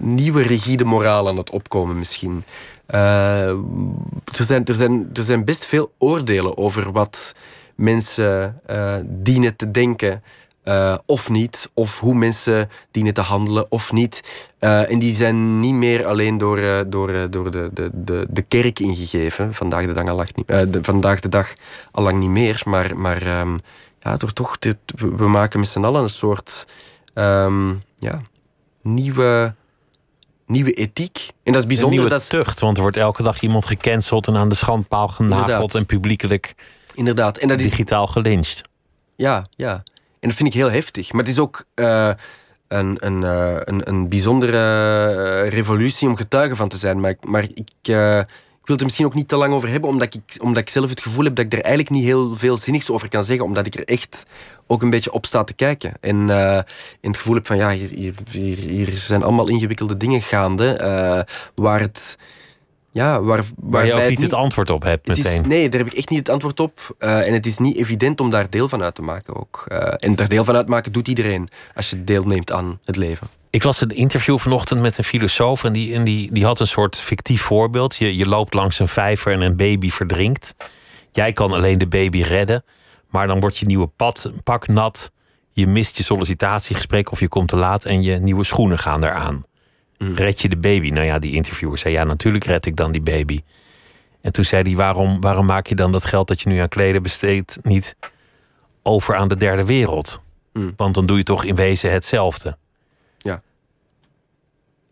nieuwe 0.00 0.42
rigide 0.42 0.84
moraal 0.84 1.28
aan 1.28 1.36
het 1.36 1.50
opkomen 1.50 1.98
misschien. 1.98 2.44
er, 2.86 3.56
zijn, 4.30 4.64
er, 4.64 4.74
zijn, 4.74 5.10
er 5.12 5.22
zijn 5.22 5.44
best 5.44 5.64
veel 5.64 5.92
oordelen 5.98 6.56
over 6.56 6.92
wat 6.92 7.34
mensen 7.74 8.60
dienen 9.08 9.56
te 9.56 9.70
denken. 9.70 10.22
Uh, 10.64 10.94
of 11.06 11.28
niet, 11.28 11.70
of 11.74 12.00
hoe 12.00 12.14
mensen 12.14 12.68
dienen 12.90 13.14
te 13.14 13.20
handelen 13.20 13.70
of 13.70 13.92
niet. 13.92 14.48
Uh, 14.60 14.90
en 14.90 14.98
die 14.98 15.14
zijn 15.14 15.60
niet 15.60 15.74
meer 15.74 16.06
alleen 16.06 16.38
door, 16.38 16.58
uh, 16.58 16.80
door, 16.86 17.30
door 17.30 17.50
de, 17.50 17.70
de, 17.72 17.90
de, 17.92 18.26
de 18.30 18.42
kerk 18.42 18.78
ingegeven. 18.78 19.54
Vandaag 19.54 19.86
de 19.86 19.92
dag 19.92 20.08
al 20.08 20.16
lang 20.16 20.30
niet, 20.34 20.46
de, 20.46 20.78
vandaag 20.82 21.20
de 21.20 21.28
dag 21.28 21.52
al 21.90 22.02
lang 22.02 22.18
niet 22.18 22.28
meer. 22.28 22.62
Maar, 22.64 22.98
maar 22.98 23.40
um, 23.40 23.58
ja, 24.00 24.16
door 24.16 24.32
toch, 24.32 24.58
dit, 24.58 24.76
we 24.94 25.28
maken 25.28 25.60
met 25.60 25.68
z'n 25.68 25.84
allen 25.84 26.02
een 26.02 26.08
soort 26.08 26.66
um, 27.14 27.82
ja, 27.98 28.20
nieuwe, 28.82 29.54
nieuwe 30.46 30.72
ethiek. 30.72 31.28
En 31.42 31.52
dat 31.52 31.62
is 31.62 31.68
bijzonder. 31.68 31.98
Een 31.98 32.04
nieuwe 32.04 32.20
dat 32.20 32.28
tucht, 32.28 32.60
want 32.60 32.76
er 32.76 32.82
wordt 32.82 32.96
elke 32.96 33.22
dag 33.22 33.40
iemand 33.40 33.66
gecanceld 33.66 34.26
en 34.26 34.36
aan 34.36 34.48
de 34.48 34.54
schandpaal 34.54 35.08
genageld 35.08 35.74
en 35.74 35.86
publiekelijk 35.86 36.54
Inderdaad. 36.94 37.38
En 37.38 37.48
dat 37.48 37.60
is, 37.60 37.70
digitaal 37.70 38.06
gelincht. 38.06 38.62
Ja, 39.16 39.46
ja. 39.50 39.82
En 40.20 40.28
dat 40.28 40.36
vind 40.36 40.48
ik 40.48 40.54
heel 40.54 40.70
heftig. 40.70 41.12
Maar 41.12 41.20
het 41.20 41.30
is 41.30 41.38
ook 41.38 41.64
uh, 41.74 42.10
een, 42.68 42.96
een, 42.98 43.22
uh, 43.22 43.56
een, 43.64 43.88
een 43.88 44.08
bijzondere 44.08 44.56
uh, 45.44 45.50
revolutie 45.50 46.08
om 46.08 46.16
getuige 46.16 46.56
van 46.56 46.68
te 46.68 46.76
zijn. 46.76 47.00
Maar, 47.00 47.14
maar 47.20 47.42
ik, 47.42 47.70
ik 47.82 47.86
wil 47.86 48.76
het 48.76 48.80
er 48.80 48.84
misschien 48.84 49.06
ook 49.06 49.14
niet 49.14 49.28
te 49.28 49.36
lang 49.36 49.52
over 49.52 49.68
hebben, 49.68 49.90
omdat 49.90 50.14
ik, 50.14 50.42
omdat 50.42 50.62
ik 50.62 50.68
zelf 50.68 50.90
het 50.90 51.00
gevoel 51.00 51.24
heb 51.24 51.34
dat 51.34 51.44
ik 51.44 51.52
er 51.52 51.60
eigenlijk 51.60 51.90
niet 51.90 52.04
heel 52.04 52.36
veel 52.36 52.56
zinnigs 52.56 52.90
over 52.90 53.08
kan 53.08 53.24
zeggen, 53.24 53.44
omdat 53.44 53.66
ik 53.66 53.74
er 53.74 53.84
echt 53.84 54.22
ook 54.66 54.82
een 54.82 54.90
beetje 54.90 55.12
op 55.12 55.26
sta 55.26 55.44
te 55.44 55.54
kijken. 55.54 55.92
En, 56.00 56.30
en 56.30 56.64
het 57.00 57.16
gevoel 57.16 57.34
heb 57.34 57.46
van, 57.46 57.56
ja, 57.56 57.70
hier, 57.70 58.14
hier, 58.30 58.56
hier 58.56 58.96
zijn 58.96 59.22
allemaal 59.22 59.48
ingewikkelde 59.48 59.96
dingen 59.96 60.22
gaande, 60.22 61.26
waar 61.54 61.80
het 61.80 62.16
ja, 62.90 63.22
waar, 63.22 63.44
waar 63.56 63.86
je 63.86 63.92
ook 63.92 64.08
niet 64.08 64.22
het 64.22 64.32
antwoord 64.32 64.70
op 64.70 64.82
hebt 64.82 65.06
meteen. 65.06 65.32
Is, 65.32 65.40
nee, 65.40 65.68
daar 65.68 65.80
heb 65.80 65.90
ik 65.90 65.98
echt 65.98 66.08
niet 66.08 66.18
het 66.18 66.28
antwoord 66.28 66.60
op. 66.60 66.96
Uh, 66.98 67.26
en 67.26 67.32
het 67.32 67.46
is 67.46 67.58
niet 67.58 67.76
evident 67.76 68.20
om 68.20 68.30
daar 68.30 68.50
deel 68.50 68.68
van 68.68 68.82
uit 68.82 68.94
te 68.94 69.02
maken 69.02 69.36
ook. 69.36 69.64
Uh, 69.68 69.78
en 69.96 70.16
daar 70.16 70.28
deel 70.28 70.44
van 70.44 70.56
uitmaken 70.56 70.92
doet 70.92 71.08
iedereen 71.08 71.48
als 71.74 71.90
je 71.90 72.04
deelneemt 72.04 72.52
aan 72.52 72.80
het 72.84 72.96
leven. 72.96 73.28
Ik 73.50 73.64
las 73.64 73.80
een 73.80 73.88
interview 73.88 74.38
vanochtend 74.38 74.80
met 74.80 74.98
een 74.98 75.04
filosoof 75.04 75.64
en 75.64 75.72
die, 75.72 75.94
en 75.94 76.04
die, 76.04 76.32
die 76.32 76.44
had 76.44 76.60
een 76.60 76.66
soort 76.66 76.96
fictief 76.96 77.42
voorbeeld. 77.42 77.96
Je, 77.96 78.16
je 78.16 78.26
loopt 78.26 78.54
langs 78.54 78.78
een 78.78 78.88
vijver 78.88 79.32
en 79.32 79.40
een 79.40 79.56
baby 79.56 79.90
verdrinkt. 79.90 80.54
Jij 81.12 81.32
kan 81.32 81.52
alleen 81.52 81.78
de 81.78 81.88
baby 81.88 82.22
redden, 82.22 82.64
maar 83.08 83.26
dan 83.26 83.40
wordt 83.40 83.58
je 83.58 83.66
nieuwe 83.66 83.86
pad, 83.86 84.30
pak 84.42 84.68
nat. 84.68 85.10
Je 85.52 85.66
mist 85.66 85.96
je 85.96 86.02
sollicitatiegesprek 86.02 87.12
of 87.12 87.20
je 87.20 87.28
komt 87.28 87.48
te 87.48 87.56
laat 87.56 87.84
en 87.84 88.02
je 88.02 88.16
nieuwe 88.16 88.44
schoenen 88.44 88.78
gaan 88.78 89.04
eraan. 89.04 89.42
Red 90.00 90.40
je 90.40 90.48
de 90.48 90.56
baby? 90.56 90.90
Nou 90.90 91.06
ja, 91.06 91.18
die 91.18 91.32
interviewer 91.32 91.78
zei 91.78 91.94
ja, 91.94 92.04
natuurlijk 92.04 92.44
red 92.44 92.66
ik 92.66 92.76
dan 92.76 92.92
die 92.92 93.02
baby. 93.02 93.40
En 94.20 94.32
toen 94.32 94.44
zei 94.44 94.62
hij: 94.62 94.74
waarom, 94.74 95.20
waarom 95.20 95.46
maak 95.46 95.66
je 95.66 95.74
dan 95.74 95.92
dat 95.92 96.04
geld 96.04 96.28
dat 96.28 96.40
je 96.40 96.48
nu 96.48 96.58
aan 96.58 96.68
kleden 96.68 97.02
besteedt 97.02 97.58
niet 97.62 97.96
over 98.82 99.16
aan 99.16 99.28
de 99.28 99.36
derde 99.36 99.64
wereld? 99.64 100.20
Mm. 100.52 100.72
Want 100.76 100.94
dan 100.94 101.06
doe 101.06 101.16
je 101.16 101.22
toch 101.22 101.44
in 101.44 101.54
wezen 101.54 101.92
hetzelfde. 101.92 102.56
Ja. 103.18 103.42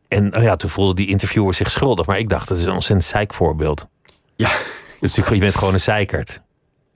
En 0.08 0.28
nou 0.28 0.42
ja, 0.42 0.56
toen 0.56 0.70
voelde 0.70 0.94
die 0.94 1.08
interviewer 1.08 1.54
zich 1.54 1.70
schuldig. 1.70 2.06
Maar 2.06 2.18
ik 2.18 2.28
dacht, 2.28 2.48
dat 2.48 2.58
is 2.58 2.64
een 2.64 2.72
ontzettend 2.72 3.08
zeikvoorbeeld. 3.08 3.86
Ja. 4.36 4.50
Dus 5.00 5.14
je 5.14 5.38
bent 5.38 5.54
gewoon 5.54 5.74
een 5.74 5.80
zeikert. 5.80 6.42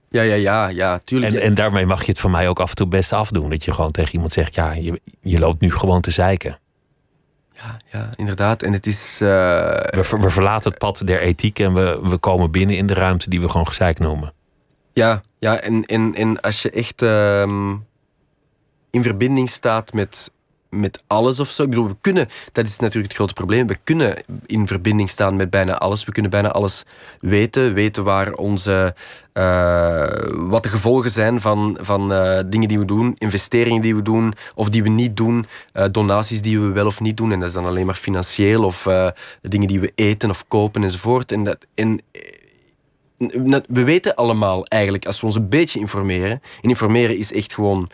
Ja, 0.09 0.21
ja, 0.21 0.33
ja, 0.33 0.67
ja, 0.67 0.97
tuurlijk. 0.97 1.33
En, 1.33 1.41
en 1.41 1.53
daarmee 1.53 1.85
mag 1.85 2.01
je 2.01 2.11
het 2.11 2.19
van 2.19 2.31
mij 2.31 2.49
ook 2.49 2.59
af 2.59 2.69
en 2.69 2.75
toe 2.75 2.87
best 2.87 3.13
afdoen. 3.13 3.49
Dat 3.49 3.63
je 3.63 3.73
gewoon 3.73 3.91
tegen 3.91 4.13
iemand 4.13 4.31
zegt: 4.31 4.55
ja, 4.55 4.73
je, 4.73 5.01
je 5.21 5.39
loopt 5.39 5.61
nu 5.61 5.71
gewoon 5.71 6.01
te 6.01 6.11
zeiken. 6.11 6.59
Ja, 7.53 7.77
ja, 7.91 8.09
inderdaad. 8.15 8.61
En 8.63 8.73
het 8.73 8.87
is. 8.87 9.19
Uh... 9.21 9.29
We, 9.29 10.17
we, 10.19 10.29
verlaten 10.29 10.69
het 10.69 10.79
pad 10.79 11.01
der 11.05 11.19
ethiek 11.19 11.59
en 11.59 11.73
we, 11.73 11.99
we 12.03 12.17
komen 12.17 12.51
binnen 12.51 12.77
in 12.77 12.87
de 12.87 12.93
ruimte 12.93 13.29
die 13.29 13.41
we 13.41 13.49
gewoon 13.49 13.67
gezeik 13.67 13.99
noemen. 13.99 14.33
Ja, 14.93 15.21
ja 15.39 15.59
en, 15.59 15.85
en, 15.85 16.15
en 16.15 16.41
als 16.41 16.61
je 16.61 16.69
echt 16.69 17.01
uh, 17.01 17.41
in 18.89 19.03
verbinding 19.03 19.49
staat 19.49 19.93
met 19.93 20.31
met 20.79 21.03
alles 21.07 21.39
of 21.39 21.49
zo. 21.49 21.63
Ik 21.63 21.69
bedoel, 21.69 21.87
we 21.87 21.95
kunnen, 22.01 22.27
dat 22.51 22.65
is 22.65 22.79
natuurlijk 22.79 23.07
het 23.07 23.13
grote 23.13 23.33
probleem. 23.33 23.67
We 23.67 23.77
kunnen 23.83 24.15
in 24.45 24.67
verbinding 24.67 25.09
staan 25.09 25.35
met 25.35 25.49
bijna 25.49 25.77
alles. 25.77 26.05
We 26.05 26.11
kunnen 26.11 26.31
bijna 26.31 26.51
alles 26.51 26.83
weten. 27.19 27.73
Weten 27.73 28.03
waar 28.03 28.33
onze, 28.33 28.95
uh, 29.33 30.07
wat 30.31 30.63
de 30.63 30.69
gevolgen 30.69 31.09
zijn 31.09 31.41
van, 31.41 31.77
van 31.81 32.11
uh, 32.11 32.39
dingen 32.45 32.67
die 32.67 32.79
we 32.79 32.85
doen, 32.85 33.15
investeringen 33.17 33.81
die 33.81 33.95
we 33.95 34.01
doen 34.01 34.33
of 34.55 34.69
die 34.69 34.83
we 34.83 34.89
niet 34.89 35.17
doen, 35.17 35.45
uh, 35.73 35.85
donaties 35.91 36.41
die 36.41 36.59
we 36.59 36.67
wel 36.67 36.85
of 36.85 36.99
niet 36.99 37.17
doen. 37.17 37.31
En 37.31 37.39
dat 37.39 37.47
is 37.47 37.55
dan 37.55 37.65
alleen 37.65 37.85
maar 37.85 37.95
financieel 37.95 38.63
of 38.63 38.87
dingen 39.41 39.67
die 39.67 39.79
we 39.79 39.91
eten 39.95 40.29
of 40.29 40.47
kopen 40.47 40.83
enzovoort. 40.83 41.31
En, 41.31 41.43
dat, 41.43 41.57
en 41.75 42.01
we 43.67 43.83
weten 43.83 44.15
allemaal 44.15 44.65
eigenlijk, 44.65 45.05
als 45.05 45.19
we 45.19 45.25
ons 45.25 45.35
een 45.35 45.49
beetje 45.49 45.79
informeren. 45.79 46.41
En 46.61 46.69
informeren 46.69 47.17
is 47.17 47.33
echt 47.33 47.53
gewoon 47.53 47.89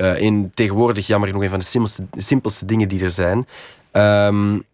uh, 0.00 0.20
in, 0.20 0.50
tegenwoordig 0.54 1.06
jammer 1.06 1.28
genoeg 1.28 1.42
een 1.42 1.50
van 1.50 1.58
de 1.58 1.64
simpelste, 1.64 2.06
simpelste 2.16 2.64
dingen 2.64 2.88
die 2.88 3.04
er 3.04 3.10
zijn. 3.10 3.46
Um, 3.92 4.64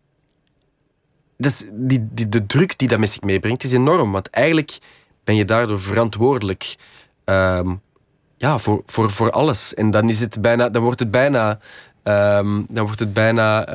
dus 1.36 1.64
die, 1.72 2.08
die, 2.10 2.28
de 2.28 2.46
druk 2.46 2.78
die 2.78 2.88
dat 2.88 2.98
met 2.98 3.10
zich 3.10 3.22
meebrengt 3.22 3.64
is 3.64 3.72
enorm. 3.72 4.12
Want 4.12 4.30
eigenlijk 4.30 4.78
ben 5.24 5.34
je 5.34 5.44
daardoor 5.44 5.80
verantwoordelijk 5.80 6.76
um, 7.24 7.80
ja, 8.36 8.58
voor, 8.58 8.82
voor, 8.86 9.10
voor 9.10 9.30
alles. 9.30 9.74
En 9.74 9.90
dan, 9.90 10.08
is 10.08 10.20
het 10.20 10.40
bijna, 10.40 10.68
dan 10.68 10.82
wordt 10.82 11.00
het 11.00 11.10
bijna 11.10 11.58
Um, 12.08 12.66
dan 12.68 12.84
wordt 12.84 13.00
het 13.00 13.12
bijna. 13.12 13.68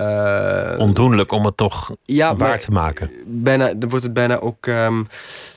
Uh, 0.74 0.80
Ondoenlijk 0.80 1.32
om 1.32 1.46
het 1.46 1.58
toch 1.58 1.96
ja, 2.04 2.36
waar 2.36 2.60
te 2.60 2.72
maken. 2.72 3.12
Bijna, 3.26 3.74
dan 3.74 3.90
wordt 3.90 4.06
het 4.06 4.14
bijna 4.14 4.40
ook. 4.40 4.66
Um, 4.66 5.08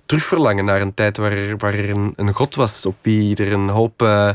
terugverlangen 0.06 0.64
naar 0.64 0.80
een 0.80 0.94
tijd 0.94 1.16
waar 1.16 1.32
er, 1.32 1.56
waar 1.56 1.74
er 1.74 1.90
een, 1.90 2.12
een 2.16 2.32
god 2.32 2.54
was 2.54 2.86
op 2.86 2.96
wie 3.00 3.36
er 3.36 3.52
een 3.52 3.68
hoop 3.68 4.02
uh, 4.02 4.30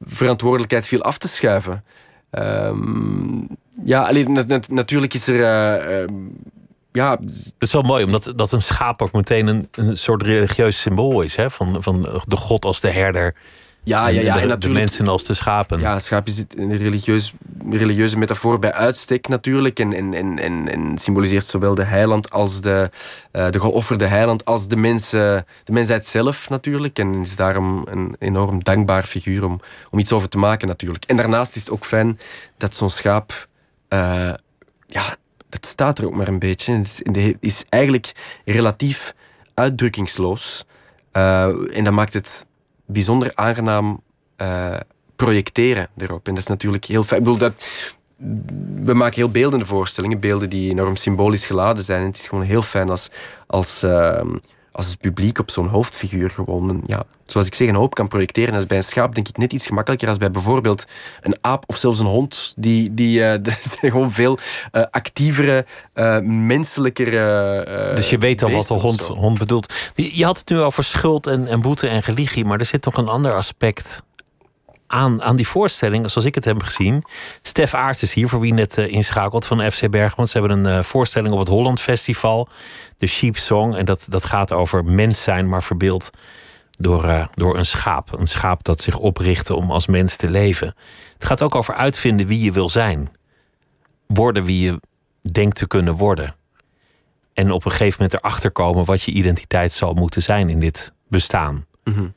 verantwoordelijkheid 0.00 0.86
viel 0.86 1.02
af 1.02 1.18
te 1.18 1.28
schuiven. 1.28 1.84
Ehm, 2.30 3.40
ja, 3.84 4.02
alleen, 4.02 4.32
nat 4.32 4.68
natuurlijk 4.68 5.14
is 5.14 5.28
er. 5.28 5.34
Uh, 6.00 6.06
ja. 6.92 7.10
Het 7.10 7.54
is 7.58 7.72
wel 7.72 7.82
mooi, 7.82 8.04
omdat 8.04 8.32
dat 8.36 8.52
een 8.52 8.62
schaap 8.62 9.02
ook 9.02 9.12
meteen 9.12 9.46
een, 9.46 9.68
een 9.70 9.96
soort 9.96 10.22
religieus 10.22 10.80
symbool 10.80 11.20
is. 11.20 11.36
Hè? 11.36 11.50
Van, 11.50 11.82
van 11.82 12.22
de 12.26 12.36
god 12.36 12.64
als 12.64 12.80
de 12.80 12.90
herder. 12.90 13.34
Ja, 13.86 14.08
ja, 14.08 14.20
ja. 14.20 14.34
De, 14.34 14.40
en 14.40 14.48
natuurlijk, 14.48 14.62
de 14.62 14.68
mensen 14.68 15.08
als 15.08 15.24
de 15.24 15.34
schapen. 15.34 15.80
Ja, 15.80 15.98
schaap 15.98 16.26
is 16.26 16.44
een 16.56 16.76
religieus, 16.76 17.32
religieuze 17.70 18.18
metafoor 18.18 18.58
bij 18.58 18.72
uitstek 18.72 19.28
natuurlijk. 19.28 19.78
En, 19.78 19.92
en, 19.92 20.14
en, 20.38 20.68
en, 20.68 20.98
symboliseert 20.98 21.46
zowel 21.46 21.74
de 21.74 21.84
heiland 21.84 22.30
als 22.30 22.60
de, 22.60 22.90
uh, 23.32 23.50
de 23.50 23.60
geofferde 23.60 24.06
heiland 24.06 24.44
als 24.44 24.68
de, 24.68 24.76
mensen, 24.76 25.46
de 25.64 25.72
mensheid 25.72 26.06
zelf 26.06 26.48
natuurlijk. 26.48 26.98
En 26.98 27.14
is 27.14 27.36
daarom 27.36 27.86
een 27.90 28.16
enorm 28.18 28.62
dankbaar 28.62 29.02
figuur 29.02 29.44
om, 29.44 29.60
om 29.90 29.98
iets 29.98 30.12
over 30.12 30.28
te 30.28 30.38
maken 30.38 30.68
natuurlijk. 30.68 31.04
En 31.04 31.16
daarnaast 31.16 31.56
is 31.56 31.60
het 31.60 31.70
ook 31.70 31.84
fijn 31.84 32.18
dat 32.56 32.74
zo'n 32.74 32.90
schaap... 32.90 33.48
Uh, 33.88 34.32
ja, 34.86 35.16
dat 35.48 35.66
staat 35.66 35.98
er 35.98 36.06
ook 36.06 36.14
maar 36.14 36.28
een 36.28 36.38
beetje. 36.38 36.72
Het 36.72 37.02
is, 37.16 37.32
is 37.40 37.64
eigenlijk 37.68 38.12
relatief 38.44 39.14
uitdrukkingsloos. 39.54 40.64
Uh, 41.12 41.76
en 41.76 41.84
dat 41.84 41.92
maakt 41.92 42.14
het 42.14 42.45
bijzonder 42.86 43.30
aangenaam 43.34 44.00
uh, 44.42 44.76
projecteren 45.16 45.88
erop. 45.96 46.26
En 46.26 46.34
dat 46.34 46.42
is 46.42 46.48
natuurlijk 46.48 46.84
heel 46.84 47.02
fijn. 47.02 47.20
Ik 47.20 47.24
bedoel, 47.26 47.40
dat, 47.40 47.66
we 48.84 48.94
maken 48.94 49.14
heel 49.14 49.30
beeldende 49.30 49.66
voorstellingen, 49.66 50.20
beelden 50.20 50.50
die 50.50 50.70
enorm 50.70 50.96
symbolisch 50.96 51.46
geladen 51.46 51.84
zijn. 51.84 52.06
Het 52.06 52.16
is 52.16 52.28
gewoon 52.28 52.44
heel 52.44 52.62
fijn 52.62 52.90
als, 52.90 53.10
als, 53.46 53.84
uh, 53.84 54.20
als 54.76 54.86
het 54.86 55.00
publiek 55.00 55.38
op 55.38 55.50
zo'n 55.50 55.68
hoofdfiguur 55.68 56.30
gewoon, 56.30 56.82
ja, 56.86 57.02
zoals 57.26 57.46
ik 57.46 57.54
zeg, 57.54 57.68
een 57.68 57.74
hoop 57.74 57.94
kan 57.94 58.08
projecteren. 58.08 58.52
Dat 58.52 58.62
is 58.62 58.68
bij 58.68 58.76
een 58.76 58.84
schaap 58.84 59.14
denk 59.14 59.28
ik 59.28 59.36
net 59.36 59.52
iets 59.52 59.66
gemakkelijker 59.66 60.08
als 60.08 60.18
bij 60.18 60.30
bijvoorbeeld 60.30 60.84
een 61.22 61.36
aap 61.40 61.64
of 61.66 61.76
zelfs 61.76 61.98
een 61.98 62.06
hond. 62.06 62.54
Die, 62.56 62.94
die 62.94 63.18
uh, 63.20 63.34
gewoon 63.80 64.12
veel 64.12 64.38
uh, 64.72 64.82
actievere, 64.90 65.66
uh, 65.94 66.18
menselijkere. 66.20 67.92
dus 67.94 68.10
je 68.10 68.18
weet 68.18 68.42
al 68.42 68.50
wat 68.50 68.66
de 68.66 68.74
hond, 68.74 69.00
hond 69.00 69.38
bedoelt. 69.38 69.74
Je 69.94 70.24
had 70.24 70.38
het 70.38 70.48
nu 70.48 70.60
over 70.60 70.84
schuld 70.84 71.26
en, 71.26 71.46
en 71.46 71.60
boete 71.60 71.88
en 71.88 72.00
religie, 72.00 72.44
maar 72.44 72.58
er 72.58 72.64
zit 72.64 72.84
nog 72.84 72.96
een 72.96 73.08
ander 73.08 73.34
aspect 73.34 74.02
aan, 74.86 75.22
aan 75.22 75.36
die 75.36 75.48
voorstelling, 75.48 76.10
zoals 76.10 76.26
ik 76.26 76.34
het 76.34 76.44
heb 76.44 76.62
gezien. 76.62 77.04
Stef 77.42 77.74
Aarts 77.74 78.02
is 78.02 78.14
hier, 78.14 78.28
voor 78.28 78.40
wie 78.40 78.52
net 78.52 78.78
uh, 78.78 78.92
inschakelt 78.92 79.46
van 79.46 79.70
FC 79.70 79.90
Bergman. 79.90 80.28
Ze 80.28 80.38
hebben 80.38 80.64
een 80.64 80.78
uh, 80.78 80.84
voorstelling 80.84 81.32
op 81.32 81.38
het 81.38 81.48
Holland 81.48 81.80
Festival, 81.80 82.48
de 82.96 83.06
Sheep 83.06 83.36
Song. 83.36 83.74
En 83.74 83.84
dat, 83.84 84.06
dat 84.08 84.24
gaat 84.24 84.52
over 84.52 84.84
mens 84.84 85.22
zijn, 85.22 85.48
maar 85.48 85.62
verbeeld 85.62 86.10
door, 86.70 87.04
uh, 87.04 87.26
door 87.34 87.58
een 87.58 87.66
schaap. 87.66 88.12
Een 88.18 88.26
schaap 88.26 88.64
dat 88.64 88.80
zich 88.80 88.98
oprichtte 88.98 89.54
om 89.54 89.70
als 89.70 89.86
mens 89.86 90.16
te 90.16 90.30
leven. 90.30 90.74
Het 91.14 91.24
gaat 91.24 91.42
ook 91.42 91.54
over 91.54 91.74
uitvinden 91.74 92.26
wie 92.26 92.40
je 92.40 92.52
wil 92.52 92.68
zijn. 92.68 93.10
Worden 94.06 94.44
wie 94.44 94.64
je 94.64 94.80
denkt 95.32 95.56
te 95.56 95.66
kunnen 95.66 95.94
worden. 95.94 96.34
En 97.32 97.50
op 97.50 97.64
een 97.64 97.70
gegeven 97.70 98.02
moment 98.02 98.20
erachter 98.20 98.50
komen 98.50 98.84
wat 98.84 99.02
je 99.02 99.12
identiteit 99.12 99.72
zal 99.72 99.94
moeten 99.94 100.22
zijn 100.22 100.48
in 100.48 100.60
dit 100.60 100.92
bestaan. 101.08 101.66
Mm. 101.84 102.14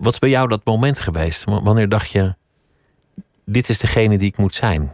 Wat 0.00 0.12
is 0.12 0.18
bij 0.18 0.28
jou 0.28 0.48
dat 0.48 0.64
moment 0.64 1.00
geweest? 1.00 1.44
Wanneer 1.44 1.88
dacht 1.88 2.10
je, 2.10 2.34
dit 3.44 3.68
is 3.68 3.78
degene 3.78 4.18
die 4.18 4.28
ik 4.28 4.36
moet 4.36 4.54
zijn? 4.54 4.92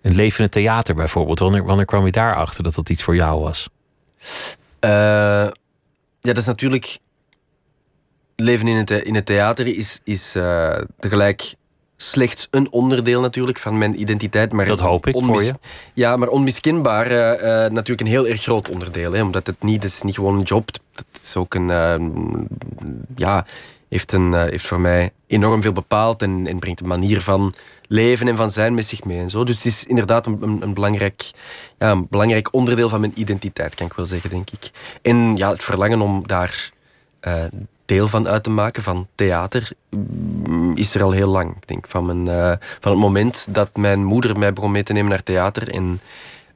Een 0.00 0.14
levende 0.14 0.48
theater 0.48 0.94
bijvoorbeeld. 0.94 1.38
Wanneer, 1.38 1.64
wanneer 1.64 1.84
kwam 1.84 2.04
je 2.04 2.12
daarachter 2.12 2.62
dat 2.62 2.74
dat 2.74 2.88
iets 2.88 3.02
voor 3.02 3.14
jou 3.14 3.40
was? 3.40 3.68
Uh, 4.80 4.90
ja, 4.90 5.52
dat 6.20 6.36
is 6.36 6.44
natuurlijk... 6.44 6.98
Leven 8.36 8.66
in 8.66 8.76
het, 8.76 8.90
in 8.90 9.14
het 9.14 9.26
theater 9.26 9.66
is, 9.66 10.00
is 10.04 10.36
uh, 10.36 10.78
tegelijk 10.98 11.54
slechts 11.96 12.48
een 12.50 12.72
onderdeel 12.72 13.20
natuurlijk 13.20 13.58
van 13.58 13.78
mijn 13.78 14.00
identiteit. 14.00 14.52
Maar 14.52 14.66
dat 14.66 14.80
hoop 14.80 15.06
ik 15.06 15.14
voor 15.24 15.42
je. 15.42 15.54
Ja, 15.94 16.16
maar 16.16 16.28
onmiskenbaar 16.28 17.06
uh, 17.06 17.18
natuurlijk 17.70 18.00
een 18.00 18.06
heel 18.06 18.26
erg 18.26 18.42
groot 18.42 18.70
onderdeel. 18.70 19.12
Hè, 19.12 19.22
omdat 19.22 19.46
het 19.46 19.62
niet, 19.62 19.82
het 19.82 19.92
is 19.92 20.02
niet 20.02 20.14
gewoon 20.14 20.34
een 20.34 20.42
job. 20.42 20.70
Het 20.94 21.11
is 21.22 21.36
ook 21.36 21.54
een... 21.54 21.68
Uh, 21.68 21.94
ja, 23.16 23.46
heeft, 23.88 24.12
een, 24.12 24.34
heeft 24.34 24.66
voor 24.66 24.80
mij 24.80 25.10
enorm 25.26 25.62
veel 25.62 25.72
bepaald 25.72 26.22
en, 26.22 26.46
en, 26.46 26.58
brengt 26.58 26.80
een 26.80 26.86
manier 26.86 27.20
van 27.20 27.54
leven 27.86 28.28
en 28.28 28.36
van 28.36 28.50
zijn 28.50 28.74
met 28.74 28.84
zich 28.84 29.04
mee. 29.04 29.18
En 29.18 29.30
zo. 29.30 29.44
Dus 29.44 29.56
het 29.56 29.64
is 29.64 29.84
inderdaad 29.84 30.26
een, 30.26 30.74
belangrijk, 30.74 31.30
ja, 31.78 31.90
een 31.90 32.06
belangrijk 32.10 32.54
onderdeel 32.54 32.88
van 32.88 33.00
mijn 33.00 33.12
identiteit, 33.14 33.74
kan 33.74 33.86
ik 33.86 33.92
wel 33.92 34.06
zeggen, 34.06 34.30
denk 34.30 34.50
ik. 34.50 34.70
En 35.02 35.36
ja, 35.36 35.50
het 35.50 35.64
verlangen 35.64 36.00
om 36.00 36.26
daar 36.26 36.72
deel 37.92 38.08
van 38.08 38.28
uit 38.28 38.42
te 38.42 38.50
maken, 38.50 38.82
van 38.82 39.06
theater, 39.14 39.72
is 40.74 40.94
er 40.94 41.02
al 41.02 41.10
heel 41.10 41.28
lang. 41.28 41.56
Ik 41.66 41.86
van, 41.86 42.06
mijn, 42.06 42.26
uh, 42.26 42.52
van 42.80 42.92
het 42.92 43.00
moment 43.00 43.46
dat 43.50 43.76
mijn 43.76 44.04
moeder 44.04 44.38
mij 44.38 44.52
begon 44.52 44.70
mee 44.70 44.82
te 44.82 44.92
nemen 44.92 45.10
naar 45.10 45.22
theater. 45.22 45.68
En 45.68 46.00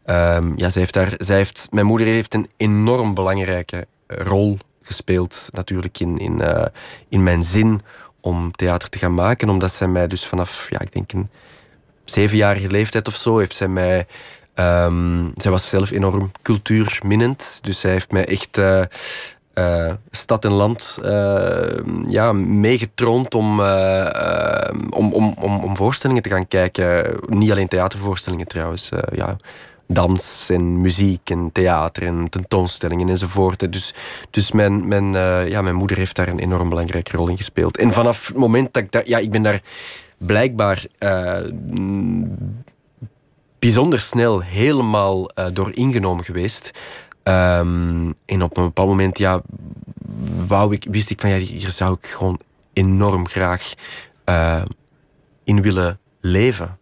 um, 0.07 0.53
ja, 0.57 0.71
zij 0.71 0.81
heeft 0.81 0.95
daar, 0.95 1.15
zij 1.19 1.37
heeft, 1.37 1.69
mijn 1.71 1.87
moeder 1.87 2.07
heeft 2.07 2.35
een 2.35 2.49
enorm 2.57 3.15
belangrijke 3.15 3.87
rol 4.07 4.59
gespeeld, 4.83 5.49
natuurlijk, 5.53 6.01
in, 6.01 6.19
in, 6.19 6.41
uh, 6.41 6.65
in 7.09 7.23
mijn 7.23 7.45
zin 7.45 7.81
om 8.21 8.53
theater 8.53 8.89
te 8.89 8.99
gaan 8.99 9.15
maken. 9.15 9.49
Omdat 9.49 9.73
zij 9.73 9.89
mij 9.89 10.07
dus 10.07 10.27
vanaf, 10.27 10.67
ja, 10.71 10.81
ik 10.81 10.93
denk 10.93 11.13
een 11.13 11.29
zevenjarige 12.05 12.71
leeftijd 12.71 13.07
of 13.09 13.15
zo, 13.15 13.39
heeft 13.39 13.57
zij 13.57 13.69
mij. 13.69 14.07
Um, 14.55 15.33
zij 15.35 15.51
was 15.51 15.69
zelf 15.69 15.91
enorm 15.91 16.31
cultuurminnend. 16.43 17.59
Dus 17.63 17.81
zij 17.81 17.91
heeft 17.91 18.11
mij 18.11 18.27
echt 18.27 18.59
uh, 18.59 18.83
uh, 19.55 19.93
stad 20.11 20.45
en 20.45 20.51
land 20.51 20.99
ja, 22.07 22.33
meegetroond 22.33 23.35
om, 23.35 23.61
uh, 23.61 24.09
om, 24.91 25.13
om, 25.13 25.35
om, 25.39 25.65
om, 25.65 25.77
voorstellingen 25.77 26.23
te 26.23 26.29
gaan 26.29 26.49
kijken. 26.49 27.19
Niet 27.27 27.51
alleen 27.51 27.69
theatervoorstellingen 27.69 28.47
trouwens. 28.47 28.89
ja, 29.15 29.37
dans 29.87 30.51
en 30.51 30.81
muziek 30.81 31.31
en 31.31 31.51
theater 31.53 32.07
en 32.07 32.29
tentoonstellingen 32.29 33.09
enzovoort. 33.09 33.73
Dus, 33.73 33.95
dus 34.31 34.53
mijn, 34.53 34.89
mijn, 34.89 35.13
ja, 35.49 35.63
mijn 35.63 35.75
moeder 35.75 35.97
heeft 35.97 36.17
daar 36.17 36.29
een 36.29 36.39
enorm 36.39 36.69
belangrijke 36.69 37.17
rol 37.17 37.29
in 37.29 37.37
gespeeld. 37.37 37.77
En 37.77 37.93
vanaf 37.93 38.27
het 38.27 38.37
moment 38.37 38.73
dat 38.73 38.83
ik 38.83 38.93
daar... 38.93 39.09
Ja, 39.09 39.19
ik 39.19 39.31
ben 39.31 39.43
daar 39.43 39.63
blijkbaar 40.19 40.87
bijzonder 43.59 44.01
snel 44.01 44.41
helemaal 44.41 45.31
door 45.53 45.71
ingenomen 45.75 46.25
geweest. 46.25 46.71
Um, 47.23 48.15
en 48.25 48.43
op 48.43 48.57
een 48.57 48.65
bepaald 48.65 48.89
moment, 48.89 49.19
ja, 49.19 49.43
wou 50.47 50.75
ik, 50.75 50.87
wist 50.91 51.11
ik 51.11 51.21
van 51.21 51.31
ja, 51.31 51.37
hier 51.37 51.71
zou 51.71 51.97
ik 52.01 52.07
gewoon 52.07 52.41
enorm 52.73 53.29
graag 53.29 53.73
uh, 54.29 54.63
in 55.45 55.63
willen 55.63 55.99
leven. 56.21 56.79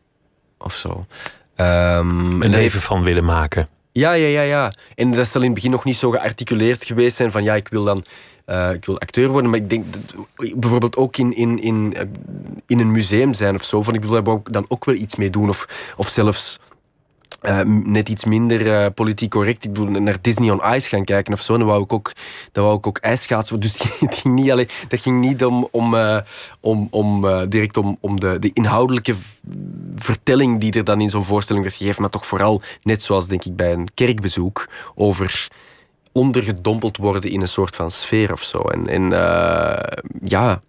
Of 0.59 0.75
zo. 0.75 1.07
Um, 1.57 2.43
een 2.43 2.51
leven 2.51 2.81
van 2.81 3.03
willen 3.03 3.25
maken. 3.25 3.69
Ja, 3.93 4.13
ja, 4.13 4.27
ja, 4.27 4.43
ja. 4.43 4.73
En 4.95 5.13
dat 5.13 5.29
zal 5.29 5.41
in 5.41 5.47
het 5.47 5.55
begin 5.55 5.71
nog 5.71 5.85
niet 5.85 5.97
zo 5.97 6.11
gearticuleerd 6.11 6.85
geweest 6.85 7.17
zijn 7.17 7.33
van 7.33 7.43
ja, 7.43 7.55
ik 7.55 7.69
wil 7.69 7.85
dan 7.85 8.05
uh, 8.47 8.73
ik 8.73 8.85
wil 8.85 9.01
acteur 9.01 9.29
worden. 9.29 9.51
Maar 9.51 9.59
ik 9.59 9.71
denk 9.71 9.85
dat, 9.93 10.15
bijvoorbeeld 10.55 10.97
ook 10.97 11.17
in, 11.17 11.37
in, 11.37 11.63
in, 11.63 11.97
in 12.67 12.79
een 12.79 12.91
museum 12.91 13.35
zijn 13.35 13.55
of 13.55 13.63
zo. 13.63 13.83
Van 13.83 13.95
ik 13.95 14.05
wil 14.05 14.23
daar 14.23 14.39
dan 14.45 14.65
ook 14.69 14.85
wel 14.85 14.95
iets 14.95 15.17
mee 15.17 15.31
doen. 15.31 15.49
Of, 15.49 15.93
of 15.97 16.09
zelfs 16.09 16.59
uh, 17.45 17.61
net 17.65 18.09
iets 18.09 18.25
minder 18.25 18.67
uh, 18.67 18.87
politiek 18.95 19.31
correct. 19.31 19.65
Ik 19.65 19.73
bedoel, 19.73 20.01
naar 20.01 20.17
Disney 20.21 20.51
on 20.51 20.75
Ice 20.75 20.89
gaan 20.89 21.05
kijken 21.05 21.33
of 21.33 21.41
zo. 21.41 21.57
Dan 21.57 21.67
wou 21.67 21.83
ik 21.83 21.93
ook, 21.93 22.13
dan 22.53 22.65
wou 22.65 22.79
ik 22.79 22.87
ook. 22.87 23.01
Dus 23.61 23.79
het 24.01 24.15
ging 24.15 24.35
niet 24.35 24.51
alleen, 24.51 24.69
dat 24.89 25.01
ging 25.01 25.21
niet 25.21 25.45
om, 25.45 25.69
om, 25.71 25.95
uh, 25.95 26.19
om, 26.61 26.89
om 26.91 27.27
direct 27.49 27.77
om, 27.77 27.97
om 28.01 28.21
de, 28.21 28.39
de 28.39 28.51
inhoudelijke 28.53 29.15
vertelling 29.97 30.61
die 30.61 30.73
er 30.73 30.85
dan 30.85 31.01
in 31.01 31.11
zo'n 31.11 31.25
voorstelling 31.25 31.65
werd 31.65 31.77
gegeven. 31.77 32.01
Maar 32.01 32.11
toch 32.11 32.27
vooral, 32.27 32.63
net 32.83 33.03
zoals 33.03 33.27
denk 33.27 33.45
ik 33.45 33.57
bij 33.57 33.73
een 33.73 33.89
kerkbezoek, 33.95 34.69
over 34.95 35.49
ondergedompeld 36.13 36.97
worden 36.97 37.31
in 37.31 37.41
een 37.41 37.49
soort 37.49 37.77
van 37.77 37.91
sfeer 37.91 38.33
of 38.33 38.43
zo. 38.43 38.59
En, 38.59 39.11
ja, 40.23 40.61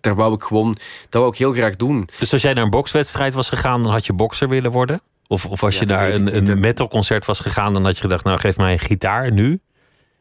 daar 0.00 0.14
wou 0.14 0.34
ik 0.34 0.42
gewoon, 0.42 0.76
dat 1.08 1.20
wou 1.20 1.28
ik 1.28 1.38
heel 1.38 1.52
graag 1.52 1.76
doen. 1.76 2.08
Dus 2.18 2.32
als 2.32 2.42
jij 2.42 2.52
naar 2.52 2.64
een 2.64 2.70
bokswedstrijd 2.70 3.34
was 3.34 3.48
gegaan, 3.48 3.82
dan 3.82 3.92
had 3.92 4.06
je 4.06 4.12
bokser 4.12 4.48
willen 4.48 4.70
worden? 4.70 5.00
Of, 5.28 5.46
of 5.46 5.62
als 5.62 5.78
je 5.78 5.86
naar 5.86 6.12
een, 6.12 6.36
een 6.36 6.60
metalconcert 6.60 7.24
was 7.24 7.40
gegaan, 7.40 7.72
dan 7.72 7.84
had 7.84 7.94
je 7.94 8.00
gedacht, 8.00 8.24
nou 8.24 8.38
geef 8.38 8.56
mij 8.56 8.72
een 8.72 8.78
gitaar 8.78 9.32
nu. 9.32 9.60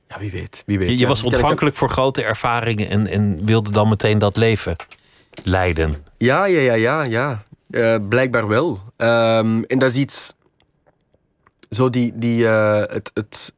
Ja, 0.07 0.19
wie 0.19 0.31
weet. 0.31 0.63
Wie 0.65 0.79
weet. 0.79 0.89
Je, 0.89 0.97
je 0.97 1.07
was 1.07 1.23
ontvankelijk 1.23 1.75
voor 1.75 1.89
grote 1.89 2.23
ervaringen 2.23 2.89
en, 2.89 3.07
en 3.07 3.45
wilde 3.45 3.71
dan 3.71 3.89
meteen 3.89 4.17
dat 4.17 4.37
leven 4.37 4.75
leiden. 5.43 6.05
Ja, 6.17 6.45
ja, 6.45 6.59
ja, 6.59 6.73
ja, 6.73 7.03
ja. 7.03 7.43
Uh, 7.69 7.95
blijkbaar 8.09 8.47
wel. 8.47 8.81
Um, 8.97 9.63
en 9.63 9.79
dat 9.79 9.89
is 9.91 9.95
iets. 9.95 10.33
Zo 11.69 11.89
die, 11.89 12.11
die, 12.15 12.43
uh, 12.43 12.77
het, 12.77 13.11
het 13.13 13.53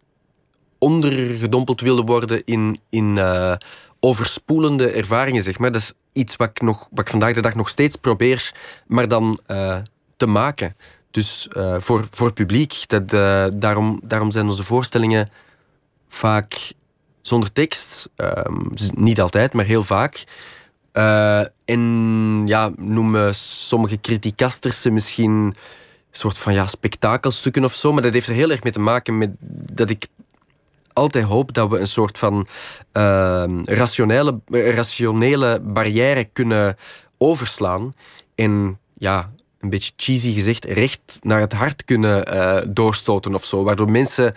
ondergedompeld 0.78 1.82
willen 1.82 2.06
worden 2.06 2.42
in, 2.46 2.80
in 2.90 3.16
uh, 3.16 3.54
overspoelende 4.00 4.90
ervaringen, 4.92 5.44
zeg 5.44 5.58
maar. 5.58 5.72
Dat 5.72 5.82
is 5.82 5.94
iets 6.14 6.36
wat 6.36 6.50
ik, 6.50 6.62
nog, 6.62 6.88
wat 6.92 7.06
ik 7.06 7.12
vandaag 7.12 7.34
de 7.34 7.42
dag 7.42 7.56
nog 7.56 7.70
steeds 7.70 7.96
probeer, 7.96 8.52
maar 8.88 9.08
dan 9.08 9.40
te 10.18 10.28
maken. 10.28 10.76
Dus 11.16 11.48
uh, 11.58 11.76
voor, 11.80 12.08
voor 12.12 12.34
publiek, 12.34 12.84
dat, 12.88 13.14
uh, 13.14 13.46
daarom, 13.54 14.00
daarom 14.04 14.32
zijn 14.32 14.46
onze 14.46 14.64
voorstellingen 14.64 15.30
vaak 16.08 16.72
zonder 17.22 17.52
tekst. 17.52 18.10
Ehm, 18.16 18.62
niet 18.94 19.22
altijd, 19.22 19.54
maar 19.54 19.66
heel 19.66 19.84
vaak. 19.84 20.24
Uh, 20.94 21.44
en 21.66 22.44
ja, 22.46 22.72
noemen 22.76 23.36
sommige 23.36 24.00
criticasters 24.00 24.82
ze 24.82 24.90
misschien 24.90 25.32
een 25.32 25.56
soort 26.12 26.38
van 26.38 26.54
ja, 26.54 26.68
spektakelstukken 26.68 27.64
of 27.64 27.74
zo. 27.74 27.92
Maar 27.92 28.02
dat 28.02 28.14
heeft 28.14 28.28
er 28.28 28.34
heel 28.34 28.52
erg 28.52 28.64
mee 28.64 28.72
te 28.72 28.80
maken 28.80 29.18
met 29.18 29.32
dat 29.74 29.90
ik 29.90 30.08
altijd 30.94 31.26
hoop 31.26 31.54
dat 31.54 31.70
we 31.70 31.80
een 31.80 31.88
soort 31.88 32.18
van 32.18 32.48
uh, 32.94 33.44
rationele, 33.64 34.40
rationele 34.50 35.60
barrière 35.62 36.24
kunnen 36.24 36.76
overslaan. 37.18 37.96
En 38.36 38.80
ja, 38.94 39.34
een 39.66 39.72
beetje 39.72 39.94
cheesy 39.96 40.34
gezegd, 40.34 40.66
recht 40.66 41.20
naar 41.22 41.40
het 41.40 41.54
hart 41.54 41.86
kunnen 41.86 42.34
uh, 42.34 42.58
doorstoten 42.70 43.34
of 43.34 43.46
zo. 43.46 43.64
Waardoor 43.64 43.92
mensen 43.92 44.34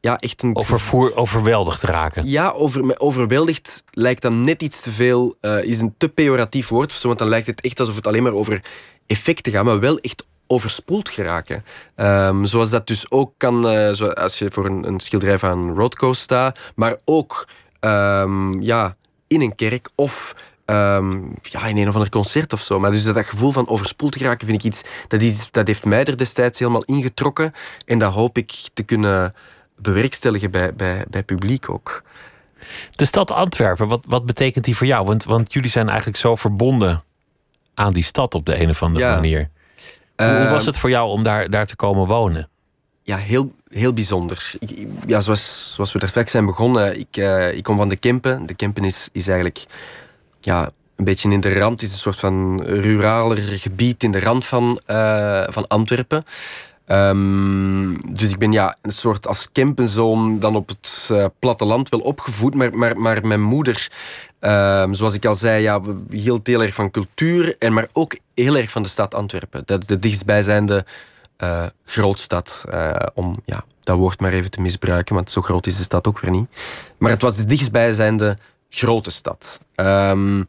ja, 0.00 0.16
echt 0.16 0.42
een... 0.42 0.56
Overvoer, 0.56 1.16
overweldigd 1.16 1.82
raken. 1.82 2.28
Ja, 2.28 2.50
over, 2.50 3.00
overweldigd 3.00 3.82
lijkt 3.90 4.22
dan 4.22 4.44
net 4.44 4.62
iets 4.62 4.80
te 4.80 4.90
veel... 4.90 5.36
Uh, 5.40 5.64
is 5.64 5.80
een 5.80 5.94
te 5.98 6.08
pejoratief 6.08 6.68
woord, 6.68 7.02
want 7.02 7.18
dan 7.18 7.28
lijkt 7.28 7.46
het 7.46 7.60
echt 7.60 7.80
alsof 7.80 7.94
het 7.94 8.06
alleen 8.06 8.22
maar 8.22 8.32
over 8.32 8.62
effecten 9.06 9.52
gaat, 9.52 9.64
maar 9.64 9.80
wel 9.80 9.98
echt 9.98 10.26
overspoeld 10.46 11.08
geraken. 11.08 11.62
Um, 11.96 12.46
zoals 12.46 12.70
dat 12.70 12.86
dus 12.86 13.10
ook 13.10 13.32
kan, 13.36 13.66
uh, 13.66 14.00
als 14.14 14.38
je 14.38 14.50
voor 14.50 14.66
een, 14.66 14.86
een 14.86 15.00
schilderij 15.00 15.38
van 15.38 15.74
Rothko 15.76 16.12
staat, 16.12 16.58
maar 16.74 16.96
ook 17.04 17.48
um, 17.80 18.62
ja, 18.62 18.94
in 19.26 19.40
een 19.40 19.54
kerk 19.54 19.88
of 19.94 20.34
um, 20.66 21.34
ja, 21.42 21.66
in 21.66 21.76
een 21.76 21.88
of 21.88 21.94
ander 21.94 22.10
concert 22.10 22.52
of 22.52 22.60
zo. 22.60 22.78
Maar 22.78 22.90
dus 22.90 23.04
dat, 23.04 23.26
gevoel 23.26 23.50
van 23.50 23.68
overspoeld 23.68 24.16
geraken 24.16 24.46
vind 24.46 24.58
ik 24.58 24.64
iets 24.64 24.82
dat, 25.08 25.22
is, 25.22 25.48
dat 25.50 25.66
heeft 25.66 25.84
mij 25.84 26.04
er 26.04 26.16
destijds 26.16 26.58
helemaal 26.58 26.84
ingetrokken. 26.84 27.52
En 27.84 27.98
dat 27.98 28.12
hoop 28.12 28.38
ik 28.38 28.52
te 28.72 28.82
kunnen 28.82 29.34
bewerkstelligen 29.76 30.50
bij, 30.50 30.74
bij, 30.74 31.04
bij 31.10 31.22
publiek 31.22 31.70
ook. 31.70 32.02
De 32.90 33.04
stad 33.04 33.30
Antwerpen, 33.30 33.88
wat, 33.88 34.04
wat 34.06 34.26
betekent 34.26 34.64
die 34.64 34.76
voor 34.76 34.86
jou? 34.86 35.06
Want, 35.06 35.24
want 35.24 35.52
jullie 35.52 35.70
zijn 35.70 35.88
eigenlijk 35.88 36.18
zo 36.18 36.36
verbonden 36.36 37.02
aan 37.74 37.92
die 37.92 38.02
stad 38.02 38.34
op 38.34 38.46
de 38.46 38.60
een 38.60 38.70
of 38.70 38.82
andere 38.82 39.14
manier. 39.14 39.50
Hoe, 40.16 40.26
hoe, 40.26 40.48
was 40.48 40.58
ehm, 40.58 40.66
het 40.66 40.76
voor 40.76 40.90
jou 40.90 41.08
om 41.08 41.22
daar, 41.22 41.50
daar 41.50 41.66
te 41.66 41.76
komen 41.76 42.06
wonen? 42.06 42.48
Ja, 43.02 43.16
heel, 43.16 43.52
heel 43.68 43.92
bijzonder. 43.92 44.52
ja, 45.06 45.20
zoals, 45.20 45.74
zoals 45.74 45.92
we 45.92 45.98
daar 45.98 46.08
straks 46.08 46.30
zijn 46.30 46.46
begonnen, 46.46 46.98
ik, 46.98 47.16
uh, 47.16 47.54
ik 47.54 47.62
kom 47.62 47.76
van 47.76 47.88
de 47.88 47.96
Kempen. 47.96 48.46
De 48.46 48.54
Kempen 48.54 48.84
is, 48.84 49.08
is 49.12 49.28
eigenlijk 49.28 49.64
ja, 50.44 50.70
een 50.96 51.04
beetje 51.04 51.30
in 51.30 51.40
de 51.40 51.58
rand, 51.58 51.82
is 51.82 51.92
een 51.92 51.98
soort 51.98 52.18
van 52.18 52.62
ruraler 52.62 53.38
gebied 53.38 54.02
in 54.02 54.12
de 54.12 54.20
rand 54.20 54.44
van, 54.44 54.80
uh, 54.86 55.42
van 55.48 55.66
Antwerpen. 55.66 56.24
Um, 56.86 58.14
dus 58.14 58.30
ik 58.30 58.38
ben 58.38 58.52
ja, 58.52 58.76
een 58.82 58.92
soort 58.92 59.26
als 59.26 59.48
Kempenzoon 59.52 60.38
dan 60.38 60.56
op 60.56 60.68
het 60.68 61.08
uh, 61.12 61.24
platteland 61.38 61.88
wel 61.88 62.00
opgevoed. 62.00 62.54
Maar, 62.54 62.76
maar, 62.76 62.98
maar 62.98 63.26
mijn 63.26 63.42
moeder, 63.42 63.90
um, 64.40 64.94
zoals 64.94 65.14
ik 65.14 65.24
al 65.24 65.34
zei, 65.34 65.62
ja, 65.62 65.80
hield 66.10 66.46
heel 66.46 66.62
erg 66.62 66.74
van 66.74 66.90
cultuur. 66.90 67.56
En 67.58 67.72
maar 67.72 67.88
ook 67.92 68.16
heel 68.34 68.56
erg 68.56 68.70
van 68.70 68.82
de 68.82 68.88
stad 68.88 69.14
Antwerpen. 69.14 69.62
De, 69.64 69.78
de 69.78 69.98
dichtstbijzijnde 69.98 70.84
uh, 71.42 71.66
grootstad. 71.84 72.64
Om 73.14 73.36
ja, 73.44 73.64
dat 73.84 73.96
woord 73.96 74.20
maar 74.20 74.32
even 74.32 74.50
te 74.50 74.60
misbruiken, 74.60 75.14
want 75.14 75.30
zo 75.30 75.40
groot 75.40 75.66
is 75.66 75.76
de 75.76 75.82
stad 75.82 76.06
ook 76.06 76.20
weer 76.20 76.30
niet. 76.30 76.48
Maar 76.98 77.10
het 77.10 77.22
was 77.22 77.36
de 77.36 77.44
dichtstbijzijnde 77.44 78.36
grote 78.74 79.10
stad. 79.10 79.60
Um, 79.76 80.46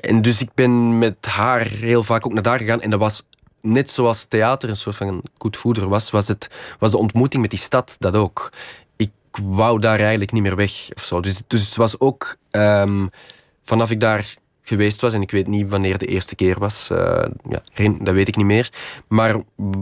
en 0.00 0.22
dus 0.22 0.40
ik 0.40 0.54
ben 0.54 0.98
met 0.98 1.26
haar 1.26 1.66
heel 1.66 2.02
vaak 2.02 2.26
ook 2.26 2.32
naar 2.32 2.42
daar 2.42 2.58
gegaan. 2.58 2.80
En 2.80 2.90
dat 2.90 3.00
was 3.00 3.22
net 3.60 3.90
zoals 3.90 4.24
theater 4.24 4.68
een 4.68 4.76
soort 4.76 4.96
van 4.96 5.24
voeder 5.38 5.88
was, 5.88 6.10
was, 6.10 6.28
het, 6.28 6.48
was 6.78 6.90
de 6.90 6.96
ontmoeting 6.96 7.42
met 7.42 7.50
die 7.50 7.60
stad 7.60 7.96
dat 7.98 8.14
ook. 8.14 8.52
Ik 8.96 9.10
wou 9.42 9.80
daar 9.80 10.00
eigenlijk 10.00 10.32
niet 10.32 10.42
meer 10.42 10.56
weg 10.56 10.88
of 10.94 11.02
zo. 11.02 11.20
Dus, 11.20 11.42
dus 11.46 11.66
het 11.66 11.76
was 11.76 12.00
ook 12.00 12.36
um, 12.50 13.10
vanaf 13.62 13.90
ik 13.90 14.00
daar 14.00 14.34
geweest 14.62 15.00
was, 15.00 15.12
en 15.12 15.22
ik 15.22 15.30
weet 15.30 15.46
niet 15.46 15.68
wanneer 15.68 15.98
de 15.98 16.06
eerste 16.06 16.34
keer 16.34 16.58
was, 16.58 16.88
uh, 16.92 17.24
ja, 17.42 17.62
dat 17.98 18.14
weet 18.14 18.28
ik 18.28 18.36
niet 18.36 18.46
meer. 18.46 18.70
Maar 19.08 19.36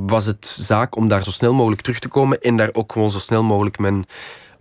was 0.06 0.24
het 0.24 0.46
zaak 0.46 0.96
om 0.96 1.08
daar 1.08 1.24
zo 1.24 1.30
snel 1.30 1.54
mogelijk 1.54 1.82
terug 1.82 1.98
te 1.98 2.08
komen 2.08 2.40
en 2.40 2.56
daar 2.56 2.70
ook 2.72 2.92
gewoon 2.92 3.10
zo 3.10 3.18
snel 3.18 3.42
mogelijk 3.42 3.78
mijn 3.78 4.04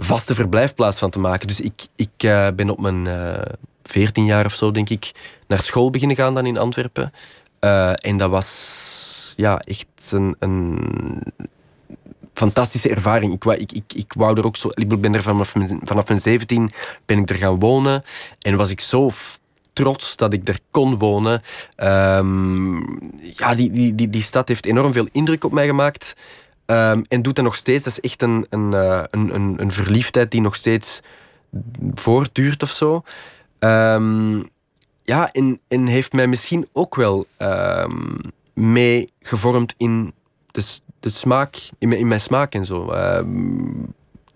vaste 0.06 0.36
verblijfplaats 0.36 1.00
van 1.00 1.10
te 1.10 1.20
maken. 1.20 1.48
Dus 1.48 1.60
ik, 1.60 1.88
ik 1.96 2.24
uh, 2.24 2.48
ben 2.56 2.70
op 2.70 2.80
mijn 2.80 3.08
eh, 3.08 3.42
14 3.84 4.26
jaar 4.26 4.46
of 4.46 4.54
zo, 4.54 4.72
denk 4.72 4.90
ik, 4.90 5.12
naar 5.48 5.62
school 5.62 5.90
beginnen 5.90 6.18
gaan 6.18 6.34
dan 6.34 6.46
in 6.46 6.58
Antwerpen. 6.58 7.12
en 7.96 8.18
dat 8.18 8.30
was 8.30 9.34
ja, 9.36 9.60
echt 9.60 10.12
een, 10.12 10.36
een 10.40 11.24
fantastische 12.34 12.90
ervaring. 12.90 13.34
Ik, 13.34 13.44
ik, 13.44 13.72
ik, 13.72 13.94
ik 13.94 14.14
wou 14.14 14.38
er 14.38 14.46
ook 14.46 14.58
zo... 14.58 14.70
Ik 14.74 15.02
ben 15.02 15.16
er 15.16 15.22
vanaf 15.22 15.54
vanaf 15.82 16.08
mijn 16.08 16.20
17 16.20 16.72
ben 17.06 17.18
ik 17.18 17.30
er 17.30 17.36
gaan 17.36 17.60
wonen. 17.60 18.04
En 18.40 18.58
was 18.58 18.70
ik 18.70 18.80
zo 18.80 19.10
trots 19.74 20.16
dat 20.16 20.34
ik 20.34 20.48
er 20.48 20.60
kon 20.72 20.98
wonen. 20.98 21.42
Um, 21.78 23.00
ja, 23.22 23.56
die, 23.56 23.72
die, 23.72 23.96
die, 23.96 24.10
die 24.10 24.22
stad 24.22 24.48
heeft 24.48 24.66
enorm 24.66 24.94
veel 24.94 25.08
indruk 25.12 25.44
op 25.44 25.52
mij 25.52 25.66
gemaakt. 25.66 26.14
Um, 26.72 27.02
en 27.08 27.22
doet 27.22 27.36
dat 27.36 27.46
nog 27.46 27.56
steeds. 27.56 27.84
Dat 27.84 27.94
is 27.94 28.00
echt 28.00 28.22
een, 28.22 28.46
een, 28.50 28.74
eh, 28.74 29.04
een, 29.12 29.36
een, 29.36 29.56
een 29.62 29.72
verliefdheid 29.72 30.32
die 30.32 30.42
nog 30.42 30.56
steeds 30.56 31.00
voortduurt 31.94 32.64
of 32.64 32.70
zo. 32.70 33.04
Um, 33.60 34.50
ja, 35.04 35.32
en, 35.32 35.60
en 35.68 35.86
heeft 35.86 36.14
mij 36.14 36.28
misschien 36.28 36.68
ook 36.74 36.96
wel 36.96 37.28
mee 38.54 39.10
gevormd 39.20 39.74
in 39.78 40.14
de, 40.52 40.64
de 41.00 41.10
smaak, 41.10 41.70
in 41.78 41.88
mijn, 41.88 42.00
in 42.00 42.08
mijn 42.08 42.20
smaak 42.20 42.54
en 42.54 42.66
zo. 42.66 42.90
Ehm, 42.90 43.70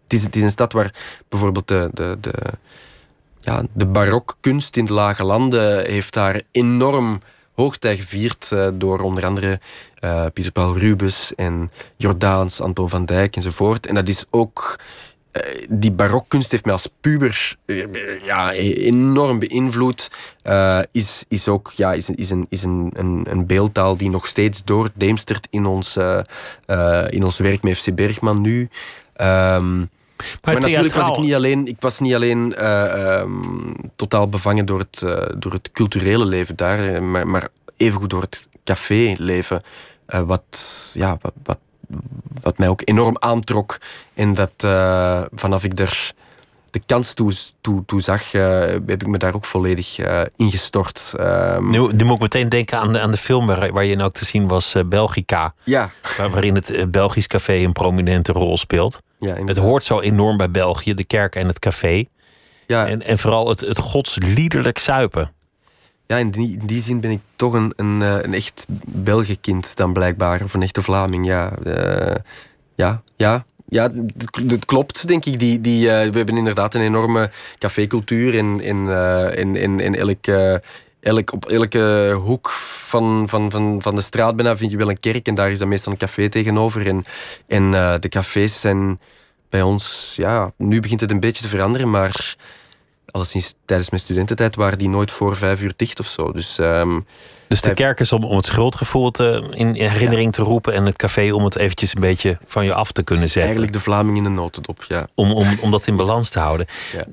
het, 0.03 0.13
is, 0.13 0.23
het 0.23 0.35
is 0.35 0.43
een 0.43 0.49
stad 0.49 0.73
waar 0.73 0.93
bijvoorbeeld 1.29 1.67
de, 1.67 1.89
de, 1.93 2.17
de, 2.21 2.33
ja, 3.39 3.63
de 3.73 3.85
barokkunst 3.85 4.77
in 4.77 4.85
de 4.85 4.93
lage 4.93 5.23
landen 5.23 5.85
heeft 5.85 6.13
daar 6.13 6.41
enorm 6.51 7.21
hoogtij 7.55 7.97
gevierd 7.97 8.49
uh, 8.53 8.67
door 8.73 8.99
onder 8.99 9.25
andere 9.25 9.59
uh, 10.03 10.25
Pieter 10.33 10.51
Paul 10.51 10.77
Rubens 10.77 11.35
en 11.35 11.71
Jordaans, 11.95 12.61
Anton 12.61 12.89
van 12.89 13.05
Dijk 13.05 13.35
enzovoort. 13.35 13.87
En 13.87 13.95
dat 13.95 14.07
is 14.07 14.25
ook 14.29 14.79
eh, 15.31 15.41
die 15.69 15.91
barokkunst 15.91 16.51
heeft 16.51 16.63
mij 16.63 16.73
als 16.73 16.89
puber 17.01 17.55
eh, 17.65 17.85
ja, 18.23 18.51
enorm 18.51 19.39
beïnvloed. 19.39 20.11
Is, 20.91 21.25
is 21.27 21.47
ook 21.47 21.71
ja, 21.75 21.91
is, 21.91 22.09
is, 22.09 22.29
een, 22.29 22.45
is 22.49 22.63
een, 22.63 22.91
een, 23.29 23.45
beeldtaal 23.45 23.97
die 23.97 24.09
nog 24.09 24.27
steeds 24.27 24.63
doordeemstert 24.63 25.47
in 25.49 25.65
ons, 25.65 25.97
in 27.09 27.23
ons 27.23 27.37
werk 27.37 27.63
met 27.63 27.77
FC 27.77 27.95
Bergman 27.95 28.41
nu. 28.41 28.69
Um, 29.21 29.89
maar, 30.41 30.59
natuurlijk 30.59 30.93
was 30.93 31.07
ik 31.07 31.17
niet 31.17 31.33
alleen, 31.33 31.67
ik 31.67 31.75
was 31.79 31.99
niet 31.99 32.13
alleen 32.13 32.53
uh, 32.57 33.19
um, 33.19 33.75
totaal 33.95 34.29
bevangen 34.29 34.65
door 34.65 34.79
het, 34.79 35.01
uh, 35.03 35.17
door 35.37 35.51
het 35.51 35.71
culturele 35.71 36.25
leven 36.25 36.55
daar, 36.55 37.03
maar, 37.03 37.27
maar 37.27 37.49
evengoed 37.77 38.09
door 38.09 38.21
het 38.21 38.47
caféleven. 38.63 39.61
Uh, 40.07 40.21
wat, 40.21 40.91
ja, 40.93 41.17
wat, 41.21 41.33
wat 41.43 41.57
wat 42.41 42.57
mij 42.57 42.67
ook 42.67 42.81
enorm 42.85 43.15
aantrok. 43.19 43.77
En 44.13 44.33
dat 44.33 44.53
vanaf 45.31 45.63
ik 45.63 45.79
er 45.79 46.13
de 46.73 46.81
kans 46.85 47.13
toe, 47.13 47.33
toe, 47.61 47.85
toe 47.85 48.01
zag, 48.01 48.33
uh, 48.33 48.59
heb 48.59 49.01
ik 49.01 49.07
me 49.07 49.17
daar 49.17 49.33
ook 49.35 49.45
volledig 49.45 49.99
uh, 49.99 50.21
ingestort. 50.35 51.13
Um, 51.19 51.69
nu, 51.69 51.93
nu, 51.93 52.03
moet 52.03 52.15
ik 52.15 52.21
meteen 52.21 52.49
denken 52.49 52.79
aan 52.79 52.93
de, 52.93 52.99
aan 52.99 53.11
de 53.11 53.17
film 53.17 53.45
waar, 53.45 53.71
waar 53.71 53.85
je 53.85 54.03
ook 54.03 54.13
te 54.13 54.25
zien 54.25 54.47
was, 54.47 54.75
Belgica. 54.85 55.53
Ja. 55.63 55.91
Waar, 56.17 56.29
waarin 56.29 56.55
het 56.55 56.91
Belgisch 56.91 57.27
café 57.27 57.53
een 57.53 57.73
prominente 57.73 58.31
rol 58.31 58.57
speelt. 58.57 59.01
Ja, 59.19 59.35
het 59.45 59.57
hoort 59.57 59.83
zo 59.83 59.99
enorm 59.99 60.37
bij 60.37 60.51
België, 60.51 60.93
de 60.93 61.03
kerk 61.03 61.35
en 61.35 61.47
het 61.47 61.59
café. 61.59 62.05
Ja. 62.67 62.87
En, 62.87 63.03
en 63.03 63.19
vooral 63.19 63.49
het, 63.49 63.59
het 63.59 63.79
godsliederlijk 63.79 64.79
zuipen 64.79 65.31
ja, 66.07 66.17
in 66.17 66.31
die, 66.31 66.57
in 66.59 66.67
die 66.67 66.81
zin 66.81 66.99
ben 66.99 67.11
ik 67.11 67.21
toch 67.35 67.53
een, 67.53 67.73
een, 67.75 68.01
eh, 68.01 68.21
een 68.21 68.33
echt 68.33 68.65
Belgenkind 68.87 69.75
dan 69.75 69.93
blijkbaar. 69.93 70.43
Of 70.43 70.53
een 70.53 70.61
echte 70.61 70.81
Vlaming, 70.81 71.25
ja. 71.25 71.51
Ja, 72.75 73.01
ja. 73.15 73.45
Ja, 73.73 73.89
het 74.47 74.65
klopt, 74.65 75.07
denk 75.07 75.25
ik. 75.25 75.39
Die, 75.39 75.61
die, 75.61 75.85
uh, 75.85 75.91
we 75.91 76.17
hebben 76.17 76.37
inderdaad 76.37 76.73
een 76.73 76.81
enorme 76.81 77.31
cafécultuur. 77.57 78.33
In, 78.33 78.61
in, 78.61 78.87
in, 79.35 79.55
in, 79.55 79.79
in 79.79 79.95
elk, 79.95 80.27
elk, 80.99 81.33
op 81.33 81.45
elke 81.45 82.13
hoek 82.23 82.49
van, 82.49 83.29
van, 83.29 83.51
van, 83.51 83.81
van 83.81 83.95
de 83.95 84.01
straat 84.01 84.35
bijna 84.35 84.57
vind 84.57 84.71
je 84.71 84.77
wel 84.77 84.89
een 84.89 84.99
kerk. 84.99 85.27
En 85.27 85.35
daar 85.35 85.51
is 85.51 85.59
dan 85.59 85.67
meestal 85.67 85.91
een 85.91 85.97
café 85.97 86.29
tegenover. 86.29 86.87
En, 86.87 87.05
en 87.47 87.71
de 88.01 88.09
cafés 88.09 88.59
zijn 88.59 88.99
bij 89.49 89.61
ons... 89.61 90.13
Ja, 90.15 90.51
nu 90.57 90.79
begint 90.79 91.01
het 91.01 91.11
een 91.11 91.19
beetje 91.19 91.43
te 91.43 91.49
veranderen, 91.49 91.89
maar 91.89 92.35
alleszins 93.11 93.53
tijdens 93.65 93.89
mijn 93.89 94.01
studententijd 94.01 94.55
waren 94.55 94.77
die 94.77 94.89
nooit 94.89 95.11
voor 95.11 95.35
vijf 95.35 95.61
uur 95.61 95.73
dicht 95.75 95.99
of 95.99 96.07
zo. 96.07 96.31
Dus, 96.31 96.57
um, 96.57 97.05
dus 97.53 97.61
de 97.61 97.73
kerk 97.73 97.99
is 97.99 98.11
om, 98.11 98.23
om 98.23 98.37
het 98.37 98.45
schuldgevoel 98.45 99.11
te, 99.11 99.47
in 99.51 99.75
herinnering 99.75 100.33
te 100.33 100.41
roepen 100.41 100.73
en 100.73 100.85
het 100.85 100.97
café 100.97 101.31
om 101.31 101.43
het 101.43 101.55
eventjes 101.55 101.95
een 101.95 102.01
beetje 102.01 102.37
van 102.45 102.65
je 102.65 102.73
af 102.73 102.91
te 102.91 103.03
kunnen 103.03 103.23
zetten. 103.23 103.41
Eigenlijk 103.41 103.73
de 103.73 103.79
Vlaming 103.79 104.17
in 104.17 104.23
de 104.23 104.29
notendop, 104.29 104.85
ja. 104.87 105.07
Om, 105.15 105.31
om, 105.31 105.47
om 105.61 105.71
dat 105.71 105.87
in 105.87 105.95
balans 105.95 106.29
te 106.29 106.39
houden. 106.39 106.65
Ja. 106.93 107.05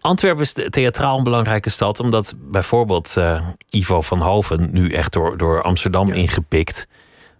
Antwerpen 0.00 0.42
is 0.42 0.54
theatraal 0.70 1.18
een 1.18 1.24
belangrijke 1.24 1.70
stad, 1.70 2.00
omdat 2.00 2.34
bijvoorbeeld 2.38 3.14
uh, 3.18 3.46
Ivo 3.70 4.00
van 4.00 4.20
Hoven, 4.20 4.68
nu 4.72 4.92
echt 4.92 5.12
door, 5.12 5.38
door 5.38 5.62
Amsterdam 5.62 6.12
ingepikt, 6.12 6.86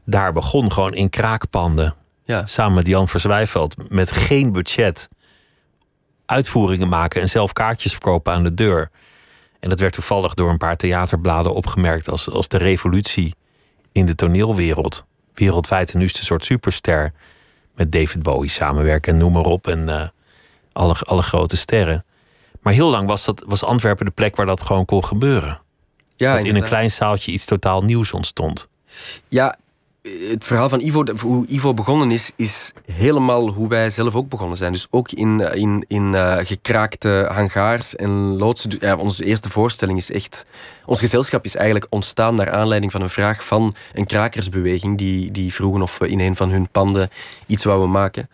daar 0.04 0.32
begon 0.32 0.72
gewoon 0.72 0.94
in 0.94 1.10
kraakpanden. 1.10 1.94
Ja. 2.24 2.46
Samen 2.46 2.74
met 2.74 2.86
Jan 2.86 3.08
Verzwijveld, 3.08 3.74
met 3.88 4.12
geen 4.12 4.52
budget 4.52 5.08
uitvoeringen 6.26 6.88
maken 6.88 7.20
en 7.20 7.28
zelf 7.28 7.52
kaartjes 7.52 7.92
verkopen 7.92 8.32
aan 8.32 8.44
de 8.44 8.54
deur. 8.54 8.90
En 9.60 9.68
dat 9.68 9.80
werd 9.80 9.92
toevallig 9.92 10.34
door 10.34 10.50
een 10.50 10.58
paar 10.58 10.76
theaterbladen 10.76 11.54
opgemerkt 11.54 12.08
als, 12.08 12.30
als 12.30 12.48
de 12.48 12.58
revolutie 12.58 13.34
in 13.92 14.06
de 14.06 14.14
toneelwereld. 14.14 15.04
Wereldwijd 15.34 15.92
en 15.92 15.98
nu 15.98 16.04
is 16.04 16.10
het 16.10 16.20
een 16.20 16.26
soort 16.26 16.44
superster. 16.44 17.12
Met 17.74 17.92
David 17.92 18.22
Bowie 18.22 18.50
samenwerken 18.50 19.12
en 19.12 19.18
noem 19.18 19.32
maar 19.32 19.44
op. 19.44 19.66
En 19.66 19.90
uh, 19.90 20.08
alle, 20.72 20.94
alle 20.98 21.22
grote 21.22 21.56
sterren. 21.56 22.04
Maar 22.60 22.72
heel 22.72 22.90
lang 22.90 23.08
was, 23.08 23.24
dat, 23.24 23.44
was 23.46 23.64
Antwerpen 23.64 24.04
de 24.04 24.10
plek 24.10 24.36
waar 24.36 24.46
dat 24.46 24.62
gewoon 24.62 24.84
kon 24.84 25.04
gebeuren. 25.04 25.60
Ja, 26.16 26.34
dat 26.34 26.44
in 26.44 26.56
een 26.56 26.62
klein 26.62 26.90
zaaltje 26.90 27.32
iets 27.32 27.44
totaal 27.44 27.82
nieuws 27.82 28.12
ontstond. 28.12 28.68
Ja, 29.28 29.56
het 30.28 30.44
verhaal 30.44 30.68
van 30.68 30.80
Ivo, 30.80 31.04
hoe 31.20 31.46
Ivo 31.46 31.74
begonnen 31.74 32.10
is, 32.10 32.30
is 32.36 32.72
helemaal 32.92 33.48
hoe 33.48 33.68
wij 33.68 33.90
zelf 33.90 34.14
ook 34.14 34.28
begonnen 34.28 34.56
zijn. 34.56 34.72
Dus 34.72 34.86
ook 34.90 35.10
in, 35.10 35.40
in, 35.40 35.84
in 35.88 36.12
uh, 36.12 36.36
gekraakte 36.40 37.28
hangaars 37.32 37.96
en 37.96 38.10
loodsen. 38.36 38.70
Ja, 38.80 38.96
onze 38.96 39.24
eerste 39.24 39.50
voorstelling 39.50 39.98
is 39.98 40.10
echt. 40.10 40.46
Ons 40.84 40.98
gezelschap 40.98 41.44
is 41.44 41.56
eigenlijk 41.56 41.86
ontstaan 41.90 42.34
naar 42.34 42.50
aanleiding 42.50 42.92
van 42.92 43.02
een 43.02 43.10
vraag 43.10 43.44
van 43.44 43.74
een 43.92 44.06
krakersbeweging. 44.06 44.98
Die, 44.98 45.30
die 45.30 45.54
vroegen 45.54 45.82
of 45.82 45.98
we 45.98 46.08
in 46.08 46.20
een 46.20 46.36
van 46.36 46.50
hun 46.50 46.68
panden 46.70 47.08
iets 47.46 47.64
wouden 47.64 47.90
maken. 47.90 48.28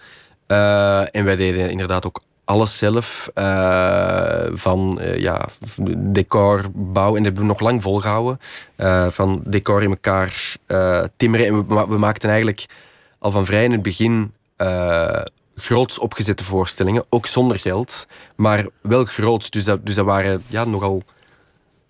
Uh, 0.49 1.15
en 1.15 1.25
wij 1.25 1.37
deden 1.37 1.71
inderdaad 1.71 2.07
ook 2.07 2.21
alles 2.53 2.79
zelf. 2.79 3.31
Uh, 3.35 4.45
van 4.53 4.99
uh, 5.01 5.19
ja, 5.19 5.49
decor, 5.97 6.65
bouw. 6.73 7.09
En 7.09 7.15
dat 7.15 7.25
hebben 7.25 7.43
we 7.43 7.49
nog 7.49 7.61
lang 7.61 7.83
volgehouden. 7.83 8.39
Uh, 8.77 9.09
van 9.09 9.43
decor 9.47 9.83
in 9.83 9.91
elkaar 9.91 10.57
timmeren. 11.17 11.47
En 11.47 11.67
we, 11.89 11.99
maakten 11.99 12.29
eigenlijk 12.29 12.67
al 13.19 13.31
van 13.31 13.47
vrij 13.47 13.65
in 13.65 13.73
het 13.73 13.83
begin 13.83 14.35
groots 15.55 15.99
opgezette 15.99 16.45
voorstellingen. 16.45 17.05
Ook 17.09 17.27
zonder 17.27 17.59
geld. 17.59 18.07
Maar 18.37 18.67
wel 18.81 19.05
groots. 19.05 19.51
Dus 19.51 19.65
dat, 19.65 19.87
dus 19.87 19.95
dat 19.95 20.07
waren 20.07 20.43
ja, 20.47 20.65
nogal 20.65 21.03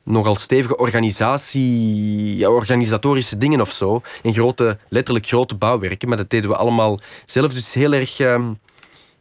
nogal 0.05 0.35
stevige 0.35 0.77
organisatie, 0.77 2.37
ja, 2.37 2.51
organisatorische 2.51 3.39
dingen 3.39 3.61
of 3.61 3.71
zo. 3.71 4.01
In 4.23 4.33
grote, 4.33 4.77
letterlijk 4.89 5.27
grote 5.27 5.55
bouwwerken. 5.55 6.09
Maar 6.09 6.17
dat 6.17 6.31
deden 6.31 6.51
we 6.51 6.57
allemaal 6.57 7.01
zelf. 7.27 7.55
Dus 7.55 7.75
heel 7.75 7.93
erg... 7.93 8.19
Uh, 8.19 8.41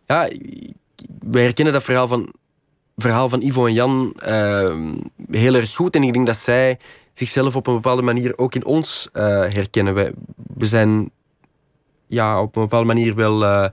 ja, 0.06 0.30
wij 1.20 1.44
herkennen 1.44 1.74
dat 1.74 1.84
verhaal 1.84 2.08
van, 2.08 2.34
verhaal 2.98 3.30
van 3.30 3.42
Ivo 3.42 3.66
en 3.66 3.74
Jan 3.74 4.14
uh, 4.28 4.76
heel 5.32 5.56
erg 5.56 5.76
goed. 5.76 5.96
En 5.96 6.04
ik 6.04 6.14
denk 6.14 6.26
dat 6.26 6.38
zij 6.38 6.80
zichzelf 7.14 7.56
op 7.56 7.68
een 7.68 7.74
bepaalde 7.74 8.02
manier 8.02 8.38
ook 8.38 8.56
in 8.56 8.66
ons 8.66 9.10
uh, 9.14 9.24
herkennen. 9.24 9.94
Wij, 9.94 10.12
we 10.54 10.66
zijn 10.66 11.12
ja, 12.08 12.42
op 12.42 12.56
een 12.56 12.62
bepaalde 12.62 12.88
manier 12.88 13.16
wel 13.16 13.44
uh, 13.44 13.66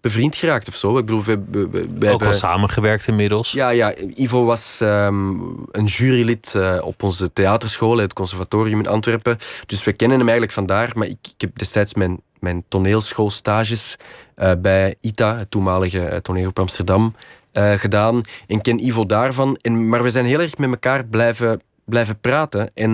bevriend 0.00 0.36
geraakt 0.36 0.68
of 0.68 0.74
zo. 0.74 0.98
Ik 0.98 1.06
bedoel, 1.06 1.24
we, 1.24 1.42
we, 1.50 1.68
we 1.70 1.78
ook 1.78 2.02
hebben, 2.02 2.18
wel 2.18 2.32
samengewerkt 2.32 3.06
inmiddels. 3.06 3.52
Ja, 3.52 3.68
ja 3.68 3.94
Ivo 4.14 4.44
was 4.44 4.80
um, 4.82 5.66
een 5.72 5.84
jurylid 5.84 6.54
uh, 6.56 6.78
op 6.82 7.02
onze 7.02 7.32
theaterschool, 7.32 7.98
het 7.98 8.12
conservatorium 8.12 8.78
in 8.78 8.86
Antwerpen. 8.86 9.38
Dus 9.66 9.84
we 9.84 9.92
kennen 9.92 10.18
hem 10.18 10.28
eigenlijk 10.28 10.56
vandaar. 10.56 10.90
Maar 10.94 11.06
ik, 11.06 11.18
ik 11.22 11.40
heb 11.40 11.58
destijds 11.58 11.94
mijn 11.94 12.20
mijn 12.40 12.64
toneelschoolstages 12.68 13.96
uh, 14.36 14.52
bij 14.58 14.94
ITA, 15.00 15.36
het 15.36 15.50
toenmalige 15.50 16.04
eh, 16.04 16.16
toneel 16.16 16.48
op 16.48 16.58
Amsterdam, 16.58 17.14
uh, 17.52 17.72
gedaan. 17.72 18.20
En 18.46 18.60
ken 18.60 18.86
Ivo 18.86 19.06
daarvan. 19.06 19.56
En, 19.60 19.88
maar 19.88 20.02
we 20.02 20.10
zijn 20.10 20.24
heel 20.24 20.40
erg 20.40 20.56
met 20.56 20.70
elkaar 20.70 21.04
blijven, 21.04 21.60
blijven 21.84 22.20
praten. 22.20 22.70
En 22.74 22.90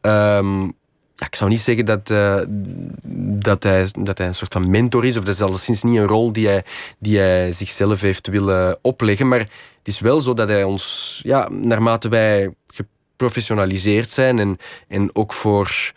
um, 0.00 0.64
ja, 1.16 1.26
ik 1.26 1.34
zou 1.34 1.50
niet 1.50 1.60
zeggen 1.60 1.84
dat, 1.84 2.06
dat, 3.42 3.62
hij, 3.62 3.86
dat 3.98 4.18
hij 4.18 4.26
een 4.26 4.34
soort 4.34 4.52
van 4.52 4.70
mentor 4.70 5.04
is, 5.04 5.16
of 5.16 5.24
dat 5.24 5.34
is 5.34 5.40
alleszins 5.40 5.82
niet 5.82 5.98
een 5.98 6.06
rol 6.06 6.32
die 6.32 6.46
hij, 6.46 6.64
die 6.98 7.52
zichzelf 7.52 8.00
heeft 8.00 8.26
willen 8.26 8.78
opleggen. 8.80 9.28
Maar 9.28 9.38
het 9.38 9.48
is 9.82 10.00
wel 10.00 10.20
zo 10.20 10.34
dat 10.34 10.48
hij 10.48 10.64
ons, 10.64 11.20
ja, 11.24 11.48
naarmate 11.48 12.08
wij 12.08 12.54
geprofessionaliseerd 12.66 14.10
zijn 14.10 14.38
en, 14.38 14.56
en 14.88 15.10
ook 15.12 15.32
voor 15.32 15.92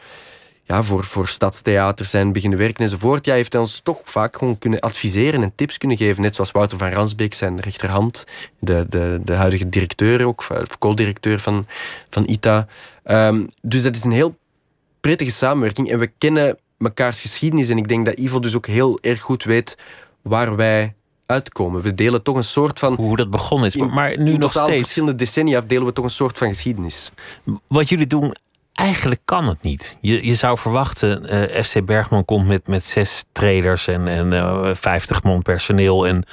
ja, 0.67 0.83
voor, 0.83 1.03
voor 1.03 1.27
stadstheaters 1.27 2.09
zijn 2.09 2.31
beginnen 2.31 2.59
werken 2.59 2.83
enzovoort, 2.83 3.25
ja, 3.25 3.33
heeft 3.33 3.53
hij 3.53 3.61
ons 3.61 3.79
toch 3.83 3.99
vaak 4.03 4.37
gewoon 4.37 4.57
kunnen 4.57 4.79
adviseren 4.79 5.43
en 5.43 5.51
tips 5.55 5.77
kunnen 5.77 5.97
geven. 5.97 6.21
Net 6.21 6.35
zoals 6.35 6.51
Wouter 6.51 6.77
van 6.77 6.89
Ransbeek, 6.89 7.33
zijn 7.33 7.59
rechterhand, 7.59 8.23
de, 8.59 8.85
de, 8.89 9.19
de 9.23 9.33
huidige 9.33 9.69
directeur 9.69 10.25
ook, 10.25 10.45
of 10.49 10.77
co-directeur 10.77 11.39
van, 11.39 11.65
van 12.09 12.27
ITA. 12.27 12.67
Um, 13.05 13.49
dus 13.61 13.83
dat 13.83 13.95
is 13.95 14.03
een 14.03 14.11
heel 14.11 14.37
prettige 15.01 15.31
samenwerking 15.31 15.91
en 15.91 15.99
we 15.99 16.11
kennen 16.17 16.57
mekaars 16.77 17.21
geschiedenis 17.21 17.69
en 17.69 17.77
ik 17.77 17.87
denk 17.87 18.05
dat 18.05 18.17
Ivo 18.17 18.39
dus 18.39 18.55
ook 18.55 18.65
heel 18.65 18.97
erg 19.01 19.21
goed 19.21 19.43
weet 19.43 19.77
waar 20.21 20.55
wij 20.55 20.93
uitkomen. 21.25 21.81
We 21.81 21.93
delen 21.93 22.23
toch 22.23 22.35
een 22.35 22.43
soort 22.43 22.79
van... 22.79 22.93
Hoe 22.93 23.15
dat 23.15 23.29
begonnen 23.29 23.67
is, 23.67 23.75
maar 23.75 24.19
nu 24.19 24.37
nog 24.37 24.51
steeds... 24.51 24.77
verschillende 24.77 25.15
decennia 25.15 25.61
delen 25.61 25.85
we 25.85 25.93
toch 25.93 26.05
een 26.05 26.09
soort 26.09 26.37
van 26.37 26.47
geschiedenis. 26.47 27.11
Wat 27.67 27.89
jullie 27.89 28.07
doen 28.07 28.35
eigenlijk 28.75 29.21
kan 29.25 29.47
het 29.47 29.61
niet. 29.61 29.97
Je, 30.01 30.25
je 30.25 30.35
zou 30.35 30.57
verwachten, 30.57 31.23
uh, 31.25 31.57
eh, 31.57 31.63
FC 31.63 31.85
Bergman 31.85 32.25
komt 32.25 32.47
met, 32.47 32.67
met 32.67 32.83
zes 32.83 33.23
trailers 33.31 33.87
en, 33.87 34.07
en 34.07 34.31
uh, 34.31 34.69
eh, 34.69 34.75
50 34.75 35.23
man 35.23 35.41
personeel 35.41 36.07
en 36.07 36.23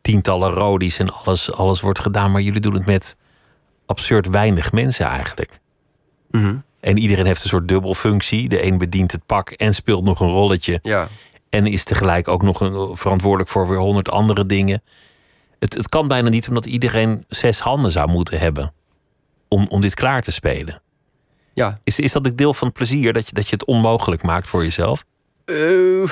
tientallen 0.00 0.50
rodies 0.50 0.98
en 0.98 1.12
alles, 1.12 1.52
alles 1.52 1.80
wordt 1.80 2.00
gedaan. 2.00 2.30
Maar 2.30 2.40
jullie 2.40 2.60
doen 2.60 2.74
het 2.74 2.86
met 2.86 3.16
absurd 3.86 4.28
weinig 4.28 4.72
mensen 4.72 5.06
eigenlijk. 5.06 5.60
Mhm. 6.30 6.56
En 6.80 6.98
iedereen 6.98 7.26
heeft 7.26 7.42
een 7.42 7.48
soort 7.48 7.68
dubbelfunctie. 7.68 8.48
De 8.48 8.64
een 8.64 8.78
bedient 8.78 9.12
het 9.12 9.26
pak 9.26 9.50
en 9.50 9.74
speelt 9.74 10.04
nog 10.04 10.20
een 10.20 10.28
rolletje. 10.28 10.78
Ja. 10.82 11.08
En 11.50 11.66
is 11.66 11.84
tegelijk 11.84 12.28
ook 12.28 12.42
nog 12.42 12.60
een, 12.60 12.96
verantwoordelijk 12.96 13.50
voor 13.50 13.68
weer 13.68 13.78
honderd 13.78 14.10
andere 14.10 14.46
dingen. 14.46 14.82
Het, 15.58 15.74
het 15.74 15.88
kan 15.88 16.08
bijna 16.08 16.28
niet 16.28 16.48
omdat 16.48 16.66
iedereen 16.66 17.24
zes 17.28 17.60
handen 17.60 17.92
zou 17.92 18.08
moeten 18.10 18.38
hebben 18.38 18.72
om, 19.48 19.66
om 19.68 19.80
dit 19.80 19.94
klaar 19.94 20.22
te 20.22 20.30
spelen. 20.30 20.82
Ja. 21.56 21.80
Is, 21.84 21.98
is 21.98 22.12
dat 22.12 22.26
ook 22.26 22.36
deel 22.36 22.54
van 22.54 22.66
het 22.66 22.76
plezier 22.76 23.12
dat 23.12 23.28
je, 23.28 23.34
dat 23.34 23.48
je 23.48 23.54
het 23.54 23.64
onmogelijk 23.64 24.22
maakt 24.22 24.46
voor 24.46 24.62
jezelf? 24.62 25.04
Uh, 25.46 26.02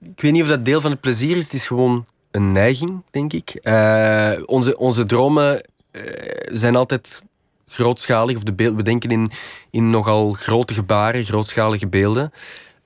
ik 0.00 0.20
weet 0.20 0.32
niet 0.32 0.42
of 0.42 0.48
dat 0.48 0.64
deel 0.64 0.80
van 0.80 0.90
het 0.90 1.00
plezier 1.00 1.36
is. 1.36 1.44
Het 1.44 1.52
is 1.52 1.66
gewoon 1.66 2.06
een 2.30 2.52
neiging, 2.52 3.02
denk 3.10 3.32
ik. 3.32 3.58
Uh, 3.62 4.32
onze, 4.46 4.78
onze 4.78 5.06
dromen 5.06 5.66
uh, 5.92 6.02
zijn 6.46 6.76
altijd 6.76 7.24
grootschalig. 7.66 8.36
Of 8.36 8.42
de 8.42 8.52
beeld, 8.52 8.76
we 8.76 8.82
denken 8.82 9.10
in, 9.10 9.30
in 9.70 9.90
nogal 9.90 10.32
grote 10.32 10.74
gebaren, 10.74 11.24
grootschalige 11.24 11.86
beelden. 11.86 12.32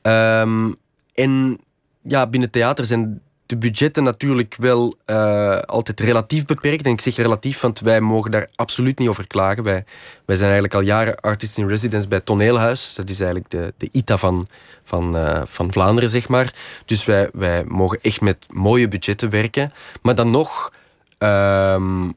Um, 0.02 0.76
en 1.14 1.58
ja, 2.02 2.26
binnen 2.26 2.50
theater 2.50 2.84
zijn 2.84 3.20
de 3.46 3.56
budgetten 3.56 4.02
natuurlijk 4.02 4.54
wel 4.58 4.94
uh, 5.06 5.58
altijd 5.58 6.00
relatief 6.00 6.44
beperkt. 6.44 6.84
En 6.84 6.92
ik 6.92 7.00
zeg 7.00 7.16
relatief, 7.16 7.60
want 7.60 7.80
wij 7.80 8.00
mogen 8.00 8.30
daar 8.30 8.48
absoluut 8.54 8.98
niet 8.98 9.08
over 9.08 9.26
klagen. 9.26 9.62
Wij, 9.62 9.84
wij 10.24 10.36
zijn 10.36 10.50
eigenlijk 10.50 10.74
al 10.74 10.80
jaren 10.80 11.20
artist 11.20 11.58
in 11.58 11.68
residence 11.68 12.08
bij 12.08 12.20
Toneelhuis. 12.20 12.94
Dat 12.94 13.08
is 13.08 13.20
eigenlijk 13.20 13.50
de, 13.50 13.74
de 13.76 13.88
ITA 13.92 14.18
van, 14.18 14.46
van, 14.84 15.16
uh, 15.16 15.40
van 15.44 15.72
Vlaanderen, 15.72 16.10
zeg 16.10 16.28
maar. 16.28 16.54
Dus 16.84 17.04
wij, 17.04 17.28
wij 17.32 17.64
mogen 17.64 17.98
echt 18.02 18.20
met 18.20 18.46
mooie 18.50 18.88
budgetten 18.88 19.30
werken. 19.30 19.72
Maar 20.02 20.14
dan 20.14 20.30
nog 20.30 20.72
um, 21.18 22.14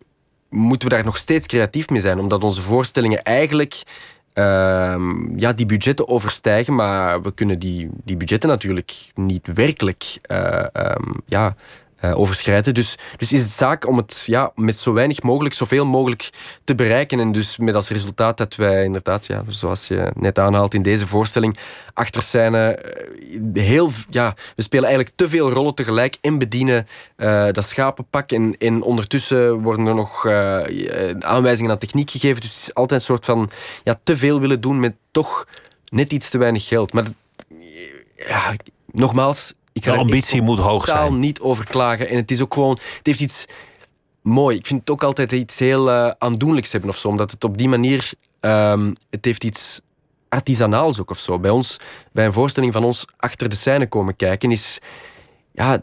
moeten 0.50 0.90
we 0.90 0.96
daar 0.96 1.06
nog 1.06 1.18
steeds 1.18 1.48
creatief 1.48 1.90
mee 1.90 2.02
zijn. 2.02 2.20
Omdat 2.20 2.44
onze 2.44 2.62
voorstellingen 2.62 3.24
eigenlijk 3.24 3.84
uh, 4.40 4.96
ja, 5.36 5.54
die 5.54 5.66
budgetten 5.66 6.08
overstijgen, 6.08 6.76
maar 6.76 7.22
we 7.22 7.34
kunnen 7.34 7.60
die, 7.60 7.90
die 8.04 8.18
budgetten 8.18 8.50
natuurlijk 8.50 9.12
niet 9.14 9.48
werkelijk 9.54 10.18
uh, 10.32 10.64
um, 10.74 11.14
ja, 11.26 11.56
uh, 12.06 12.20
overschrijden. 12.20 12.74
Dus, 12.74 12.96
dus 13.18 13.32
is 13.32 13.42
het 13.42 13.52
zaak 13.52 13.88
om 13.88 13.98
het 13.98 14.24
ja, 14.26 14.52
met 14.56 14.78
zo 14.78 14.94
weinig 14.94 15.22
mogelijk, 15.22 15.56
zoveel 15.56 15.86
mogelijk 15.86 16.30
te 16.64 16.76
bereiken. 16.76 17.20
En 17.20 17.32
dus 17.32 17.58
met 17.58 17.76
als 17.76 17.90
resultaat 17.90 18.38
dat 18.38 18.56
wij 18.56 18.84
inderdaad, 18.84 19.26
ja, 19.26 19.44
zoals 19.48 19.88
je 19.88 20.12
net 20.14 20.40
aanhaalt 20.40 20.74
in 20.74 20.82
deze 20.82 21.08
voorstelling, 21.08 21.58
achter 21.94 22.22
scène 22.22 22.80
uh, 23.54 23.64
heel, 23.64 23.92
ja, 24.10 24.34
we 24.56 24.62
spelen 24.62 24.86
eigenlijk 24.86 25.16
te 25.18 25.30
veel 25.30 25.52
rollen 25.52 25.76
tegelijk 25.76 26.18
en 26.22 26.38
bedienen 26.38 26.88
uh, 27.18 27.48
dat 27.52 27.66
schapenpak. 27.66 28.32
En, 28.32 28.56
en 28.58 28.82
ondertussen 28.82 29.62
worden 29.62 29.86
er 29.86 29.96
nog 29.96 30.26
aanwijzingen 31.20 31.72
aan 31.72 31.78
techniek 31.78 32.12
gegeven. 32.12 32.42
Dus 32.42 32.50
het 32.50 32.60
is 32.60 32.74
altijd 32.74 33.00
een 33.00 33.06
soort 33.06 33.26
van 33.26 33.50
ja, 33.84 34.00
te 34.04 34.18
veel 34.18 34.40
willen 34.40 34.62
doen 34.62 34.80
met 34.80 34.96
toch 35.12 35.48
net 35.90 36.14
iets 36.14 36.30
te 36.30 36.38
weinig 36.38 36.68
geld. 36.68 36.94
Maar 36.94 37.06
ja, 38.16 38.56
nogmaals, 38.92 39.54
de 39.72 39.96
ambitie 39.96 40.42
moet 40.42 40.60
hoog 40.60 40.86
zijn. 40.86 40.98
totaal 40.98 41.14
niet 41.14 41.40
over 41.40 41.66
klagen. 41.66 42.10
En 42.10 42.16
het 42.16 42.32
is 42.32 42.42
ook 42.42 42.54
gewoon... 42.54 42.78
Het 42.98 43.06
heeft 43.06 43.20
iets 43.20 43.46
mooi. 44.22 44.58
Ik 44.58 44.66
vind 44.66 44.80
het 44.80 44.90
ook 44.90 45.04
altijd 45.04 45.32
iets 45.32 45.60
heel 45.60 45.90
uh, 45.90 46.12
aandoenlijks 46.18 46.72
hebben 46.72 46.90
of 46.90 46.98
zo. 46.98 47.08
Omdat 47.08 47.32
het 47.32 47.44
op 47.44 47.58
die 47.58 47.70
manier... 47.70 48.12
Um, 48.42 48.96
het 49.10 49.26
heeft 49.26 49.44
iets 49.44 49.82
artisanaals 50.30 51.00
ook 51.00 51.10
of 51.10 51.18
zo. 51.18 51.40
Bij 51.40 51.52
ons, 51.52 51.78
bij 52.12 52.26
een 52.26 52.34
voorstelling 52.34 52.74
van 52.74 52.84
ons 52.84 53.06
achter 53.18 53.50
de 53.50 53.56
scène 53.56 53.88
komen 53.88 54.16
kijken, 54.16 54.52
is 54.52 54.80
ja, 55.60 55.78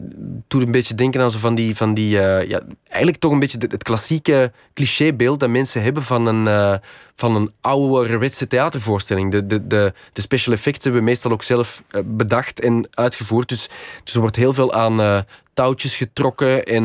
doet 0.47 0.61
een 0.61 0.71
beetje 0.71 0.95
denken 0.95 1.21
aan 1.21 1.31
zo 1.31 1.39
van 1.39 1.55
die, 1.55 1.75
van 1.75 1.93
die 1.93 2.19
eh, 2.19 2.49
ja, 2.49 2.61
eigenlijk 2.83 3.21
toch 3.21 3.31
een 3.31 3.39
beetje 3.39 3.57
het 3.69 3.83
klassieke 3.83 4.51
clichébeeld 4.73 5.39
dat 5.39 5.49
mensen 5.49 5.81
hebben 5.81 6.03
van 6.03 6.27
een, 6.27 6.45
uh, 6.45 6.73
van 7.15 7.35
een 7.35 7.51
ouderwetse 7.61 8.47
theatervoorstelling. 8.47 9.31
De, 9.31 9.45
de, 9.45 9.67
de, 9.67 9.93
de 10.13 10.21
special 10.21 10.53
effects 10.55 10.83
hebben 10.83 11.01
we 11.01 11.07
meestal 11.07 11.31
ook 11.31 11.43
zelf 11.43 11.83
eh, 11.89 12.01
bedacht 12.05 12.59
en 12.59 12.87
uitgevoerd. 12.93 13.49
Dus, 13.49 13.69
dus 14.03 14.13
er 14.13 14.19
wordt 14.19 14.35
heel 14.35 14.53
veel 14.53 14.73
aan 14.73 15.25
touwtjes 15.53 15.95
getrokken 15.95 16.63
en 16.63 16.83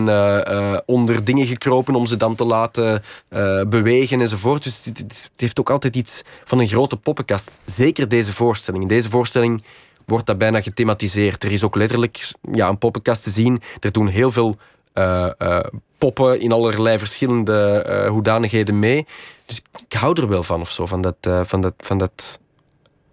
onder 0.86 1.24
dingen 1.24 1.47
gekropen 1.47 1.95
om 1.95 2.07
ze 2.07 2.16
dan 2.16 2.34
te 2.34 2.45
laten 2.45 3.03
bewegen 3.68 4.20
enzovoort. 4.20 4.62
Dus 4.62 4.84
het, 4.84 4.99
het 4.99 5.30
heeft 5.36 5.61
ook 5.61 5.70
altijd 5.70 5.97
iets 5.97 6.22
van 6.45 6.59
een 6.59 6.68
grote 6.68 6.97
poppenkast. 6.97 7.51
Zeker 7.64 8.09
deze 8.09 8.32
voorstelling. 8.32 8.88
Deze 8.88 9.11
voorstelling 9.11 9.62
wordt 10.13 10.27
dat 10.27 10.39
bijna 10.39 10.61
gethematiseerd. 10.61 11.45
Er 11.45 11.53
is 11.53 11.65
ook 11.65 11.75
letterlijk 11.75 12.31
ja, 12.53 12.69
een 12.69 12.79
poppenkast 12.79 13.23
te 13.23 13.31
zien. 13.31 13.61
Er 13.81 13.93
doen 13.93 14.07
heel 14.07 14.31
veel 14.31 14.57
uh, 14.95 15.31
uh, 15.39 15.61
poppen 15.99 16.41
in 16.41 16.53
allerlei 16.53 16.99
verschillende 16.99 17.87
uh, 17.89 18.11
hoedanigheden 18.11 18.79
mee. 18.79 19.07
Dus 19.47 19.63
ik 19.89 19.93
hou 19.93 20.21
er 20.21 20.29
wel 20.29 20.43
van 20.43 20.61
of 20.61 20.71
zo, 20.71 20.87
van 20.87 21.03
dat, 21.03 21.17
van 21.49 21.61
dat, 21.61 21.75
van 21.77 21.99
dat 21.99 22.41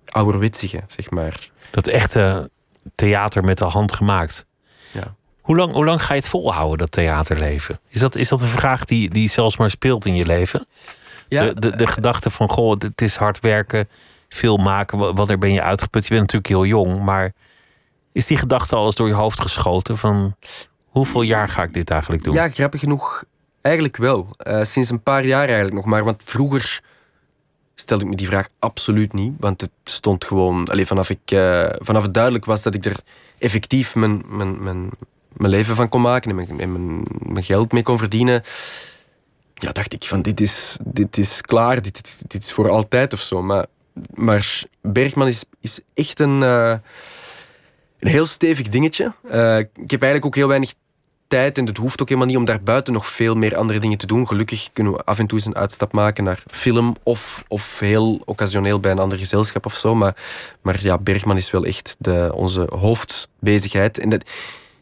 ouderwitsige, 0.05 0.83
zeg 0.87 1.09
maar. 1.09 1.49
Dat 1.71 1.87
echte 1.87 2.49
theater 2.95 3.43
met 3.43 3.57
de 3.57 3.65
hand 3.65 3.93
gemaakt. 3.93 4.45
Ja. 4.91 5.15
Hoe 5.41 5.57
lang, 5.57 5.73
hoe 5.73 5.85
lang 5.85 6.03
ga 6.03 6.13
je 6.13 6.19
het 6.19 6.29
volhouden, 6.29 6.77
dat 6.77 6.91
theaterleven? 6.91 7.79
Is 7.87 7.99
dat, 7.99 8.15
is 8.15 8.29
dat 8.29 8.41
een 8.41 8.47
vraag 8.47 8.85
die, 8.85 9.09
die 9.09 9.29
zelfs 9.29 9.57
maar 9.57 9.69
speelt 9.69 10.05
in 10.05 10.15
je 10.15 10.25
leven? 10.25 10.67
Ja, 11.27 11.43
de, 11.43 11.59
de, 11.59 11.77
de 11.77 11.87
gedachte 11.87 12.29
van, 12.29 12.49
goh, 12.49 12.75
het 12.79 13.01
is 13.01 13.15
hard 13.15 13.39
werken 13.39 13.87
film 14.29 14.63
maken. 14.63 15.15
Wanneer 15.15 15.37
ben 15.37 15.53
je 15.53 15.61
uitgeput? 15.61 16.03
Je 16.03 16.09
bent 16.09 16.21
natuurlijk 16.21 16.47
heel 16.47 16.65
jong, 16.65 17.03
maar 17.03 17.33
is 18.11 18.27
die 18.27 18.37
gedachte 18.37 18.75
alles 18.75 18.95
door 18.95 19.07
je 19.07 19.13
hoofd 19.13 19.41
geschoten 19.41 19.97
van 19.97 20.35
hoeveel 20.85 21.21
jaar 21.21 21.47
ga 21.47 21.63
ik 21.63 21.73
dit 21.73 21.89
eigenlijk 21.89 22.23
doen? 22.23 22.33
Ja, 22.33 22.49
grappig 22.49 22.79
genoeg, 22.79 23.23
eigenlijk 23.61 23.97
wel. 23.97 24.27
Uh, 24.47 24.63
sinds 24.63 24.89
een 24.89 25.03
paar 25.03 25.25
jaar 25.25 25.45
eigenlijk 25.45 25.75
nog 25.75 25.85
maar. 25.85 26.03
Want 26.03 26.23
vroeger 26.23 26.81
stelde 27.75 28.03
ik 28.03 28.09
me 28.09 28.15
die 28.15 28.27
vraag 28.27 28.47
absoluut 28.59 29.13
niet. 29.13 29.33
Want 29.39 29.61
het 29.61 29.71
stond 29.83 30.25
gewoon, 30.25 30.67
alleen 30.67 30.87
vanaf, 30.87 31.09
ik, 31.09 31.31
uh, 31.31 31.69
vanaf 31.77 32.03
het 32.03 32.13
duidelijk 32.13 32.45
was 32.45 32.61
dat 32.61 32.73
ik 32.73 32.85
er 32.85 32.99
effectief 33.37 33.95
mijn, 33.95 34.23
mijn, 34.27 34.63
mijn, 34.63 34.89
mijn 35.33 35.51
leven 35.51 35.75
van 35.75 35.89
kon 35.89 36.01
maken 36.01 36.29
en 36.29 36.35
mijn, 36.35 36.71
mijn, 36.71 37.05
mijn 37.19 37.43
geld 37.43 37.71
mee 37.71 37.83
kon 37.83 37.97
verdienen. 37.97 38.43
Ja, 39.53 39.71
dacht 39.71 39.93
ik 39.93 40.03
van 40.03 40.21
dit 40.21 40.41
is, 40.41 40.77
dit 40.83 41.17
is 41.17 41.41
klaar, 41.41 41.81
dit, 41.81 41.93
dit, 41.93 42.23
dit 42.27 42.43
is 42.43 42.51
voor 42.51 42.69
altijd 42.69 43.13
of 43.13 43.19
zo. 43.19 43.41
Maar 43.41 43.65
maar 44.13 44.63
Bergman 44.81 45.27
is, 45.27 45.43
is 45.61 45.79
echt 45.93 46.19
een, 46.19 46.41
uh, 46.41 46.75
een 47.99 48.09
heel 48.09 48.25
stevig 48.25 48.67
dingetje. 48.67 49.13
Uh, 49.25 49.57
ik 49.57 49.91
heb 49.91 50.01
eigenlijk 50.01 50.25
ook 50.25 50.35
heel 50.35 50.47
weinig 50.47 50.73
tijd 51.27 51.57
en 51.57 51.65
het 51.65 51.77
hoeft 51.77 52.01
ook 52.01 52.07
helemaal 52.07 52.29
niet 52.29 52.37
om 52.37 52.45
daarbuiten 52.45 52.93
nog 52.93 53.07
veel 53.07 53.35
meer 53.35 53.55
andere 53.55 53.79
dingen 53.79 53.97
te 53.97 54.05
doen. 54.05 54.27
Gelukkig 54.27 54.69
kunnen 54.73 54.93
we 54.93 55.03
af 55.03 55.19
en 55.19 55.27
toe 55.27 55.37
eens 55.37 55.47
een 55.47 55.55
uitstap 55.55 55.93
maken 55.93 56.23
naar 56.23 56.43
film 56.47 56.95
of, 57.03 57.43
of 57.47 57.79
heel 57.79 58.21
occasioneel 58.25 58.79
bij 58.79 58.91
een 58.91 58.99
ander 58.99 59.17
gezelschap 59.17 59.65
of 59.65 59.75
zo. 59.75 59.95
Maar, 59.95 60.15
maar 60.61 60.83
ja, 60.83 60.97
Bergman 60.97 61.37
is 61.37 61.51
wel 61.51 61.65
echt 61.65 61.95
de, 61.99 62.31
onze 62.33 62.67
hoofdbezigheid. 62.75 63.97
En 63.97 64.21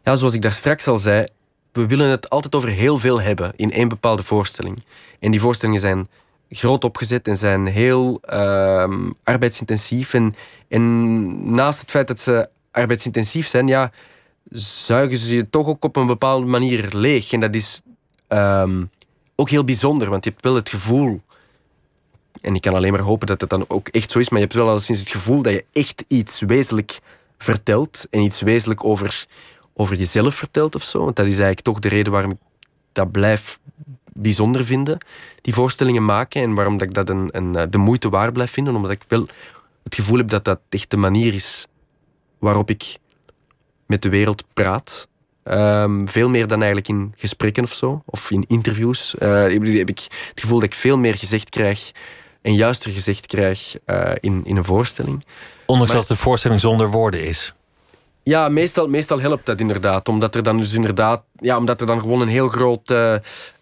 ja, 0.03 0.15
zoals 0.15 0.33
ik 0.33 0.41
daar 0.41 0.51
straks 0.51 0.87
al 0.87 0.97
zei, 0.97 1.25
we 1.71 1.87
willen 1.87 2.09
het 2.09 2.29
altijd 2.29 2.55
over 2.55 2.69
heel 2.69 2.97
veel 2.97 3.21
hebben 3.21 3.53
in 3.55 3.71
één 3.71 3.89
bepaalde 3.89 4.23
voorstelling. 4.23 4.83
En 5.19 5.31
die 5.31 5.39
voorstellingen 5.39 5.81
zijn 5.81 6.07
groot 6.49 6.83
opgezet 6.83 7.27
en 7.27 7.37
zijn 7.37 7.65
heel 7.65 8.21
uh, 8.29 9.09
arbeidsintensief. 9.23 10.13
En, 10.13 11.53
naast 11.53 11.81
het 11.81 11.91
feit 11.91 12.07
dat 12.07 12.19
ze 12.19 12.49
arbeidsintensief 12.71 13.47
zijn, 13.47 13.67
ja, 13.67 13.91
zuigen 14.49 15.17
ze 15.17 15.35
je 15.35 15.49
toch 15.49 15.67
ook 15.67 15.83
op 15.83 15.95
een 15.95 16.07
bepaalde 16.07 16.45
manier 16.45 16.87
leeg. 16.91 17.31
En 17.31 17.39
dat 17.39 17.55
is 17.55 17.81
um, 18.27 18.89
ook 19.35 19.49
heel 19.49 19.63
bijzonder, 19.63 20.09
want 20.09 20.23
je 20.23 20.29
hebt 20.29 20.43
wel 20.43 20.55
het 20.55 20.69
gevoel. 20.69 21.21
En 22.41 22.55
ik 22.55 22.61
kan 22.61 22.73
alleen 22.73 22.91
maar 22.91 23.01
hopen 23.01 23.27
dat 23.27 23.41
het 23.41 23.49
dan 23.49 23.65
ook 23.67 23.87
echt 23.87 24.11
zo 24.11 24.19
is, 24.19 24.29
maar 24.29 24.39
je 24.39 24.45
hebt 24.45 24.57
wel 24.57 24.69
al 24.69 24.79
sinds 24.79 25.01
het 25.01 25.09
gevoel 25.09 25.41
dat 25.41 25.53
je 25.53 25.65
echt 25.71 26.05
iets 26.07 26.41
wezenlijk 26.41 26.99
vertelt 27.37 28.07
en 28.09 28.21
iets 28.21 28.41
wezenlijk 28.41 28.83
over, 28.83 29.25
over 29.73 29.95
jezelf 29.95 30.35
vertelt 30.35 30.75
of 30.75 30.83
zo. 30.83 31.03
Want 31.03 31.15
dat 31.15 31.25
is 31.25 31.31
eigenlijk 31.31 31.61
toch 31.61 31.79
de 31.79 31.87
reden 31.87 32.11
waarom 32.11 32.31
ik 32.31 32.37
dat 32.91 33.11
blijf 33.11 33.59
bijzonder 34.17 34.65
vinden, 34.65 34.97
die 35.41 35.53
voorstellingen 35.53 36.05
maken. 36.05 36.41
En 36.41 36.53
waarom 36.53 36.77
dat 36.77 36.87
ik 36.87 36.93
dat 36.93 37.09
een, 37.09 37.29
een, 37.31 37.55
eh, 37.55 37.63
de 37.69 37.77
moeite 37.77 38.09
waard 38.09 38.33
blijf 38.33 38.51
vinden. 38.51 38.75
Omdat 38.75 38.91
ik 38.91 39.01
wel 39.07 39.27
het 39.83 39.95
gevoel 39.95 40.17
heb 40.17 40.29
dat 40.29 40.45
dat 40.45 40.59
echt 40.69 40.89
de 40.89 40.97
manier 40.97 41.33
is 41.33 41.67
waarop 42.39 42.69
ik 42.69 42.97
met 43.85 44.01
de 44.01 44.09
wereld 44.09 44.43
praat. 44.53 45.07
Ehm, 45.43 46.05
veel 46.05 46.29
meer 46.29 46.47
dan 46.47 46.57
eigenlijk 46.57 46.87
in 46.87 47.13
gesprekken 47.15 47.63
of 47.63 47.73
zo, 47.73 48.01
of 48.05 48.31
in 48.31 48.45
interviews. 48.47 49.15
Uh, 49.19 49.41
heb 49.41 49.89
ik 49.89 49.99
het 50.29 50.39
gevoel 50.39 50.59
dat 50.59 50.67
ik 50.67 50.75
veel 50.75 50.97
meer 50.97 51.13
gezegd 51.13 51.49
krijg 51.49 51.91
en 52.41 52.55
juister 52.55 52.91
gezegd 52.91 53.25
krijg 53.25 53.75
uh, 53.85 54.11
in, 54.19 54.41
in 54.45 54.55
een 54.55 54.65
voorstelling. 54.65 55.25
Ondanks 55.65 55.93
dat 55.93 56.07
de 56.07 56.15
voorstelling 56.15 56.59
zonder 56.59 56.89
woorden 56.89 57.23
is. 57.23 57.53
Ja, 58.27 58.49
meestal, 58.49 58.87
meestal 58.87 59.19
helpt 59.19 59.45
dat 59.45 59.59
inderdaad. 59.59 60.09
Omdat 60.09 60.35
er 60.35 60.43
dan 60.43 60.57
dus 60.57 60.73
inderdaad, 60.73 61.23
ja, 61.35 61.57
omdat 61.57 61.81
er 61.81 61.87
dan 61.87 61.99
gewoon 61.99 62.21
een 62.21 62.27
heel 62.27 62.47
groot 62.47 62.91
uh, 62.91 63.13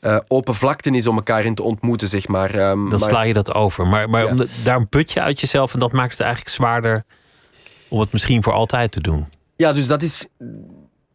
uh, 0.02 0.18
open 0.28 0.56
vlakte 0.56 0.90
is 0.90 1.08
om 1.08 1.16
elkaar 1.16 1.46
in 1.46 1.56
te 1.56 1.64
ontmoeten, 1.64 2.08
zeg 2.08 2.28
maar. 2.28 2.70
Um, 2.70 2.90
dan 2.90 3.00
sla 3.00 3.22
je 3.22 3.34
dat 3.34 3.54
over. 3.54 3.88
Maar, 3.88 4.10
maar 4.10 4.26
om 4.26 4.48
daar 4.64 4.76
een 4.76 4.90
putje 4.90 5.22
uit 5.22 5.40
jezelf 5.40 5.74
en 5.74 5.80
dat 5.80 5.92
maakt 5.92 6.12
het 6.12 6.20
eigenlijk 6.20 6.56
zwaarder 6.56 7.04
om 7.88 8.00
het 8.00 8.12
misschien 8.12 8.44
voor 8.44 8.54
altijd 8.54 8.92
te 8.92 9.02
doen. 9.02 9.28
Ja, 9.56 9.74
dus 9.74 9.88
dat 9.88 10.02
is 10.02 10.28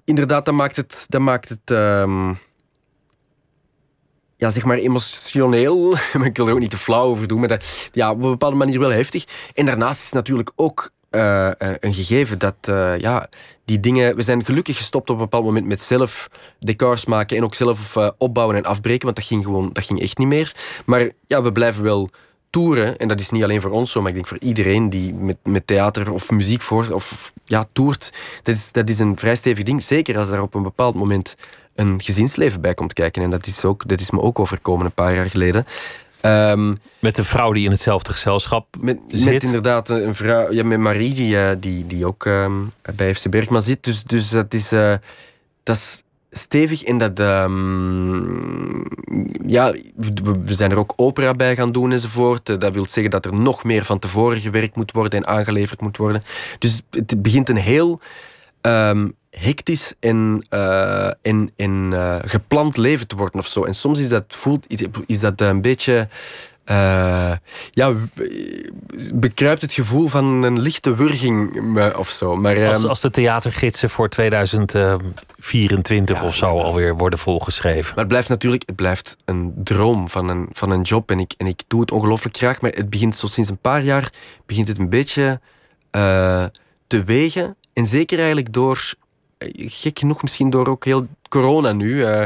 inderdaad, 0.04 0.44
dat 0.44 0.54
maakt 0.54 0.76
het, 0.76 1.04
dat 1.08 1.20
maakt 1.20 1.48
het 1.48 1.70
um, 1.70 2.38
ja, 4.36 4.50
zeg 4.50 4.64
maar 4.64 4.76
emotioneel. 4.76 5.92
ik 6.24 6.36
wil 6.36 6.46
er 6.46 6.52
ook 6.52 6.58
niet 6.58 6.70
te 6.70 6.78
flauw 6.78 7.04
over 7.04 7.28
doen, 7.28 7.38
maar 7.38 7.48
dat, 7.48 7.88
ja, 7.92 8.10
op 8.10 8.22
een 8.22 8.30
bepaalde 8.30 8.56
manier 8.56 8.80
wel 8.80 8.92
heftig. 8.92 9.24
En 9.54 9.66
daarnaast 9.66 9.98
is 9.98 10.04
het 10.04 10.14
natuurlijk 10.14 10.52
ook 10.56 10.90
uh, 11.10 11.50
een 11.56 11.94
gegeven 11.94 12.38
dat 12.38 12.54
uh, 12.68 12.98
ja, 12.98 13.28
die 13.64 13.80
dingen. 13.80 14.16
We 14.16 14.22
zijn 14.22 14.44
gelukkig 14.44 14.76
gestopt 14.76 15.10
op 15.10 15.16
een 15.16 15.22
bepaald 15.22 15.44
moment 15.44 15.66
met 15.66 15.82
zelf 15.82 16.28
decors 16.58 17.04
maken 17.04 17.36
en 17.36 17.44
ook 17.44 17.54
zelf 17.54 17.96
opbouwen 18.18 18.56
en 18.56 18.64
afbreken, 18.64 19.04
want 19.04 19.16
dat 19.16 19.26
ging 19.26 19.44
gewoon, 19.44 19.70
dat 19.72 19.84
ging 19.84 20.00
echt 20.00 20.18
niet 20.18 20.28
meer. 20.28 20.54
Maar 20.86 21.10
ja, 21.26 21.42
we 21.42 21.52
blijven 21.52 21.82
wel 21.82 22.10
toeren. 22.50 22.98
En 22.98 23.08
dat 23.08 23.20
is 23.20 23.30
niet 23.30 23.42
alleen 23.42 23.60
voor 23.60 23.70
ons 23.70 23.92
zo, 23.92 24.00
maar 24.00 24.08
ik 24.08 24.14
denk 24.14 24.26
voor 24.26 24.38
iedereen 24.40 24.90
die 24.90 25.14
met, 25.14 25.36
met 25.42 25.66
theater 25.66 26.12
of 26.12 26.30
muziek 26.30 26.62
voor, 26.62 26.90
of 26.90 27.32
ja, 27.44 27.64
toert. 27.72 28.12
Dat 28.42 28.56
is, 28.56 28.72
dat 28.72 28.88
is 28.88 28.98
een 28.98 29.18
vrij 29.18 29.36
stevig 29.36 29.64
ding. 29.64 29.82
Zeker 29.82 30.18
als 30.18 30.28
daar 30.28 30.42
op 30.42 30.54
een 30.54 30.62
bepaald 30.62 30.94
moment 30.94 31.36
een 31.74 32.00
gezinsleven 32.02 32.60
bij 32.60 32.74
komt 32.74 32.92
kijken. 32.92 33.22
En 33.22 33.30
dat 33.30 33.46
is, 33.46 33.64
ook, 33.64 33.88
dat 33.88 34.00
is 34.00 34.10
me 34.10 34.20
ook 34.20 34.38
overkomen 34.38 34.86
een 34.86 34.92
paar 34.92 35.14
jaar 35.14 35.30
geleden. 35.30 35.64
Um, 36.22 36.78
met 36.98 37.18
een 37.18 37.24
vrouw 37.24 37.52
die 37.52 37.64
in 37.64 37.70
hetzelfde 37.70 38.12
gezelschap 38.12 38.66
met, 38.80 38.98
zit. 39.08 39.32
Met 39.32 39.42
inderdaad 39.42 39.88
een 39.88 40.14
vrouw, 40.14 40.52
ja, 40.52 40.64
met 40.64 40.78
Marie, 40.78 41.14
die, 41.14 41.38
eh, 41.38 41.56
die, 41.58 41.86
die 41.86 42.06
ook 42.06 42.24
um, 42.24 42.72
bij 42.94 43.14
FC 43.14 43.30
Bergman 43.30 43.62
zit. 43.62 43.84
Dus, 43.84 44.04
dus 44.04 44.28
dat, 44.28 44.54
is, 44.54 44.72
uh, 44.72 44.94
dat 45.62 45.76
is 45.76 46.02
stevig 46.30 46.82
en 46.82 46.98
dat... 46.98 47.18
Um, 47.18 48.82
ja, 49.46 49.74
we 50.44 50.54
zijn 50.54 50.70
er 50.70 50.78
ook 50.78 50.92
opera 50.96 51.32
bij 51.34 51.56
gaan 51.56 51.72
doen 51.72 51.92
enzovoort. 51.92 52.48
Eh, 52.48 52.58
dat 52.58 52.72
wil 52.72 52.86
zeggen 52.88 53.10
dat 53.10 53.24
er 53.24 53.34
nog 53.34 53.64
meer 53.64 53.84
van 53.84 53.98
tevoren 53.98 54.40
gewerkt 54.40 54.76
moet 54.76 54.92
worden 54.92 55.18
en 55.18 55.26
aangeleverd 55.26 55.80
moet 55.80 55.96
worden. 55.96 56.22
Dus 56.58 56.82
het 56.90 57.22
begint 57.22 57.48
een 57.48 57.56
heel 57.56 58.00
hectisch 59.30 59.94
en, 60.00 60.46
uh, 60.50 61.10
en, 61.22 61.50
en 61.56 61.90
uh, 61.92 62.16
gepland 62.24 62.76
leven 62.76 63.06
te 63.06 63.16
worden 63.16 63.40
of 63.40 63.46
zo. 63.46 63.64
En 63.64 63.74
soms 63.74 63.98
is 63.98 64.08
dat, 64.08 64.24
voelt, 64.28 64.66
is 65.06 65.20
dat 65.20 65.40
een 65.40 65.62
beetje. 65.62 66.08
Uh, 66.70 67.32
ja, 67.70 67.92
bekruipt 69.14 69.62
het 69.62 69.72
gevoel 69.72 70.06
van 70.06 70.42
een 70.42 70.60
lichte 70.60 70.96
wurging 70.96 71.68
of 71.96 72.10
zo. 72.10 72.36
Maar, 72.36 72.66
als, 72.66 72.78
ehm, 72.78 72.88
als 72.88 73.00
de 73.00 73.10
theatergidsen 73.10 73.90
voor 73.90 74.08
2024 74.08 76.20
ja, 76.20 76.24
of 76.24 76.34
zo 76.34 76.46
alweer 76.46 76.96
worden 76.96 77.18
volgeschreven. 77.18 77.88
Maar 77.88 77.98
het 77.98 78.08
blijft 78.08 78.28
natuurlijk 78.28 78.62
het 78.66 78.76
blijft 78.76 79.16
een 79.24 79.52
droom 79.64 80.10
van 80.10 80.28
een, 80.28 80.48
van 80.52 80.70
een 80.70 80.82
job. 80.82 81.10
En 81.10 81.18
ik, 81.18 81.34
en 81.36 81.46
ik 81.46 81.62
doe 81.66 81.80
het 81.80 81.90
ongelooflijk 81.90 82.36
graag. 82.36 82.60
Maar 82.60 82.70
het 82.70 82.90
begint 82.90 83.16
zo 83.16 83.26
sinds 83.26 83.50
een 83.50 83.58
paar 83.58 83.82
jaar 83.82 84.12
begint 84.46 84.68
het 84.68 84.78
een 84.78 84.90
beetje 84.90 85.40
te 86.86 87.04
wegen. 87.04 87.56
En 87.72 87.86
zeker 87.86 88.18
eigenlijk 88.18 88.52
door 88.52 88.94
gek 89.54 89.98
genoeg 89.98 90.22
misschien 90.22 90.50
door 90.50 90.68
ook 90.68 90.84
heel 90.84 91.06
corona 91.28 91.72
nu, 91.72 91.94
uh, 91.94 92.22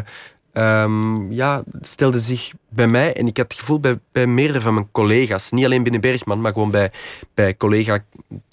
um, 0.53 1.33
ja, 1.33 1.63
stelde 1.81 2.19
zich 2.19 2.53
bij 2.69 2.87
mij, 2.87 3.13
en 3.13 3.27
ik 3.27 3.37
had 3.37 3.51
het 3.53 3.61
gevoel 3.61 3.81
bij, 3.81 3.99
bij 4.13 4.27
meerdere 4.27 4.61
van 4.61 4.75
mijn 4.75 4.89
collega's, 4.93 5.51
niet 5.51 5.65
alleen 5.65 5.83
binnen 5.83 6.01
Bergman, 6.01 6.41
maar 6.41 6.53
gewoon 6.53 6.71
bij, 6.71 6.93
bij 7.35 7.57
collega 7.57 7.99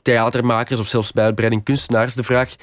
theatermakers 0.01 0.79
of 0.79 0.87
zelfs 0.87 1.11
bij 1.11 1.23
uitbreiding 1.23 1.63
kunstenaars, 1.63 2.15
de 2.15 2.23
vraag, 2.23 2.55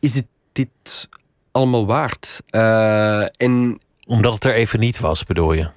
is 0.00 0.14
het 0.14 0.26
dit 0.52 1.08
allemaal 1.50 1.86
waard? 1.86 2.42
Uh, 2.50 3.20
en, 3.20 3.78
omdat 4.06 4.32
het 4.32 4.44
er 4.44 4.54
even 4.54 4.80
niet 4.80 5.00
was, 5.00 5.24
bedoel 5.24 5.52
je? 5.52 5.68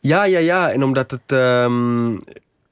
Ja, 0.00 0.24
ja, 0.24 0.38
ja. 0.38 0.70
En 0.70 0.82
omdat 0.82 1.10
het 1.10 1.32
um, 1.32 2.18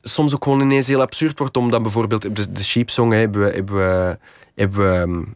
soms 0.03 0.35
ook 0.35 0.45
gewoon 0.45 0.61
ineens 0.61 0.87
heel 0.87 1.01
absurd 1.01 1.39
wordt, 1.39 1.57
omdat 1.57 1.83
bijvoorbeeld 1.83 2.37
de, 2.37 2.53
de 2.53 2.65
Sheep 2.65 2.91
Song 2.91 3.13
hebben 3.13 3.43
we, 3.43 3.51
hebben 3.51 3.77
we, 3.77 4.19
hebben 4.55 4.79
we 4.79 4.99
um, 4.99 5.35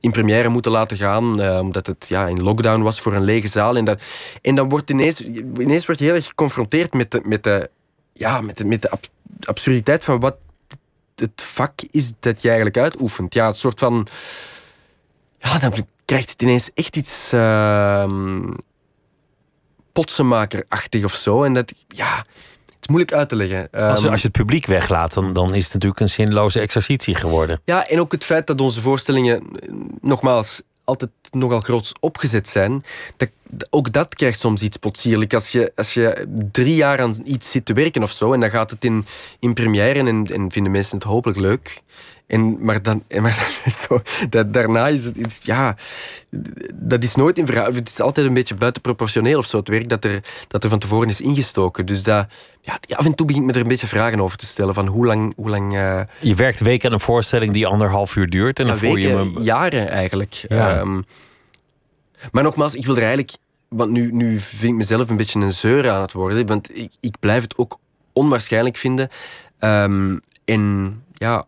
in 0.00 0.10
première 0.10 0.48
moeten 0.48 0.72
laten 0.72 0.96
gaan, 0.96 1.40
uh, 1.40 1.58
omdat 1.58 1.86
het 1.86 2.08
ja, 2.08 2.26
in 2.26 2.42
lockdown 2.42 2.82
was 2.82 3.00
voor 3.00 3.14
een 3.14 3.24
lege 3.24 3.48
zaal. 3.48 3.76
En, 3.76 3.84
dat, 3.84 4.02
en 4.42 4.54
dan 4.54 4.68
wordt 4.68 4.90
ineens, 4.90 5.24
ineens 5.58 5.86
wordt 5.86 6.00
je 6.00 6.06
heel 6.06 6.14
erg 6.14 6.26
geconfronteerd 6.26 6.92
met 6.92 7.10
de, 7.10 7.20
met 7.24 7.42
de, 7.42 7.70
ja, 8.12 8.40
met 8.40 8.56
de, 8.56 8.64
met 8.64 8.82
de 8.82 8.90
absurditeit 9.44 10.04
van 10.04 10.20
wat 10.20 10.36
het 11.14 11.42
vak 11.42 11.80
is 11.90 12.12
dat 12.20 12.42
je 12.42 12.48
eigenlijk 12.48 12.78
uitoefent. 12.78 13.34
Ja, 13.34 13.46
een 13.46 13.54
soort 13.54 13.78
van. 13.78 14.06
Ja, 15.38 15.58
dan 15.58 15.86
krijgt 16.04 16.30
het 16.30 16.42
ineens 16.42 16.70
echt 16.74 16.96
iets. 16.96 17.32
Uh, 17.34 18.04
potsenmakerachtig 19.92 21.04
of 21.04 21.14
zo. 21.14 21.42
En 21.42 21.54
dat, 21.54 21.72
ja, 21.88 22.16
het 22.16 22.59
moeilijk 22.90 23.12
uit 23.12 23.28
te 23.28 23.36
leggen. 23.36 23.68
Als, 23.70 23.98
je, 23.98 24.04
ehm, 24.04 24.12
als 24.12 24.20
je 24.20 24.26
het 24.26 24.36
publiek 24.36 24.66
weglaat, 24.66 25.14
dan, 25.14 25.32
dan 25.32 25.54
is 25.54 25.64
het 25.64 25.72
natuurlijk 25.72 26.00
een 26.00 26.10
zinloze 26.10 26.60
exercitie 26.60 27.14
geworden. 27.14 27.60
Ja, 27.64 27.88
en 27.88 28.00
ook 28.00 28.12
het 28.12 28.24
feit 28.24 28.46
dat 28.46 28.60
onze 28.60 28.80
voorstellingen, 28.80 29.42
nogmaals, 30.00 30.62
altijd 30.84 31.10
nogal 31.30 31.60
groot 31.60 31.92
opgezet 32.00 32.48
zijn. 32.48 32.82
Dat, 33.16 33.28
ook 33.70 33.92
dat 33.92 34.14
krijgt 34.14 34.40
soms 34.40 34.62
iets 34.62 34.76
potsierlijk. 34.76 35.34
Als 35.34 35.52
je, 35.52 35.72
als 35.74 35.94
je 35.94 36.26
drie 36.52 36.74
jaar 36.74 37.00
aan 37.00 37.14
iets 37.24 37.50
zit 37.50 37.64
te 37.64 37.72
werken 37.72 38.02
of 38.02 38.10
zo, 38.10 38.32
en 38.32 38.40
dan 38.40 38.50
gaat 38.50 38.70
het 38.70 38.84
in, 38.84 39.06
in 39.38 39.54
première 39.54 39.98
en, 39.98 40.26
en 40.26 40.52
vinden 40.52 40.72
mensen 40.72 40.98
het 40.98 41.06
hopelijk 41.06 41.38
leuk. 41.38 41.82
En, 42.30 42.64
maar 42.64 42.82
dan, 42.82 43.02
maar 43.22 43.62
zo, 43.88 44.02
dat, 44.28 44.52
daarna 44.52 44.88
is 44.88 45.04
het, 45.04 45.40
ja, 45.42 45.76
dat 46.74 47.02
is 47.02 47.14
nooit 47.14 47.38
in 47.38 47.46
verhouding. 47.46 47.78
Het 47.78 47.88
is 47.88 48.00
altijd 48.00 48.26
een 48.26 48.34
beetje 48.34 48.54
buitenproportioneel 48.54 49.38
of 49.38 49.46
zo, 49.46 49.56
het 49.56 49.68
werk 49.68 49.88
dat 49.88 50.04
er, 50.04 50.22
dat 50.48 50.64
er 50.64 50.70
van 50.70 50.78
tevoren 50.78 51.08
is 51.08 51.20
ingestoken. 51.20 51.86
Dus 51.86 52.02
dat, 52.02 52.26
ja, 52.62 52.78
af 52.96 53.04
en 53.04 53.14
toe 53.14 53.26
begint 53.26 53.44
me 53.44 53.52
er 53.52 53.60
een 53.60 53.68
beetje 53.68 53.86
vragen 53.86 54.20
over 54.20 54.36
te 54.36 54.46
stellen 54.46 54.74
van 54.74 54.86
hoe 54.86 55.06
lang. 55.06 55.32
Hoe 55.36 55.48
lang 55.48 55.74
uh... 55.74 56.00
Je 56.20 56.34
werkt 56.34 56.60
weken 56.60 56.88
aan 56.88 56.94
een 56.94 57.00
voorstelling 57.00 57.52
die 57.52 57.66
anderhalf 57.66 58.16
uur 58.16 58.26
duurt 58.26 58.58
en 58.58 58.66
dan 58.66 58.78
weken, 58.78 59.00
je 59.00 59.14
me... 59.16 59.42
jaren 59.42 59.88
eigenlijk. 59.88 60.44
Ja. 60.48 60.80
Um, 60.80 61.04
maar 62.32 62.42
nogmaals, 62.42 62.74
ik 62.74 62.86
wil 62.86 62.94
er 62.94 63.02
eigenlijk. 63.02 63.32
Want 63.68 63.90
nu, 63.90 64.10
nu 64.12 64.38
vind 64.38 64.72
ik 64.72 64.78
mezelf 64.78 65.10
een 65.10 65.16
beetje 65.16 65.40
een 65.40 65.52
zeur 65.52 65.90
aan 65.90 66.00
het 66.00 66.12
worden. 66.12 66.46
Want 66.46 66.76
ik, 66.76 66.92
ik 67.00 67.14
blijf 67.20 67.42
het 67.42 67.58
ook 67.58 67.78
onwaarschijnlijk 68.12 68.76
vinden. 68.76 69.08
Um, 69.58 70.20
en 70.44 70.94
ja, 71.12 71.44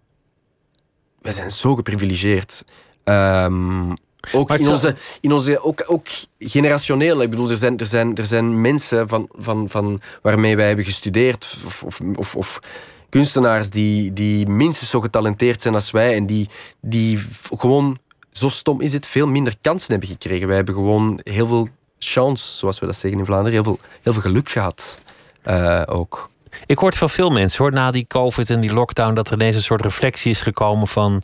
wij 1.22 1.32
zijn 1.32 1.50
zo 1.50 1.74
geprivilegeerd. 1.74 2.64
Um, 3.04 3.94
ook 4.32 4.50
in 4.50 4.68
onze, 4.68 4.94
in 5.20 5.32
onze 5.32 5.58
ook, 5.58 5.82
ook 5.86 6.06
generationeel. 6.38 7.22
Ik 7.22 7.30
bedoel, 7.30 7.50
er 7.50 7.56
zijn, 7.56 7.78
er 7.78 7.86
zijn, 7.86 8.16
er 8.16 8.26
zijn 8.26 8.60
mensen 8.60 9.08
van, 9.08 9.28
van, 9.32 9.70
van 9.70 10.00
waarmee 10.22 10.56
wij 10.56 10.66
hebben 10.66 10.84
gestudeerd, 10.84 11.56
of, 11.64 11.82
of, 11.82 12.00
of, 12.16 12.36
of 12.36 12.60
kunstenaars 13.08 13.70
die, 13.70 14.12
die 14.12 14.46
minstens 14.46 14.90
zo 14.90 15.00
getalenteerd 15.00 15.62
zijn 15.62 15.74
als 15.74 15.90
wij 15.90 16.14
en 16.14 16.26
die, 16.26 16.48
die 16.80 17.24
gewoon, 17.56 17.98
zo 18.30 18.48
stom 18.48 18.80
is 18.80 18.92
het, 18.92 19.06
veel 19.06 19.26
minder 19.26 19.54
kansen 19.60 19.90
hebben 19.90 20.08
gekregen. 20.08 20.46
Wij 20.46 20.56
hebben 20.56 20.74
gewoon 20.74 21.20
heel 21.24 21.46
veel 21.46 21.68
chance, 21.98 22.56
zoals 22.56 22.78
we 22.78 22.86
dat 22.86 22.96
zeggen 22.96 23.20
in 23.20 23.26
Vlaanderen, 23.26 23.52
heel 23.52 23.64
veel, 23.64 23.78
heel 24.02 24.12
veel 24.12 24.22
geluk 24.22 24.48
gehad 24.48 24.98
uh, 25.46 25.82
ook. 25.86 26.30
Ik 26.66 26.78
hoor 26.78 26.94
van 26.94 27.10
veel 27.10 27.30
mensen 27.30 27.62
hoor, 27.62 27.72
na 27.72 27.90
die 27.90 28.06
COVID 28.06 28.50
en 28.50 28.60
die 28.60 28.72
lockdown, 28.72 29.14
dat 29.14 29.28
er 29.28 29.34
ineens 29.34 29.56
een 29.56 29.62
soort 29.62 29.82
reflectie 29.82 30.30
is 30.30 30.42
gekomen 30.42 30.86
van. 30.86 31.22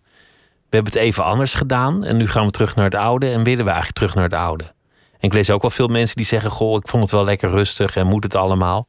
We 0.69 0.77
hebben 0.77 0.93
het 0.93 1.03
even 1.03 1.25
anders 1.25 1.55
gedaan 1.55 2.05
en 2.05 2.17
nu 2.17 2.29
gaan 2.29 2.45
we 2.45 2.51
terug 2.51 2.77
naar 2.77 2.85
het 2.85 2.95
oude 2.95 3.31
en 3.31 3.45
willen 3.45 3.65
we 3.65 3.71
eigenlijk 3.71 3.97
terug 3.97 4.15
naar 4.15 4.25
het 4.25 4.35
oude. 4.35 4.65
En 5.13 5.29
ik 5.29 5.33
lees 5.33 5.51
ook 5.51 5.63
wel 5.63 5.71
veel 5.71 5.87
mensen 5.87 6.17
die 6.17 6.25
zeggen: 6.25 6.51
Goh, 6.51 6.77
ik 6.77 6.89
vond 6.89 7.03
het 7.03 7.13
wel 7.13 7.25
lekker 7.25 7.51
rustig 7.51 7.97
en 7.97 8.07
moet 8.07 8.25
het 8.25 8.35
allemaal. 8.35 8.89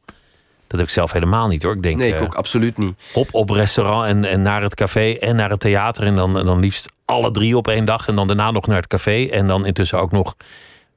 Dat 0.66 0.78
heb 0.78 0.88
ik 0.88 0.94
zelf 0.94 1.12
helemaal 1.12 1.48
niet 1.48 1.62
hoor. 1.62 1.72
Ik 1.72 1.82
denk, 1.82 1.98
nee, 1.98 2.08
ik 2.08 2.14
uh, 2.14 2.22
ook 2.22 2.34
absoluut 2.34 2.78
niet. 2.78 3.10
Op, 3.14 3.28
op 3.34 3.50
restaurant 3.50 4.06
en, 4.06 4.24
en 4.24 4.42
naar 4.42 4.62
het 4.62 4.74
café 4.74 5.12
en 5.12 5.36
naar 5.36 5.50
het 5.50 5.60
theater. 5.60 6.04
En 6.04 6.16
dan, 6.16 6.38
en 6.38 6.46
dan 6.46 6.58
liefst 6.58 6.88
alle 7.04 7.30
drie 7.30 7.56
op 7.56 7.68
één 7.68 7.84
dag. 7.84 8.08
En 8.08 8.14
dan 8.14 8.26
daarna 8.26 8.50
nog 8.50 8.66
naar 8.66 8.76
het 8.76 8.86
café. 8.86 9.26
En 9.26 9.46
dan 9.46 9.66
intussen 9.66 10.00
ook 10.00 10.10
nog 10.10 10.34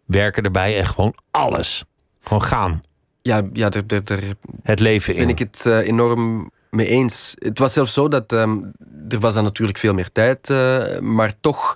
werken 0.05 0.43
erbij. 0.43 0.77
En 0.79 0.85
gewoon 0.85 1.13
alles. 1.31 1.83
Gewoon 2.21 2.43
gaan 2.43 2.81
ja, 3.23 3.41
ja 3.53 3.69
daar, 3.69 3.87
daar, 3.87 4.03
daar 4.03 4.19
het 4.63 4.79
leven 4.79 5.13
in. 5.13 5.19
ben 5.19 5.29
ik 5.29 5.39
het 5.39 5.63
uh, 5.67 5.77
enorm 5.77 6.51
mee 6.69 6.87
eens. 6.87 7.33
Het 7.37 7.59
was 7.59 7.73
zelfs 7.73 7.93
zo 7.93 8.07
dat 8.07 8.31
um, 8.31 8.71
er 9.09 9.19
was 9.19 9.33
dan 9.33 9.43
natuurlijk 9.43 9.77
veel 9.77 9.93
meer 9.93 10.11
tijd, 10.11 10.49
uh, 10.49 10.99
maar 10.99 11.33
toch 11.39 11.75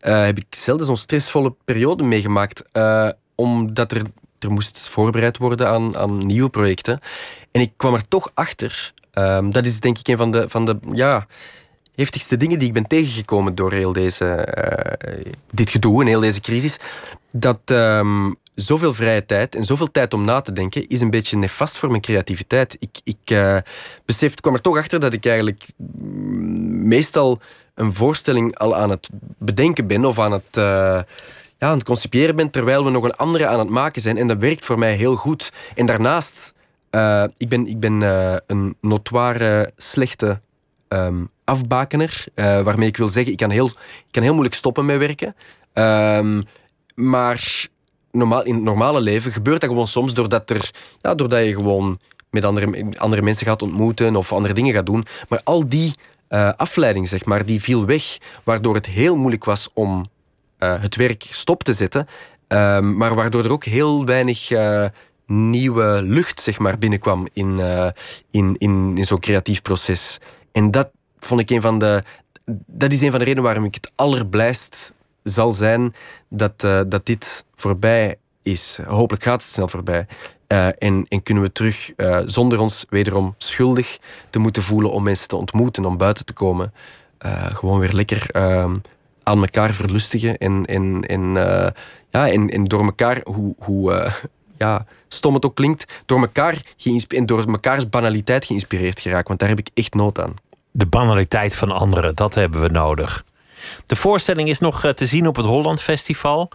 uh, 0.00 0.24
heb 0.24 0.38
ik 0.38 0.46
zelden 0.50 0.86
zo'n 0.86 0.96
stressvolle 0.96 1.54
periode 1.64 2.04
meegemaakt, 2.04 2.62
omdat 3.34 3.92
er, 3.92 4.02
er 4.38 4.50
moest 4.50 4.88
voorbereid 4.88 5.38
worden 5.38 5.68
aan, 5.68 5.96
aan 5.96 6.26
nieuwe 6.26 6.50
projecten. 6.50 6.98
En 7.50 7.60
ik 7.60 7.72
kwam 7.76 7.94
er 7.94 8.08
toch 8.08 8.30
achter. 8.34 8.92
Um, 9.14 9.52
dat 9.52 9.66
is 9.66 9.80
denk 9.80 9.98
ik 9.98 10.08
een 10.08 10.16
van 10.16 10.30
de, 10.30 10.48
van 10.48 10.64
de 10.64 10.78
ja, 10.92 11.26
heftigste 11.94 12.36
dingen 12.36 12.58
die 12.58 12.68
ik 12.68 12.74
ben 12.74 12.86
tegengekomen 12.86 13.54
door 13.54 13.72
heel 13.72 13.92
deze, 13.92 14.48
dit 15.50 15.70
gedoe 15.70 16.00
en 16.00 16.06
heel 16.06 16.20
deze 16.20 16.40
crisis. 16.40 16.76
Dat 17.30 17.60
um, 17.64 18.36
zoveel 18.54 18.94
vrije 18.94 19.26
tijd 19.26 19.54
en 19.54 19.64
zoveel 19.64 19.90
tijd 19.90 20.14
om 20.14 20.24
na 20.24 20.40
te 20.40 20.52
denken 20.52 20.88
is 20.88 21.00
een 21.00 21.10
beetje 21.10 21.36
nefast 21.36 21.78
voor 21.78 21.88
mijn 21.88 22.00
creativiteit. 22.00 22.76
Ik, 22.78 23.00
ik 23.04 23.30
uh, 23.30 23.56
besef, 24.04 24.34
kwam 24.34 24.54
er 24.54 24.60
toch 24.60 24.76
achter 24.76 25.00
dat 25.00 25.12
ik 25.12 25.26
eigenlijk 25.26 25.66
meestal 26.84 27.40
een 27.74 27.92
voorstelling 27.92 28.58
al 28.58 28.76
aan 28.76 28.90
het 28.90 29.08
bedenken 29.38 29.86
ben 29.86 30.04
of 30.04 30.18
aan 30.18 30.32
het, 30.32 30.56
uh, 30.56 30.64
ja, 30.64 31.04
aan 31.58 31.78
het 31.78 31.84
concipiëren 31.84 32.36
ben, 32.36 32.50
terwijl 32.50 32.84
we 32.84 32.90
nog 32.90 33.04
een 33.04 33.16
andere 33.16 33.46
aan 33.46 33.58
het 33.58 33.68
maken 33.68 34.02
zijn. 34.02 34.16
En 34.16 34.28
dat 34.28 34.38
werkt 34.38 34.64
voor 34.64 34.78
mij 34.78 34.94
heel 34.94 35.16
goed. 35.16 35.52
En 35.74 35.86
daarnaast, 35.86 36.52
uh, 36.90 37.24
ik 37.36 37.48
ben, 37.48 37.66
ik 37.66 37.80
ben 37.80 38.00
een 38.46 38.76
notoire 38.80 39.72
slechte 39.76 40.40
um, 40.88 41.30
afbakener, 41.44 42.24
waarmee 42.34 42.88
ik 42.88 42.96
wil 42.96 43.08
zeggen, 43.08 43.32
ik 43.32 43.38
kan 43.38 43.50
heel, 43.50 43.66
ik 43.66 44.10
kan 44.10 44.22
heel 44.22 44.32
moeilijk 44.32 44.54
stoppen 44.56 44.86
met 44.86 44.98
werken. 44.98 45.34
Um, 45.74 46.44
maar 46.94 47.66
normaal, 48.12 48.44
in 48.44 48.54
het 48.54 48.62
normale 48.62 49.00
leven 49.00 49.32
gebeurt 49.32 49.60
dat 49.60 49.70
gewoon 49.70 49.88
soms 49.88 50.14
doordat, 50.14 50.50
er, 50.50 50.70
ja, 51.00 51.14
doordat 51.14 51.44
je 51.44 51.52
gewoon 51.52 51.98
met 52.30 52.44
andere, 52.44 52.86
andere 52.96 53.22
mensen 53.22 53.46
gaat 53.46 53.62
ontmoeten 53.62 54.16
of 54.16 54.32
andere 54.32 54.54
dingen 54.54 54.74
gaat 54.74 54.86
doen. 54.86 55.04
Maar 55.28 55.40
al 55.44 55.68
die 55.68 55.94
uh, 56.28 56.52
afleiding, 56.56 57.08
zeg 57.08 57.24
maar, 57.24 57.44
die 57.44 57.62
viel 57.62 57.84
weg, 57.84 58.18
waardoor 58.44 58.74
het 58.74 58.86
heel 58.86 59.16
moeilijk 59.16 59.44
was 59.44 59.68
om 59.74 60.04
uh, 60.58 60.82
het 60.82 60.96
werk 60.96 61.26
stop 61.30 61.62
te 61.62 61.72
zetten. 61.72 62.06
Uh, 62.48 62.80
maar 62.80 63.14
waardoor 63.14 63.44
er 63.44 63.52
ook 63.52 63.64
heel 63.64 64.04
weinig 64.04 64.50
uh, 64.50 64.84
nieuwe 65.26 66.02
lucht 66.02 66.40
zeg 66.40 66.58
maar, 66.58 66.78
binnenkwam 66.78 67.28
in, 67.32 67.58
in, 68.30 68.54
in, 68.58 68.92
in 68.96 69.04
zo'n 69.04 69.20
creatief 69.20 69.62
proces. 69.62 70.18
En 70.52 70.70
dat 70.70 70.90
vond 71.18 71.40
ik 71.40 71.50
een 71.50 71.60
van 71.60 71.78
de. 71.78 72.02
Dat 72.66 72.92
is 72.92 73.00
een 73.00 73.10
van 73.10 73.18
de 73.18 73.24
redenen 73.24 73.44
waarom 73.44 73.64
ik 73.64 73.74
het 73.74 73.90
allerblijst 73.94 74.94
zal 75.22 75.52
zijn 75.52 75.94
dat, 76.28 76.64
uh, 76.64 76.80
dat 76.86 77.06
dit 77.06 77.44
voorbij 77.54 78.16
is. 78.42 78.78
Hopelijk 78.86 79.24
gaat 79.24 79.42
het 79.42 79.52
snel 79.52 79.68
voorbij. 79.68 80.06
Uh, 80.48 80.66
en, 80.66 81.06
en, 81.08 81.22
kunnen 81.22 81.42
we 81.42 81.52
terug, 81.52 81.92
uh, 81.96 82.20
zonder 82.24 82.58
ons 82.58 82.86
wederom 82.88 83.34
schuldig 83.38 83.98
te 84.30 84.38
moeten 84.38 84.62
voelen 84.62 84.90
om 84.90 85.02
mensen 85.02 85.28
te 85.28 85.36
ontmoeten, 85.36 85.84
om 85.84 85.96
buiten 85.96 86.24
te 86.24 86.32
komen, 86.32 86.72
gewoon 87.52 87.78
weer 87.78 87.92
lekker 87.92 88.26
aan 89.22 89.40
elkaar 89.40 89.72
verlustigen 89.72 90.38
en, 90.38 90.64
en, 90.64 91.06
en, 91.06 91.32
ja, 92.10 92.28
en, 92.28 92.50
en 92.50 92.64
door 92.64 92.84
elkaar, 92.84 93.20
hoe, 93.24 93.54
hoe 93.58 94.12
ja, 94.58 94.86
stom 95.08 95.34
het 95.34 95.46
ook 95.46 95.54
klinkt, 95.54 96.02
door 96.06 96.20
elkaar 96.20 96.62
en 97.08 97.26
door 97.26 97.50
mekaars 97.50 97.88
banaliteit 97.88 98.44
geïnspireerd 98.44 99.00
geraken. 99.00 99.28
Want 99.28 99.38
daar 99.38 99.48
heb 99.48 99.58
ik 99.58 99.70
echt 99.74 99.94
nood 99.94 100.20
aan. 100.20 100.34
De 100.70 100.86
banaliteit 100.86 101.56
van 101.56 101.70
anderen, 101.70 102.14
dat 102.14 102.34
hebben 102.34 102.60
we 102.60 102.68
nodig. 102.68 103.24
De 103.86 103.96
voorstelling 103.96 104.48
is 104.48 104.58
nog 104.58 104.84
eh, 104.84 104.90
te 104.90 105.06
zien 105.06 105.26
op 105.26 105.36
het 105.36 105.46
Holland 105.46 105.82
Festival. 105.82 106.50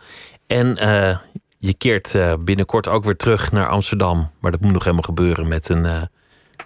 En 0.47 0.67
uh, 0.67 1.17
je 1.59 1.73
keert 1.73 2.13
uh, 2.13 2.33
binnenkort 2.39 2.87
ook 2.87 3.03
weer 3.03 3.15
terug 3.15 3.51
naar 3.51 3.67
Amsterdam. 3.67 4.31
Maar 4.39 4.51
dat 4.51 4.61
moet 4.61 4.73
nog 4.73 4.83
helemaal 4.83 5.03
gebeuren 5.03 5.47
met 5.47 5.69
een 5.69 6.09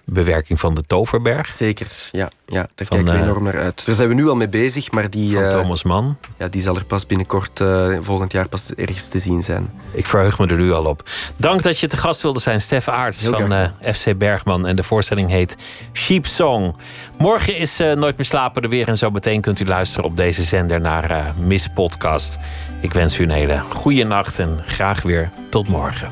bewerking 0.05 0.59
van 0.59 0.75
de 0.75 0.81
Toverberg. 0.81 1.51
Zeker, 1.51 1.87
ja. 2.11 2.29
ja 2.45 2.67
daar 2.75 2.87
van, 2.87 2.97
kijken 2.97 3.13
we 3.13 3.21
enorm 3.21 3.43
naar 3.43 3.57
uit. 3.57 3.85
Daar 3.85 3.95
zijn 3.95 4.07
we 4.07 4.13
nu 4.13 4.27
al 4.27 4.35
mee 4.35 4.49
bezig, 4.49 4.91
maar 4.91 5.09
die... 5.09 5.33
Van 5.33 5.49
Thomas 5.49 5.83
Mann. 5.83 6.17
Ja, 6.37 6.47
die 6.47 6.61
zal 6.61 6.75
er 6.75 6.85
pas 6.85 7.05
binnenkort, 7.05 7.63
volgend 7.99 8.31
jaar 8.31 8.47
pas 8.47 8.73
ergens 8.73 9.07
te 9.07 9.19
zien 9.19 9.43
zijn. 9.43 9.69
Ik 9.91 10.05
verheug 10.05 10.39
me 10.39 10.47
er 10.47 10.57
nu 10.57 10.71
al 10.71 10.85
op. 10.85 11.09
Dank 11.35 11.63
dat 11.63 11.79
je 11.79 11.87
te 11.87 11.97
gast 11.97 12.21
wilde 12.21 12.39
zijn, 12.39 12.61
Stef 12.61 12.87
Aarts 12.87 13.23
van 13.23 13.71
FC 13.93 14.17
Bergman. 14.17 14.67
En 14.67 14.75
de 14.75 14.83
voorstelling 14.83 15.29
heet 15.29 15.55
Sheep 15.93 16.25
Song. 16.25 16.75
Morgen 17.17 17.55
is 17.55 17.81
uh, 17.81 17.93
Nooit 17.93 18.17
meer 18.17 18.25
slapen 18.25 18.63
er 18.63 18.69
weer. 18.69 18.87
En 18.87 18.97
zo 18.97 19.09
meteen 19.09 19.41
kunt 19.41 19.59
u 19.59 19.65
luisteren 19.65 20.05
op 20.05 20.17
deze 20.17 20.43
zender 20.43 20.81
naar 20.81 21.33
Miss 21.37 21.67
Podcast. 21.73 22.39
Ik 22.81 22.93
wens 22.93 23.19
u 23.19 23.23
een 23.23 23.29
hele 23.29 23.59
goede 23.69 24.03
nacht 24.03 24.39
en 24.39 24.63
graag 24.65 25.01
weer 25.01 25.29
tot 25.49 25.67
morgen. 25.67 26.11